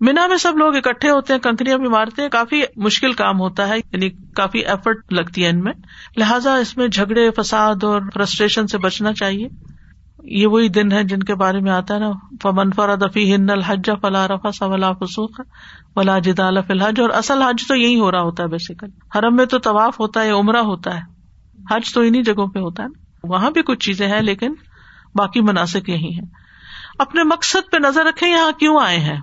مینا 0.00 0.26
میں 0.26 0.36
سب 0.36 0.56
لوگ 0.56 0.76
اکٹھے 0.76 1.10
ہوتے 1.10 1.32
ہیں، 1.32 1.40
کنکریاں 1.40 1.78
بھی 1.78 1.88
مارتے 1.88 2.22
ہیں، 2.22 2.28
کافی 2.28 2.62
مشکل 2.76 3.12
کام 3.12 3.40
ہوتا 3.40 3.68
ہے 3.68 3.76
یعنی 3.76 4.10
کافی 4.10 4.58
ایفرٹ 4.58 5.12
لگتی 5.12 5.44
ہے 5.44 5.48
ان 5.48 5.60
میں۔ 5.60 5.72
لہٰذا 6.16 6.54
اس 6.54 6.76
میں 6.76 6.88
جھگڑے، 6.88 7.30
فساد 7.30 7.84
اور 7.84 8.02
فرسٹریشن 8.14 8.66
سے 8.66 8.78
بچنا 8.78 9.12
چاہیے۔ 9.12 9.48
یہ 10.22 10.46
وہی 10.46 10.68
دن 10.68 10.92
ہے 10.92 11.04
جن 11.04 11.22
کے 11.22 11.34
بارے 11.34 11.60
میں 11.60 11.72
آتا 11.72 11.94
ہے 11.94 12.00
نا، 12.00 12.10
فمن 12.42 12.70
دفی 13.00 13.34
ہن 13.34 13.50
الحج 13.50 13.90
فلا 14.02 14.28
رفا 14.28 14.52
سلا 14.52 14.92
فسوخ 14.92 15.40
ولا 15.96 16.18
جدال 16.18 16.62
فی 16.62 16.72
الحج۔ 16.72 17.00
اور 17.00 17.10
اصل 17.10 17.42
حج 17.42 17.66
تو 17.68 17.74
یہی 17.74 18.00
ہو 18.00 18.10
رہا 18.10 18.20
ہوتا 18.20 18.42
ہے 18.42 18.48
بیسیکل 18.48 18.86
حرم 19.18 19.36
میں 19.36 19.46
تو 19.46 19.58
طواف 19.58 20.00
ہوتا 20.00 20.22
ہے، 20.22 20.30
عمرہ 20.30 20.58
ہوتا 20.58 20.94
ہے۔ 20.94 21.00
حج 21.70 21.92
تو 21.92 22.00
انہیں 22.00 22.22
جگہوں 22.22 22.46
پہ 22.46 22.58
ہوتا 22.58 22.82
ہے۔ 22.82 22.88
نا 22.88 23.02
وہاں 23.24 23.50
بھی 23.50 23.62
کچھ 23.62 23.78
چیزیں 23.78 24.08
ہیں، 24.08 24.20
لیکن 24.20 24.54
باقی 25.14 25.40
مناسب 25.40 25.88
یہی 25.88 26.16
ہے 26.16 26.22
اپنے 26.98 27.22
مقصد 27.24 27.72
پہ 27.72 27.76
نظر 27.76 28.04
رکھے 28.04 28.28
یہاں 28.28 28.52
کیوں 28.52 28.80
آئے 28.80 28.98
ہیں؟ 28.98 29.20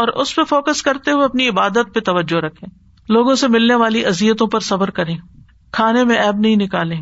اور 0.00 0.08
اس 0.08 0.36
پہ 0.36 0.44
فوکس 0.44 0.82
کرتے 0.82 1.10
ہوئے 1.10 1.24
اپنی 1.24 1.48
عبادت 1.48 1.94
پہ 1.94 2.00
توجہ 2.00 2.36
رکھے 2.36 2.66
لوگوں 3.08 3.34
سے 3.34 3.48
ملنے 3.48 3.74
والی 3.74 4.06
ازیتوں 4.06 4.46
پر 4.46 4.60
صبر 4.60 4.90
کریں۔ 4.90 5.18
کھانے 5.72 6.04
میں 6.04 6.16
ایب 6.16 6.36
نہیں 6.36 6.56
نکالے 6.56 6.96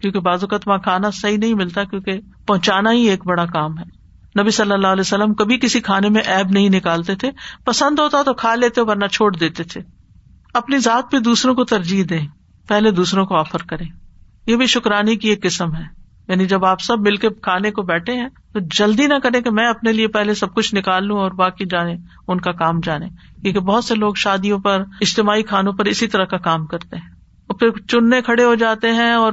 کیونکہ 0.00 0.20
بعض 0.20 0.44
اوقات 0.44 0.68
وہاں 0.68 0.78
کھانا 0.78 1.10
صحیح 1.10 1.38
نہیں 1.38 1.54
ملتا 1.54 1.84
کیونکہ 1.84 2.20
پہنچانا 2.46 2.92
ہی 2.92 3.10
ایک 3.10 3.26
بڑا 3.26 3.46
کام 3.46 3.78
ہے۔ 3.78 4.02
نبی 4.40 4.50
صلی 4.50 4.72
اللہ 4.72 4.86
علیہ 4.86 5.00
وسلم 5.00 5.34
کبھی 5.34 5.58
کسی 5.58 5.80
کھانے 5.80 6.08
میں 6.08 6.20
ایب 6.20 6.46
نہیں 6.50 6.68
نکالتے 6.68 7.14
تھے۔ 7.14 7.30
پسند 7.64 7.98
ہوتا 7.98 8.22
تو 8.22 8.34
کھا 8.34 8.54
لیتے 8.54 8.80
ورنہ 8.80 9.06
چھوڑ 9.06 9.36
دیتے 9.36 9.64
تھے۔ 9.64 9.80
اپنی 10.54 10.78
ذات 10.78 11.12
پہ 11.12 11.18
دوسروں 11.18 11.54
کو 11.54 11.64
ترجیح 11.64 12.04
دیں۔ 12.10 12.26
پہلے 12.68 12.90
دوسروں 12.90 13.26
کو 13.26 13.36
آفر 13.36 13.58
کریں۔ 13.58 13.86
یہ 14.46 14.56
بھی 14.56 14.66
شکرانے 14.66 15.16
کی 15.16 15.28
ایک 15.28 15.42
قسم 15.42 15.76
ہے۔ 15.76 16.01
یعنی 16.32 16.46
جب 16.46 16.64
آپ 16.64 16.80
سب 16.80 17.00
مل 17.00 17.16
کے 17.16 17.28
کھانے 17.28 17.70
کو 17.70 17.82
بیٹھے 17.82 18.12
ہیں، 18.12 18.28
تو 18.52 18.58
جلدی 18.60 19.06
نہ 19.06 19.14
کرے 19.22 19.42
کہ 19.42 19.50
میں 19.50 19.68
اپنے 19.68 19.92
لیے 19.92 20.08
پہلے 20.08 20.34
سب 20.34 20.54
کچھ 20.54 20.74
نکال 20.74 21.06
لوں 21.06 21.18
اور 21.18 21.30
باقی 21.30 21.64
جانے، 21.64 21.96
ان 22.28 22.40
کا 22.40 22.52
کام 22.52 22.80
جانے۔ 22.82 23.08
کیونکہ 23.42 23.60
بہت 23.60 23.84
سے 23.84 23.94
لوگ 23.94 24.14
شادیوں 24.14 24.58
پر، 24.58 24.84
اجتماعی 25.00 25.42
کھانوں 25.42 25.72
پر 25.72 25.84
اسی 25.84 26.06
طرح 26.06 26.24
کا 26.24 26.36
کام 26.36 26.66
کرتے 26.66 26.96
ہیں۔ 26.96 27.08
اور 27.46 27.56
پھر 27.58 27.68
چننے 27.88 28.22
کھڑے 28.22 28.44
ہو 28.44 28.54
جاتے 28.54 28.92
ہیں 28.92 29.12
اور 29.12 29.32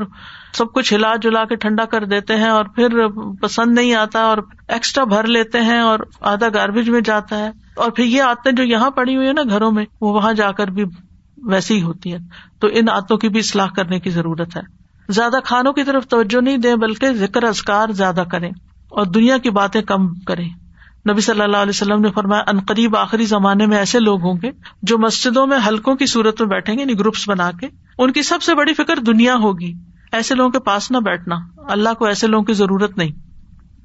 سب 0.53 0.73
کچھ 0.73 0.93
ہلا 0.93 1.15
جلا 1.21 1.45
کے 1.45 1.55
ٹھنڈا 1.55 1.85
کر 1.85 2.05
دیتے 2.05 2.35
ہیں 2.35 2.49
اور 2.49 2.65
پھر 2.65 3.07
پسند 3.41 3.73
نہیں 3.73 3.95
آتا 3.95 4.19
اور 4.19 4.37
ایکسٹرا 4.67 5.03
بھر 5.03 5.27
لیتے 5.27 5.61
ہیں 5.61 5.79
اور 5.79 5.99
آدھا 6.21 6.47
گاربیج 6.53 6.89
میں 6.89 7.01
جاتا 7.01 7.37
ہے۔ 7.37 7.51
اور 7.75 7.91
پھر 7.91 8.03
یہ 8.03 8.21
آتے 8.21 8.51
جو 8.51 8.63
یہاں 8.63 8.89
پڑی 8.89 9.15
ہوئی 9.15 9.27
ہے 9.27 9.33
نا 9.33 9.41
گھروں 9.49 9.71
میں، 9.71 9.85
وہ 10.01 10.13
وہاں 10.13 10.33
جا 10.33 10.51
کر 10.51 10.67
بھی 10.67 10.83
ویسی 11.37 11.77
ہی 11.77 11.81
ہوتی 11.81 12.13
ہے 12.13 12.17
تو 12.59 12.67
ان 12.71 12.89
آتوں 12.89 13.17
کی 13.17 13.29
بھی 13.29 13.39
اصلاح 13.39 13.67
کرنے 13.67 13.99
کی 13.99 14.09
ضرورت 14.09 14.57
ہے۔ 14.57 14.78
زیادہ 15.09 15.37
کھانوں 15.43 15.73
کی 15.73 15.83
طرف 15.83 16.07
توجہ 16.07 16.41
نہیں 16.41 16.57
دیں 16.57 16.75
بلکہ 16.75 17.13
ذکر 17.13 17.43
ازکار 17.43 17.89
زیادہ 17.89 18.23
کریں 18.31 18.51
اور 18.89 19.05
دنیا 19.05 19.37
کی 19.37 19.49
باتیں 19.49 19.81
کم 19.81 20.13
کریں۔ 20.13 20.49
نبی 21.11 21.21
صلی 21.21 21.41
اللہ 21.41 21.57
علیہ 21.57 21.69
وسلم 21.69 22.01
نے 22.01 22.11
فرمایا، 22.11 22.43
ان 22.47 22.59
قریب 22.59 22.97
آخری 22.97 23.25
زمانے 23.25 23.65
میں 23.65 23.77
ایسے 23.77 23.99
لوگ 23.99 24.21
ہوں 24.21 24.35
گے 24.41 24.51
جو 24.81 24.97
مسجدوں 24.97 25.47
میں 25.47 25.57
حلقوں 25.67 25.95
کی 25.95 26.05
صورت 26.05 26.41
میں 26.41 26.49
بیٹھیں 26.49 26.75
گے 26.75 26.81
یعنی 26.81 26.99
گروپس 26.99 27.29
بنا 27.29 27.51
کے۔ 27.51 27.67
ان 27.97 28.11
کی 28.11 28.21
سب 28.21 28.41
سے 28.41 28.55
بڑی 28.55 28.73
فکر 28.73 28.97
دنیا 28.97 29.35
ہوگی۔ 29.35 29.73
ایسے 30.11 30.35
لوگوں 30.35 30.51
کے 30.51 30.59
پاس 30.59 30.91
نہ 30.91 30.97
بیٹھنا۔ 30.97 31.35
اللہ 31.69 31.89
کو 31.99 32.05
ایسے 32.05 32.27
لوگوں 32.27 32.45
کی 32.45 32.53
ضرورت 32.53 32.97
نہیں۔ 32.97 33.11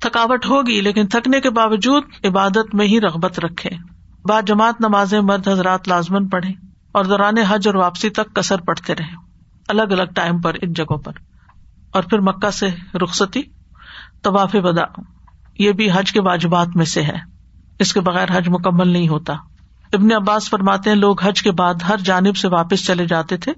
تھکاوٹ 0.00 0.46
ہوگی، 0.46 0.80
لیکن 0.80 1.06
تھکنے 1.06 1.40
کے 1.40 1.50
باوجود 1.50 2.02
عبادت 2.24 2.74
میں 2.74 2.86
ہی 2.86 3.00
رغبت 3.00 3.38
رکھے 3.38 3.70
بعد 4.28 4.42
جماعت 4.46 4.80
نمازیں 4.80 5.20
مرد 5.20 5.48
حضرات 5.48 5.88
لازمن 5.88 6.28
پڑھے 6.28 6.50
اور 6.92 7.04
دوران 7.04 7.38
حج 7.38 7.66
اور 7.66 7.74
واپسی 7.74 8.10
تک 8.10 8.34
کثر 8.34 8.60
پڑتے 8.60 8.94
رہے 8.94 9.23
الگ 9.68 9.82
الگ 9.82 10.02
ٹائم 10.14 10.40
پر 10.40 10.54
ان 10.62 10.72
جگہوں 10.72 10.98
پر۔ 10.98 11.12
اور 11.92 12.02
پھر 12.02 12.20
مکہ 12.20 12.50
سے 12.50 12.68
رخصتی، 12.98 13.42
طواف 14.22 14.56
بدا 14.56 15.00
یہ 15.58 15.72
بھی 15.72 15.88
حج 15.94 16.12
کے 16.12 16.20
واجبات 16.20 16.68
میں 16.74 16.84
سے 16.84 17.02
ہے۔ 17.02 17.16
اس 17.78 17.92
کے 17.92 18.00
بغیر 18.00 18.36
حج 18.36 18.48
مکمل 18.48 18.88
نہیں 18.88 19.08
ہوتا۔ 19.08 19.32
ابن 19.92 20.12
عباس 20.12 20.50
فرماتے 20.50 20.90
ہیں، 20.90 20.96
لوگ 20.96 21.22
حج 21.22 21.42
کے 21.42 21.50
بعد 21.50 21.74
ہر 21.88 21.96
جانب 21.96 22.36
سے 22.36 22.48
واپس 22.48 22.86
چلے 22.86 23.06
جاتے 23.06 23.36
تھے۔ 23.36 23.52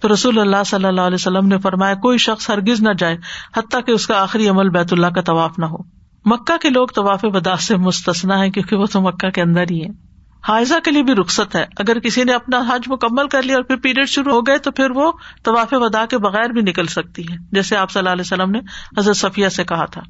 تو 0.00 0.12
رسول 0.12 0.38
اللہ 0.38 0.62
صلی 0.66 0.84
اللہ 0.84 1.00
علیہ 1.00 1.14
وسلم 1.14 1.46
نے 1.46 1.58
فرمایا، 1.58 1.94
کوئی 1.94 2.18
شخص 2.18 2.50
ہرگز 2.50 2.80
نہ 2.80 2.92
جائے، 2.98 3.16
حتیٰ 3.56 3.84
کہ 3.86 3.90
اس 3.90 4.06
کا 4.06 4.22
آخری 4.22 4.48
عمل 4.48 4.68
بیت 4.68 4.92
اللہ 4.92 5.06
کا 5.06 5.20
طواف 5.20 5.58
نہ 5.58 5.64
ہو۔ 5.64 5.76
مکہ 6.24 6.56
کے 6.56 6.70
لوگ 6.70 6.86
طواف 6.86 7.20
ودا 7.22 7.56
سے 7.56 7.76
مستثنا 7.76 8.38
ہے 8.38 8.50
کیونکہ 8.50 8.76
وہ 8.76 8.86
تو 8.86 9.00
مکہ 9.00 9.30
کے 9.30 9.42
اندر 9.42 9.64
ہی 9.70 9.84
ہے 9.84 10.07
حاضہ 10.48 10.74
کے 10.84 10.90
لیے 10.90 11.02
بھی 11.02 11.14
رخصت 11.14 11.56
ہے۔ 11.56 11.64
اگر 11.78 11.98
کسی 11.98 12.24
نے 12.24 12.32
اپنا 12.32 12.62
حج 12.68 12.82
مکمل 12.86 13.28
کر 13.28 13.42
لیا 13.42 13.56
اور 13.56 13.64
پھر 13.64 13.76
پیریڈ 13.76 14.08
شروع 14.08 14.32
ہو 14.32 14.40
گئے 14.40 14.58
تو 14.58 14.70
پھر 14.70 14.90
وہ 14.90 15.12
طواف 15.44 15.68
ودا 15.72 16.06
کے 16.06 16.18
بغیر 16.18 16.48
بھی 16.50 16.60
نکل 16.60 16.86
سکتی 16.86 17.22
ہے۔ 17.22 17.36
جیسے 17.52 17.76
آپ 17.76 17.90
صلی 17.90 18.00
اللہ 18.00 18.10
علیہ 18.10 18.24
وسلم 18.26 18.50
نے 18.50 18.58
حضرت 18.98 19.16
صفیہ 19.16 19.48
سے 19.48 19.64
کہا 19.64 19.84
تھا۔ 19.84 20.00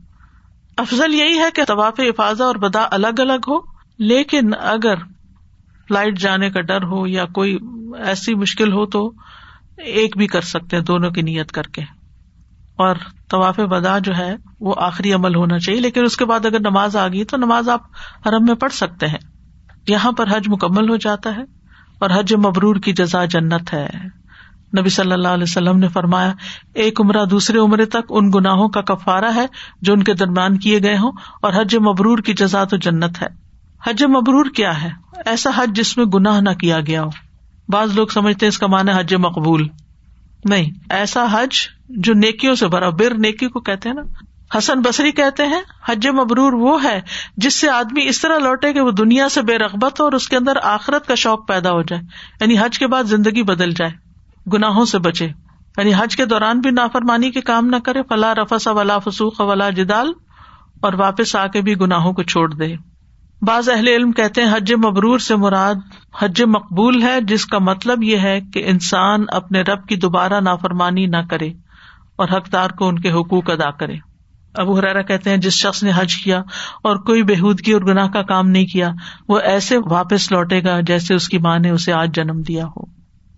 افضل 0.77 1.15
یہی 1.15 1.39
ہے 1.39 1.51
کہ 1.55 1.65
طواف 1.65 1.95
افاظہ 1.99 2.43
اور 2.43 2.55
بدا 2.55 2.87
الگ 2.91 3.21
الگ 3.21 3.49
ہو، 3.49 3.59
لیکن 3.99 4.51
اگر 4.61 4.95
فلائٹ 5.89 6.19
جانے 6.19 6.51
کا 6.51 6.61
ڈر 6.61 6.83
ہو 6.83 7.07
یا 7.07 7.25
کوئی 7.25 7.59
ایسی 8.05 8.35
مشکل 8.35 8.73
ہو 8.73 8.87
تو 8.87 9.13
ایک 9.77 10.17
بھی 10.17 10.27
کر 10.27 10.41
سکتے 10.41 10.77
ہیں 10.77 10.85
دونوں 10.85 11.11
کی 11.11 11.23
نیت 11.23 11.53
کر 11.53 11.63
کے۔ 11.63 11.83
اور 12.77 12.97
طواف 13.31 13.61
بدا 13.61 13.99
جو 13.99 14.17
ہے 14.17 14.37
وہ 14.61 14.75
آخری 14.77 15.13
عمل 15.13 15.35
ہونا 15.35 15.59
چاہیے، 15.59 15.81
لیکن 15.81 16.05
اس 16.05 16.17
کے 16.17 16.25
بعد 16.25 16.47
اگر 16.47 16.61
نماز 16.61 16.97
آ 16.97 17.09
گئی 17.09 17.25
تو 17.25 17.37
نماز 17.37 17.69
آپ 17.69 17.81
حرم 18.27 18.45
میں 18.45 18.55
پڑھ 18.55 18.73
سکتے 18.73 19.07
ہیں۔ 19.07 19.38
یہاں 19.89 20.13
پر 20.13 20.37
حج 20.37 20.49
مکمل 20.49 20.91
ہو 20.91 20.97
جاتا 20.97 21.37
ہے 21.37 21.43
اور 21.99 22.11
حج 22.15 22.35
مبرور 22.35 22.77
کی 22.77 22.93
جزا 22.93 23.25
جنت 23.25 23.75
ہے۔ 23.75 23.89
نبی 24.79 24.89
صلی 24.89 25.13
اللہ 25.13 25.29
علیہ 25.29 25.43
وسلم 25.43 25.79
نے 25.79 25.89
فرمایا، 25.89 26.33
ایک 26.75 27.01
عمرہ 27.01 27.25
دوسرے 27.25 27.59
عمرے 27.59 27.85
تک 27.85 28.07
ان 28.09 28.31
گناہوں 28.35 28.69
کا 28.69 28.81
کفارا 28.81 29.35
ہے 29.35 29.47
جو 29.83 29.93
ان 29.93 30.03
کے 30.03 30.15
درمیان 30.15 30.59
کیے 30.59 30.79
گئے 30.83 30.99
ہوں، 30.99 31.13
اور 31.43 31.53
حج 31.57 31.77
مبرور 31.77 32.19
کی 32.19 32.35
جزا 32.35 32.65
تو 32.65 32.77
جنت 32.77 33.23
ہے۔ 33.23 33.27
حج 33.87 34.05
مبرور 34.05 34.47
کیا 34.57 34.83
ہے؟ 34.83 34.91
ایسا 35.27 35.51
حج 35.57 35.77
جس 35.77 35.97
میں 35.97 36.05
گناہ 36.05 36.41
نہ 36.41 36.51
کیا 36.51 36.81
گیا 36.81 37.03
ہو۔ 37.03 37.09
بعض 37.69 37.95
لوگ 37.95 38.07
سمجھتے 38.07 38.47
ہیں 38.47 38.49
اس 38.49 38.59
کا 38.59 38.67
مانا 38.67 38.99
حج 38.99 39.15
مقبول۔ 39.15 39.69
نہیں، 40.45 40.71
ایسا 40.91 41.27
حج 41.33 41.49
جو 41.89 42.15
نیکیوں 42.15 42.55
سے 42.55 42.69
بھرا، 42.69 42.89
بر 42.89 43.15
نیکی 43.19 43.49
کو 43.49 43.61
کہتے 43.61 43.89
ہیں 43.89 43.97
نا۔ 43.97 44.03
حسن 44.57 44.81
بصری 44.81 45.13
کہتے 45.13 45.47
ہیں، 45.47 45.61
حج 45.89 46.09
مبرور 46.09 46.53
وہ 46.53 46.85
ہے 46.85 47.01
جس 47.37 47.61
سے 47.61 47.71
آدمی 47.71 48.09
اس 48.09 48.21
طرح 48.21 48.39
لوٹے 48.39 48.73
کہ 48.73 48.81
وہ 48.81 48.91
دنیا 48.91 49.29
سے 49.29 49.43
بے 49.43 49.59
رغبت 49.59 50.01
ہو 50.01 50.05
اور 50.05 50.13
اس 50.13 50.29
کے 50.29 50.37
اندر 50.37 50.57
آخرت 50.63 51.07
کا 51.07 51.15
شوق 51.15 51.49
پیدا 51.49 51.71
ہو 51.71 51.83
جائے۔ 51.83 52.03
یعنی 52.41 52.59
حج 52.59 52.79
کے 52.79 52.87
بعد 52.87 53.05
زندگی 53.05 53.43
بدل 53.43 53.71
جائے، 53.71 53.91
گناہوں 54.53 54.85
سے 54.85 54.99
بچے۔ 54.99 55.27
یعنی 55.77 55.95
حج 55.95 56.17
کے 56.17 56.25
دوران 56.25 56.61
بھی 56.61 56.71
نافرمانی 56.71 57.31
کے 57.31 57.41
کام 57.41 57.67
نہ 57.67 57.77
کرے 57.85 58.03
فلاح 58.03 58.35
رفس 58.35 58.67
ولا 58.67 58.99
فسوخ 58.99 59.41
ولا 59.41 59.71
جدال 59.71 60.13
اور 60.81 60.93
واپس 60.93 61.37
آ 61.37 61.47
کے 61.47 61.61
بھی 61.61 61.81
گناہوں 61.81 62.13
کو 62.13 62.23
چھوڑ 62.23 62.55
دے۔ 62.55 62.75
بعض 63.43 63.69
اہل 63.69 63.89
علم 63.89 64.13
کہتے 64.13 64.43
ہیں، 64.45 64.57
حج 64.57 64.73
مبرور 64.73 65.19
سے 65.19 65.37
مراد 65.37 65.75
حج 66.19 66.43
مقبول 66.43 67.03
ہے، 67.03 67.21
جس 67.21 67.47
کا 67.47 67.59
مطلب 67.59 68.03
یہ 68.03 68.17
ہے 68.19 68.41
کہ 68.41 68.63
انسان 68.67 69.25
اپنے 69.29 69.63
رب 69.63 69.87
کی 69.87 69.97
دوبارہ 69.97 70.41
نافرمانی 70.41 71.07
نہ 71.07 71.17
کرے 71.31 71.49
اور 72.17 72.29
حقدار 72.29 72.71
کو 72.71 72.89
ان 72.89 72.99
کے 72.99 73.11
حقوق 73.11 73.51
ادا 73.51 73.71
کرے۔ 73.71 74.08
ابو 74.59 74.79
حرارا 74.79 75.03
کہتے 75.03 75.31
ہیں 75.31 75.37
جس 75.37 75.53
شخص 75.53 75.83
نے 75.83 75.91
حج 75.95 76.17
کیا 76.17 76.39
اور 76.83 76.97
کوئی 76.97 77.23
بےحودگی 77.23 77.73
اور 77.73 77.81
گناہ 77.81 78.09
کا 78.09 78.23
کام 78.23 78.49
نہیں 78.49 78.67
کیا 78.67 78.91
وہ 79.29 79.39
ایسے 79.39 79.77
واپس 79.91 80.33
لوٹے 80.33 80.63
گا 80.65 80.81
جیسے 80.81 81.15
اس 81.15 81.29
کی 81.29 81.39
ماں 81.39 81.59
نے 81.59 81.71
اسے 81.71 81.93
آج 81.93 82.15
جنم 82.15 82.43
دیا 82.43 82.67
ہو۔ 82.67 82.85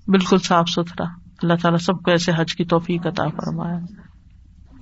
بالکل 0.08 0.38
صاف 0.38 0.68
ستھرا۔ 0.68 1.04
اللہ 1.42 1.54
تعالیٰ 1.62 1.78
سب 1.78 2.02
کو 2.02 2.10
ایسے 2.10 2.32
حج 2.36 2.54
کی 2.54 2.64
توفیق 2.64 3.06
عطا 3.06 3.28
فرمایا 3.28 3.78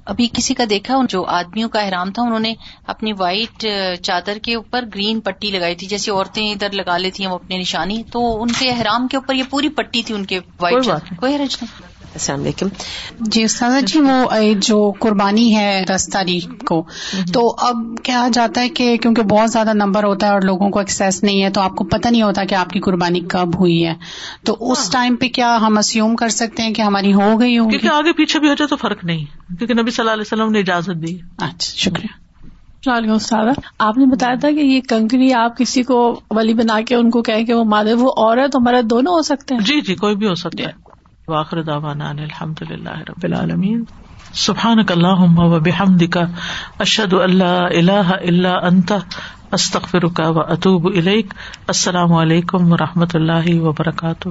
ابھی 0.07 0.29
کسی 0.33 0.55
کا 0.55 0.64
دیکھا 0.70 0.94
جو 1.09 1.24
آدمیوں 1.24 1.68
کا 1.68 1.81
احرام 1.81 2.11
تھا 2.11 2.22
انہوں 2.22 2.40
نے 2.40 2.55
اپنی 2.87 3.12
وائٹ 3.18 3.66
چادر 4.03 4.38
کے 4.42 4.55
اوپر 4.55 4.85
گرین 4.94 5.20
پٹی 5.20 5.51
لگائی 5.51 5.74
تھی 5.74 5.87
جیسے 5.87 6.11
عورتیں 6.11 6.53
ادھر 6.53 6.70
لگا 6.72 6.98
لیتی 6.98 7.24
ہیں 7.24 7.31
وہ 7.31 7.35
اپنی 7.35 7.59
نشانی۔ 7.59 8.03
تو 8.12 8.42
ان 8.42 8.48
کے 8.48 8.70
احرام 8.70 9.09
کے 9.09 9.16
اوپر 9.16 9.35
یہ 9.35 9.42
پوری 9.51 9.68
پٹی 9.68 10.03
تھی 10.03 10.14
ان 10.14 10.24
کے 10.24 10.40
وائٹ 10.61 10.88
کوئی 11.16 11.35
حرج 11.35 11.57
نہیں۔ 11.62 11.98
السلام 12.14 12.40
علیکم۔ 12.40 12.66
جی 13.21 13.42
استاد 13.42 13.83
جی 13.87 14.01
وہ 14.01 14.31
جو 14.59 14.92
قربانی 14.99 15.57
ہے 15.57 15.85
دس 15.88 16.09
تاریخ 16.12 16.47
کو 16.66 16.85
تو 17.33 17.55
اب 17.59 17.77
کیا 18.03 18.29
جاتا 18.33 18.61
ہے 18.61 18.68
کہ 18.68 18.97
کیونکہ 18.97 19.23
بہت 19.23 19.51
زیادہ 19.51 19.73
نمبر 19.75 20.05
ہوتا 20.05 20.27
ہے 20.27 20.33
اور 20.33 20.40
لوگوں 20.42 20.71
کو 20.71 20.79
ایکسیس 20.79 21.23
نہیں 21.23 21.42
ہے 21.42 21.51
تو 21.51 21.61
آپ 21.61 21.71
کو 21.71 21.85
پتہ 21.85 22.09
نہیں 22.09 22.23
ہوتا 22.23 22.44
کہ 22.44 22.55
آپ 22.55 22.71
کی 22.71 22.81
قربانی 22.81 23.21
کب 23.21 23.61
ہوئی 23.61 23.87
ہے۔ 23.87 23.94
تو 24.44 24.57
اس 24.61 24.90
ٹائم 24.90 25.16
پہ 25.16 25.29
کیا 25.29 25.59
ہم 25.61 25.79
اسیوم 25.79 26.16
کر 26.16 26.29
سکتے 26.29 26.62
ہیں 26.62 26.75
کہ 26.75 26.83
ہماری 26.83 27.14
ہو 27.14 27.40
گئی 27.40 27.59
ہو 27.59 27.68
کیونکہ 27.68 27.88
آگے 27.88 28.12
پیچھے 28.12 28.40
بھی 28.40 28.49
ہو 28.49 28.55
جائے 28.55 28.68
تو 28.68 28.77
فرق 28.77 29.05
نہیں 29.05 29.25
کیونکہ 29.59 29.75
نبی 29.75 29.90
صلی 29.90 30.03
اللہ 30.03 30.12
علیہ 30.12 30.25
وسلم 30.27 30.53
نے 30.53 30.59
اجازت 30.59 31.07
دی۔ 31.07 31.18
اچھا 31.38 31.77
شکریہ۔ 31.77 32.16
استاد 33.12 33.47
آپ 33.79 33.99
نے 33.99 34.07
بتایا 34.07 34.35
تھا 34.35 34.51
کہ 34.51 34.61
یہ 34.61 34.81
کنکری 34.88 35.33
آپ 35.33 35.59
کسی 35.59 35.83
کو 35.83 36.21
ولی 36.31 36.55
بنا 36.55 36.81
کے 36.81 36.94
ان 36.94 37.11
کو 37.11 37.23
کہ 37.23 37.55
وہ 37.55 37.64
مادر 37.64 37.94
وہ 37.94 38.12
عورت 38.16 38.55
اور 38.55 38.62
مرد 38.62 38.90
دونوں 38.90 39.12
ہو 39.12 39.23
سکتے 39.23 39.55
ہیں؟ 39.55 39.61
جی 39.61 39.81
جی 39.81 39.94
کوئی 39.94 40.16
بھی 40.16 40.27
ہو 40.27 40.35
سکتا 40.35 40.64
ہے۔ 40.64 40.98
واخر 41.29 41.62
داوانا 41.62 42.09
الحمد 42.09 42.62
للہ 42.71 42.99
رب 43.09 43.25
العالمین. 43.25 43.85
سبحان 44.33 44.79
اللهم 44.91 45.38
وبحمدك 45.38 46.17
اشهد 46.79 47.12
ان 47.12 47.31
لا 47.31 47.67
اله 47.67 48.17
الا 48.33 48.67
انت 48.69 48.93
استغفرك 49.53 50.19
واتوب 50.19 50.87
اليك 50.87 51.35
السلام 51.67 52.12
علیکم 52.12 52.73
و 52.73 52.77
رحمۃ 52.77 53.14
اللہ 53.14 53.55
وبرکاتہ. 53.61 54.29